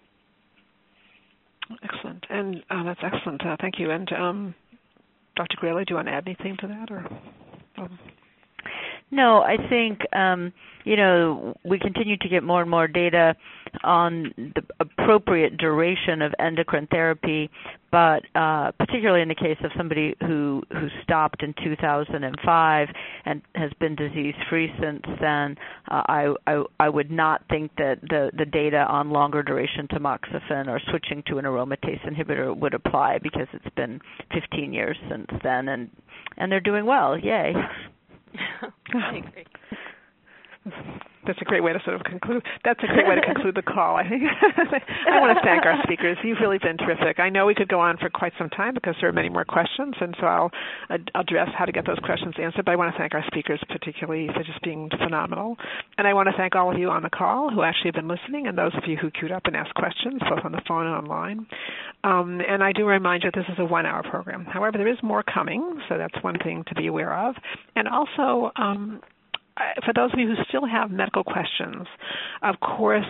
Excellent. 1.83 2.25
And 2.31 2.63
uh, 2.71 2.83
that's 2.85 3.01
excellent. 3.03 3.45
Uh, 3.45 3.57
thank 3.61 3.79
you. 3.79 3.91
And 3.91 4.11
um, 4.15 4.55
Dr. 5.39 5.57
Gralow, 5.59 5.87
do 5.87 5.93
you 5.93 5.95
want 5.95 6.09
to 6.09 6.15
add 6.15 6.27
anything 6.27 6.57
to 6.57 6.67
that? 6.67 6.91
or? 6.91 7.07
Um. 7.79 7.97
No, 9.11 9.41
I 9.43 9.57
think 9.69 10.01
um, 10.15 10.53
you 10.85 10.97
know 10.97 11.55
we 11.65 11.79
continue 11.79 12.17
to 12.19 12.29
get 12.29 12.43
more 12.43 12.61
and 12.61 12.71
more 12.71 12.87
data 12.87 13.35
on 13.85 14.33
the 14.37 14.63
appropriate 14.81 15.57
duration 15.57 16.21
of 16.21 16.35
endocrine 16.39 16.87
therapy, 16.91 17.51
but 17.91 18.23
uh, 18.35 18.71
particularly 18.73 19.23
in 19.23 19.29
the 19.29 19.35
case 19.35 19.57
of 19.65 19.71
somebody 19.77 20.15
who 20.21 20.63
who 20.73 20.89
stopped 21.03 21.43
in 21.43 21.55
2005 21.65 22.89
and 23.25 23.43
has 23.55 23.71
been 23.81 23.95
disease 23.97 24.35
free 24.51 24.71
since 24.81 25.03
then, 25.21 25.57
uh, 25.91 26.03
I, 26.07 26.35
I 26.47 26.65
I 26.79 26.89
would 26.91 27.11
not 27.11 27.43
think 27.49 27.71
that 27.79 28.01
the 28.03 28.31
the 28.37 28.45
data 28.45 28.85
on 28.89 29.11
longer 29.11 29.43
duration 29.43 29.89
tamoxifen 29.89 30.69
or 30.69 30.81
switching 30.91 31.23
to 31.29 31.39
an 31.39 31.47
aromatase 31.47 32.03
inhibitor 32.07 32.55
would 32.55 32.75
apply 32.75 33.19
because 33.23 33.47
it's 33.55 33.75
been 33.75 34.01
15 34.35 34.75
years 34.75 34.99
since 35.09 35.27
then 35.43 35.69
and 35.69 35.91
and 36.37 36.53
they're 36.53 36.61
doing 36.61 36.85
well. 36.85 37.19
Yay. 37.19 37.55
I 38.95 39.17
agree. 39.19 39.47
That's 41.29 41.41
a 41.43 41.45
great 41.45 41.63
way 41.63 41.75
to 41.75 41.81
sort 41.85 41.95
of 41.95 42.03
conclude. 42.05 42.43
That's 42.65 42.81
a 42.83 42.89
great 42.89 43.07
way 43.07 43.15
to 43.15 43.21
conclude 43.33 43.55
the 43.55 43.63
call. 43.63 43.97
I 43.97 44.09
think. 44.09 44.25
I 45.13 45.21
want 45.21 45.37
to 45.37 45.45
thank 45.45 45.69
our 45.69 45.77
speakers. 45.85 46.17
You've 46.25 46.41
really 46.41 46.57
been 46.57 46.79
terrific. 46.79 47.21
I 47.21 47.29
know 47.29 47.45
we 47.45 47.55
could 47.55 47.69
go 47.69 47.79
on 47.79 47.99
for 47.99 48.09
quite 48.09 48.33
some 48.39 48.49
time 48.49 48.73
because 48.73 48.97
there 49.01 49.11
are 49.11 49.13
many 49.13 49.29
more 49.29 49.45
questions, 49.45 49.95
and 50.01 50.17
so 50.19 50.27
I'll 50.27 50.51
address 51.15 51.49
how 51.57 51.67
to 51.67 51.73
get 51.73 51.87
those 51.87 51.99
questions 52.01 52.35
answered. 52.41 52.65
But 52.65 52.73
I 52.73 52.77
want 52.77 52.95
to 52.95 52.99
thank 52.99 53.13
our 53.13 53.25
speakers 53.27 53.61
particularly 53.69 54.29
for 54.35 54.43
just 54.43 54.63
being 54.63 54.89
phenomenal, 54.89 55.57
and 55.99 56.09
I 56.09 56.15
want 56.15 56.29
to 56.29 56.35
thank 56.37 56.57
all 56.57 56.73
of 56.73 56.79
you 56.79 56.89
on 56.89 57.03
the 57.03 57.11
call 57.11 57.51
who 57.51 57.63
actually 57.63 57.93
have 57.93 58.01
been 58.01 58.09
listening, 58.09 58.47
and 58.47 58.57
those 58.57 58.75
of 58.75 58.89
you 58.89 58.97
who 58.97 59.11
queued 59.11 59.33
up 59.33 59.43
and 59.45 59.55
asked 59.55 59.75
questions 59.75 60.23
both 60.31 60.45
on 60.45 60.53
the 60.53 60.63
phone 60.67 60.87
and 60.87 60.97
online. 60.97 61.47
Um, 62.05 62.41
and 62.41 62.65
I 62.65 62.73
do 62.73 62.87
remind 62.87 63.25
you 63.25 63.31
this 63.35 63.45
is 63.53 63.59
a 63.59 63.65
one-hour 63.65 64.05
program. 64.09 64.47
However, 64.47 64.79
there 64.79 64.89
is 64.89 64.99
more 65.03 65.23
coming, 65.23 65.83
so 65.89 65.99
that's 65.99 66.17
one 66.23 66.39
thing 66.43 66.65
to 66.69 66.75
be 66.75 66.87
aware 66.87 67.13
of. 67.29 67.35
And 67.77 67.87
also. 67.87 68.51
Um, 68.57 69.03
for 69.85 69.93
those 69.95 70.13
of 70.13 70.19
you 70.19 70.29
who 70.29 70.35
still 70.49 70.67
have 70.67 70.91
medical 70.91 71.25
questions, 71.25 71.87
of 72.43 72.57
course, 72.61 73.07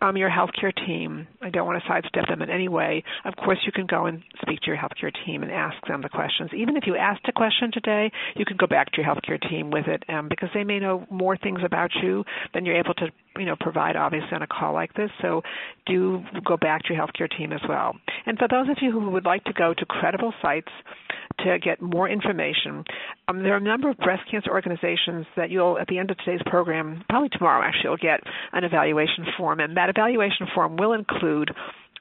um, 0.00 0.16
your 0.16 0.30
healthcare 0.30 0.72
team. 0.86 1.26
I 1.42 1.50
don't 1.50 1.66
want 1.66 1.82
to 1.82 1.88
sidestep 1.88 2.28
them 2.28 2.42
in 2.42 2.50
any 2.50 2.68
way. 2.68 3.02
Of 3.24 3.34
course, 3.36 3.58
you 3.66 3.72
can 3.72 3.86
go 3.86 4.06
and 4.06 4.22
speak 4.42 4.60
to 4.60 4.66
your 4.68 4.76
healthcare 4.76 5.12
team 5.26 5.42
and 5.42 5.50
ask 5.50 5.76
them 5.88 6.02
the 6.02 6.08
questions. 6.08 6.50
Even 6.56 6.76
if 6.76 6.84
you 6.86 6.96
asked 6.96 7.26
a 7.28 7.32
question 7.32 7.70
today, 7.72 8.10
you 8.36 8.44
can 8.44 8.56
go 8.56 8.66
back 8.66 8.92
to 8.92 9.02
your 9.02 9.12
healthcare 9.12 9.40
team 9.48 9.70
with 9.70 9.86
it 9.88 10.04
um, 10.08 10.28
because 10.28 10.50
they 10.54 10.64
may 10.64 10.78
know 10.78 11.04
more 11.10 11.36
things 11.36 11.60
about 11.64 11.90
you 12.02 12.24
than 12.54 12.64
you're 12.64 12.78
able 12.78 12.94
to, 12.94 13.06
you 13.38 13.46
know, 13.46 13.56
provide 13.58 13.96
obviously 13.96 14.32
on 14.32 14.42
a 14.42 14.46
call 14.46 14.72
like 14.72 14.94
this. 14.94 15.10
So, 15.22 15.42
do 15.86 16.22
go 16.44 16.56
back 16.56 16.82
to 16.84 16.94
your 16.94 17.06
healthcare 17.06 17.28
team 17.36 17.52
as 17.52 17.60
well. 17.68 17.94
And 18.26 18.38
for 18.38 18.48
those 18.48 18.68
of 18.68 18.76
you 18.80 18.90
who 18.90 19.10
would 19.10 19.24
like 19.24 19.44
to 19.44 19.52
go 19.52 19.74
to 19.74 19.86
credible 19.86 20.32
sites 20.42 20.72
to 21.44 21.58
get 21.58 21.80
more 21.80 22.08
information. 22.08 22.84
Um, 23.28 23.42
there 23.42 23.54
are 23.54 23.58
a 23.58 23.60
number 23.60 23.88
of 23.88 23.96
breast 23.98 24.22
cancer 24.30 24.50
organizations 24.50 25.26
that 25.36 25.50
you'll, 25.50 25.78
at 25.78 25.86
the 25.86 25.98
end 25.98 26.10
of 26.10 26.18
today's 26.18 26.40
program, 26.46 27.04
probably 27.08 27.28
tomorrow 27.28 27.64
actually, 27.64 27.84
you'll 27.84 27.96
get 27.96 28.20
an 28.52 28.64
evaluation 28.64 29.24
form, 29.36 29.60
and 29.60 29.76
that 29.76 29.88
evaluation 29.88 30.46
form 30.54 30.76
will 30.76 30.92
include 30.92 31.50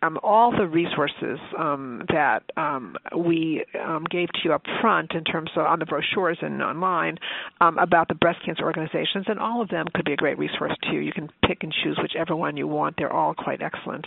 um, 0.01 0.19
all 0.23 0.51
the 0.51 0.67
resources 0.67 1.39
um, 1.57 2.03
that 2.09 2.43
um, 2.55 2.95
we 3.17 3.65
um, 3.83 4.05
gave 4.09 4.27
to 4.29 4.39
you 4.43 4.53
up 4.53 4.63
front 4.81 5.13
in 5.13 5.23
terms 5.23 5.49
of 5.55 5.65
on 5.65 5.79
the 5.79 5.85
brochures 5.85 6.37
and 6.41 6.61
online 6.61 7.17
um, 7.61 7.77
about 7.77 8.07
the 8.07 8.15
breast 8.15 8.39
cancer 8.45 8.63
organizations, 8.63 9.25
and 9.27 9.39
all 9.39 9.61
of 9.61 9.69
them 9.69 9.85
could 9.93 10.05
be 10.05 10.13
a 10.13 10.17
great 10.17 10.37
resource 10.37 10.73
too. 10.89 10.97
You 10.97 11.11
can 11.11 11.29
pick 11.45 11.59
and 11.63 11.73
choose 11.83 11.99
whichever 12.01 12.35
one 12.35 12.57
you 12.57 12.67
want. 12.67 12.95
They're 12.97 13.11
all 13.11 13.33
quite 13.33 13.61
excellent. 13.61 14.05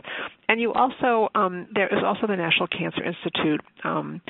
And 0.49 0.61
you 0.61 0.73
also 0.73 1.29
um, 1.35 1.69
there 1.75 1.89
is 1.89 2.03
also 2.05 2.27
the 2.27 2.37
National 2.37 2.69
Cancer 2.69 3.03
Institute. 3.03 3.61
Um, 3.85 4.21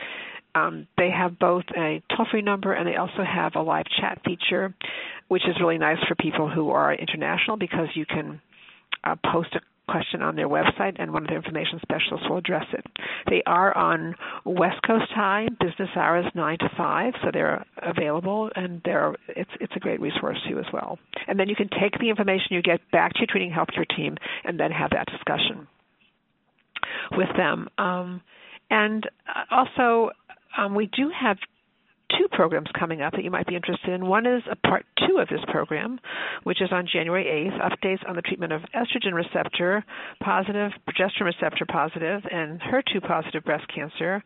um, 0.54 0.88
they 0.98 1.10
have 1.10 1.38
both 1.38 1.64
a 1.76 2.02
toll 2.16 2.26
free 2.30 2.42
number 2.42 2.72
and 2.72 2.86
they 2.86 2.96
also 2.96 3.22
have 3.24 3.54
a 3.54 3.62
live 3.62 3.86
chat 4.00 4.20
feature, 4.24 4.74
which 5.28 5.42
is 5.46 5.54
really 5.60 5.78
nice 5.78 5.98
for 6.08 6.16
people 6.16 6.50
who 6.50 6.70
are 6.70 6.92
international 6.92 7.56
because 7.56 7.86
you 7.94 8.04
can 8.04 8.40
uh, 9.04 9.14
post 9.32 9.54
a 9.54 9.60
question 9.90 10.22
on 10.22 10.36
their 10.36 10.48
website 10.48 10.96
and 10.98 11.12
one 11.12 11.22
of 11.22 11.28
their 11.28 11.36
information 11.38 11.80
specialists 11.82 12.28
will 12.28 12.38
address 12.38 12.66
it. 12.72 12.84
They 13.28 13.42
are 13.46 13.76
on 13.76 14.14
West 14.44 14.80
Coast 14.86 15.12
time, 15.14 15.56
business 15.60 15.90
hours 15.96 16.26
nine 16.34 16.58
to 16.58 16.70
five, 16.76 17.14
so 17.22 17.30
they're 17.32 17.64
available 17.82 18.50
and 18.54 18.80
they're 18.84 19.14
it's 19.28 19.50
it's 19.60 19.72
a 19.76 19.80
great 19.80 20.00
resource 20.00 20.38
too 20.48 20.58
as 20.58 20.66
well. 20.72 20.98
And 21.26 21.38
then 21.38 21.48
you 21.48 21.56
can 21.56 21.68
take 21.68 21.98
the 21.98 22.08
information 22.08 22.48
you 22.50 22.62
get 22.62 22.80
back 22.90 23.12
to 23.14 23.20
your 23.20 23.26
treating 23.28 23.50
healthcare 23.50 23.86
team 23.96 24.16
and 24.44 24.58
then 24.58 24.70
have 24.70 24.90
that 24.90 25.06
discussion 25.06 25.66
with 27.12 27.28
them. 27.36 27.68
Um, 27.78 28.22
and 28.70 29.04
uh, 29.28 29.54
also 29.54 30.10
um, 30.56 30.74
we 30.74 30.86
do 30.86 31.10
have 31.10 31.36
two 32.18 32.26
programs 32.32 32.68
coming 32.78 33.02
up 33.02 33.12
that 33.12 33.24
you 33.24 33.30
might 33.30 33.46
be 33.46 33.56
interested 33.56 33.90
in. 33.90 34.06
One 34.06 34.26
is 34.26 34.42
a 34.50 34.56
part 34.56 34.86
two 35.06 35.18
of 35.18 35.28
this 35.28 35.40
program, 35.48 35.98
which 36.44 36.60
is 36.62 36.70
on 36.72 36.86
January 36.90 37.24
8th, 37.24 37.60
updates 37.60 38.08
on 38.08 38.16
the 38.16 38.22
treatment 38.22 38.52
of 38.52 38.62
estrogen 38.74 39.14
receptor 39.14 39.84
positive, 40.22 40.72
progesterone 40.88 41.26
receptor 41.26 41.66
positive, 41.66 42.22
and 42.30 42.60
HER2 42.60 43.06
positive 43.06 43.44
breast 43.44 43.64
cancer 43.74 44.22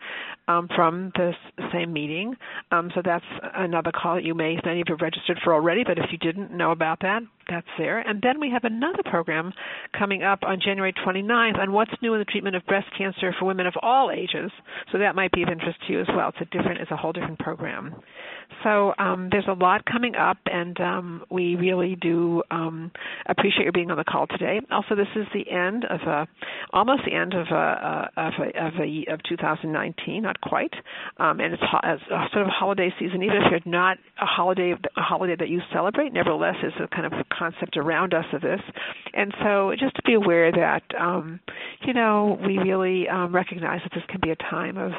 um, 0.49 0.69
from 0.75 1.13
this 1.17 1.35
same 1.73 1.93
meeting. 1.93 2.35
Um, 2.71 2.91
so 2.95 3.03
that's 3.05 3.25
another 3.55 3.93
call 3.93 4.17
that 4.17 4.25
you 4.25 4.35
may, 4.35 4.59
many 4.65 4.81
of 4.81 4.89
you 4.89 4.95
have 4.95 5.03
registered 5.03 5.39
for 5.43 5.55
already, 5.55 5.85
but 5.85 5.99
if 5.99 6.07
you 6.11 6.19
didn't 6.19 6.53
know 6.53 6.71
about 6.71 7.01
that, 7.01 7.23
that's 7.49 7.67
there. 7.79 7.99
And 7.99 8.23
then 8.23 8.41
we 8.41 8.51
have 8.51 8.65
another 8.65 9.03
program 9.05 9.53
coming 9.97 10.23
up 10.23 10.41
on 10.43 10.61
January 10.65 10.93
29th 10.93 11.59
on 11.59 11.73
what's 11.73 11.93
new 12.03 12.15
in 12.15 12.19
the 12.19 12.25
treatment 12.25 12.57
of 12.57 12.65
breast 12.67 12.87
cancer 12.97 13.35
for 13.39 13.45
women 13.47 13.67
of 13.67 13.75
all 13.83 14.11
ages. 14.11 14.51
So 14.93 14.99
that 14.99 15.15
might 15.15 15.33
be 15.33 15.43
of 15.43 15.49
interest 15.49 15.79
to 15.87 15.93
you 15.93 16.01
as 16.01 16.07
well. 16.15 16.31
It's 16.31 16.39
a 16.41 16.57
different, 16.57 16.81
it's 16.81 16.91
a 16.91 16.97
whole 16.97 17.13
different 17.13 17.39
program. 17.39 17.74
Program. 17.75 18.03
So 18.63 18.95
um, 18.99 19.29
there's 19.31 19.47
a 19.49 19.53
lot 19.53 19.85
coming 19.85 20.15
up, 20.15 20.39
and 20.47 20.79
um, 20.81 21.25
we 21.31 21.55
really 21.57 21.97
do 22.01 22.43
um, 22.51 22.91
appreciate 23.27 23.65
your 23.65 23.73
being 23.73 23.91
on 23.91 23.99
the 23.99 24.05
call 24.05 24.27
today. 24.27 24.61
Also, 24.71 24.95
this 24.95 25.09
is 25.17 25.27
the 25.35 25.51
end 25.51 25.85
of 25.85 26.01
a, 26.07 26.27
almost 26.73 27.03
the 27.05 27.15
end 27.15 27.35
of 27.35 27.47
a, 27.51 27.55
uh, 27.55 28.09
of 28.17 28.33
a, 28.41 28.67
of, 28.67 28.75
a, 28.81 29.13
of 29.13 29.21
2019, 29.29 30.23
not 30.23 30.41
quite, 30.41 30.73
um, 31.19 31.41
and 31.41 31.53
it's 31.55 31.63
a 31.63 31.99
sort 32.33 32.47
of 32.47 32.49
holiday 32.49 32.91
season. 32.99 33.23
Even 33.23 33.37
if 33.37 33.51
you're 33.51 33.61
not 33.67 33.99
a 34.21 34.27
holiday 34.27 34.73
a 34.73 35.01
holiday 35.01 35.37
that 35.39 35.49
you 35.49 35.61
celebrate, 35.73 36.13
nevertheless, 36.13 36.57
it's 36.63 36.77
a 36.81 36.89
kind 36.95 37.07
of 37.07 37.13
concept 37.37 37.77
around 37.77 38.15
us 38.15 38.27
of 38.33 38.41
this. 38.41 38.61
And 39.13 39.35
so, 39.43 39.73
just 39.79 39.97
to 39.97 40.03
be 40.03 40.15
aware 40.15 40.51
that 40.53 40.83
um, 40.99 41.41
you 41.87 41.93
know 41.93 42.39
we 42.45 42.59
really 42.59 43.09
um, 43.09 43.35
recognize 43.35 43.81
that 43.83 43.93
this 43.95 44.05
can 44.09 44.21
be 44.23 44.31
a 44.31 44.37
time 44.37 44.79
of 44.79 44.93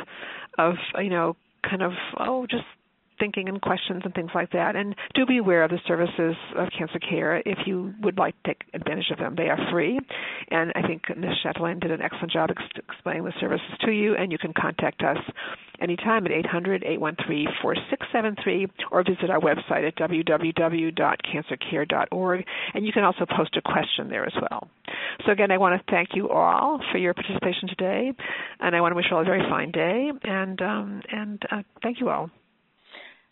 of 0.58 0.76
you 1.02 1.10
know 1.10 1.36
kind 1.70 1.82
of 1.82 1.94
oh 2.20 2.46
just 2.48 2.64
thinking 3.20 3.50
and 3.50 3.62
questions 3.62 4.04
and 4.06 4.14
things 4.14 4.32
like 4.36 4.52
that. 4.52 4.76
And 4.76 4.96
do 5.14 5.26
be 5.26 5.38
aware 5.38 5.64
of 5.64 5.72
the 5.72 5.80
services 5.88 6.36
of 6.56 6.70
Cancer 6.78 7.00
Care 7.00 7.42
if 7.46 7.60
you 7.66 7.94
would 8.02 8.18
like 8.18 8.36
to 8.44 8.54
take 8.54 8.64
advantage 8.74 9.12
of 9.12 9.20
them. 9.20 9.36
They 9.36 9.50
are 9.50 9.60
free, 9.72 10.00
and 10.50 10.72
I 10.76 10.82
think 10.88 11.04
Ms. 11.16 11.32
Chatelain 11.44 11.80
did 11.80 11.92
an 11.92 12.02
excellent 12.02 12.32
job 12.32 12.50
ex- 12.52 12.64
explaining 12.90 13.24
the 13.24 13.34
services 13.40 13.70
to 13.82 13.92
you. 13.92 14.16
And 14.16 14.32
you 14.32 14.38
can 14.38 14.54
contact 14.54 15.04
us 15.04 15.18
anytime 15.82 16.26
at 16.26 16.32
800-813-4673 16.32 18.70
or 18.92 19.04
visit 19.04 19.30
our 19.30 19.40
website 19.40 19.88
at 19.88 19.96
www.cancercare.org. 19.98 22.46
And 22.74 22.86
you 22.86 22.92
can 22.92 23.04
also 23.04 23.26
post 23.26 23.56
a 23.58 23.62
question 23.62 24.10
there 24.10 24.26
as 24.26 24.34
well. 24.40 24.68
So 25.26 25.32
again, 25.32 25.52
I 25.52 25.58
want 25.58 25.80
to 25.80 25.84
thank 25.92 26.10
you 26.14 26.30
all 26.30 26.82
for 26.92 26.98
your 26.98 27.14
participation 27.14 27.70
today, 27.70 28.12
and 28.60 28.76
I 28.76 28.82
want 28.82 28.92
to 28.92 28.96
wish 28.96 29.06
you 29.10 29.16
all 29.16 29.22
a 29.22 29.26
very 29.26 29.48
fine 29.50 29.72
day. 29.72 30.12
And 30.24 30.62
um, 30.62 31.02
and 31.12 31.42
uh, 31.52 31.64
thank 31.82 32.00
you 32.00 32.10
all. 32.10 32.30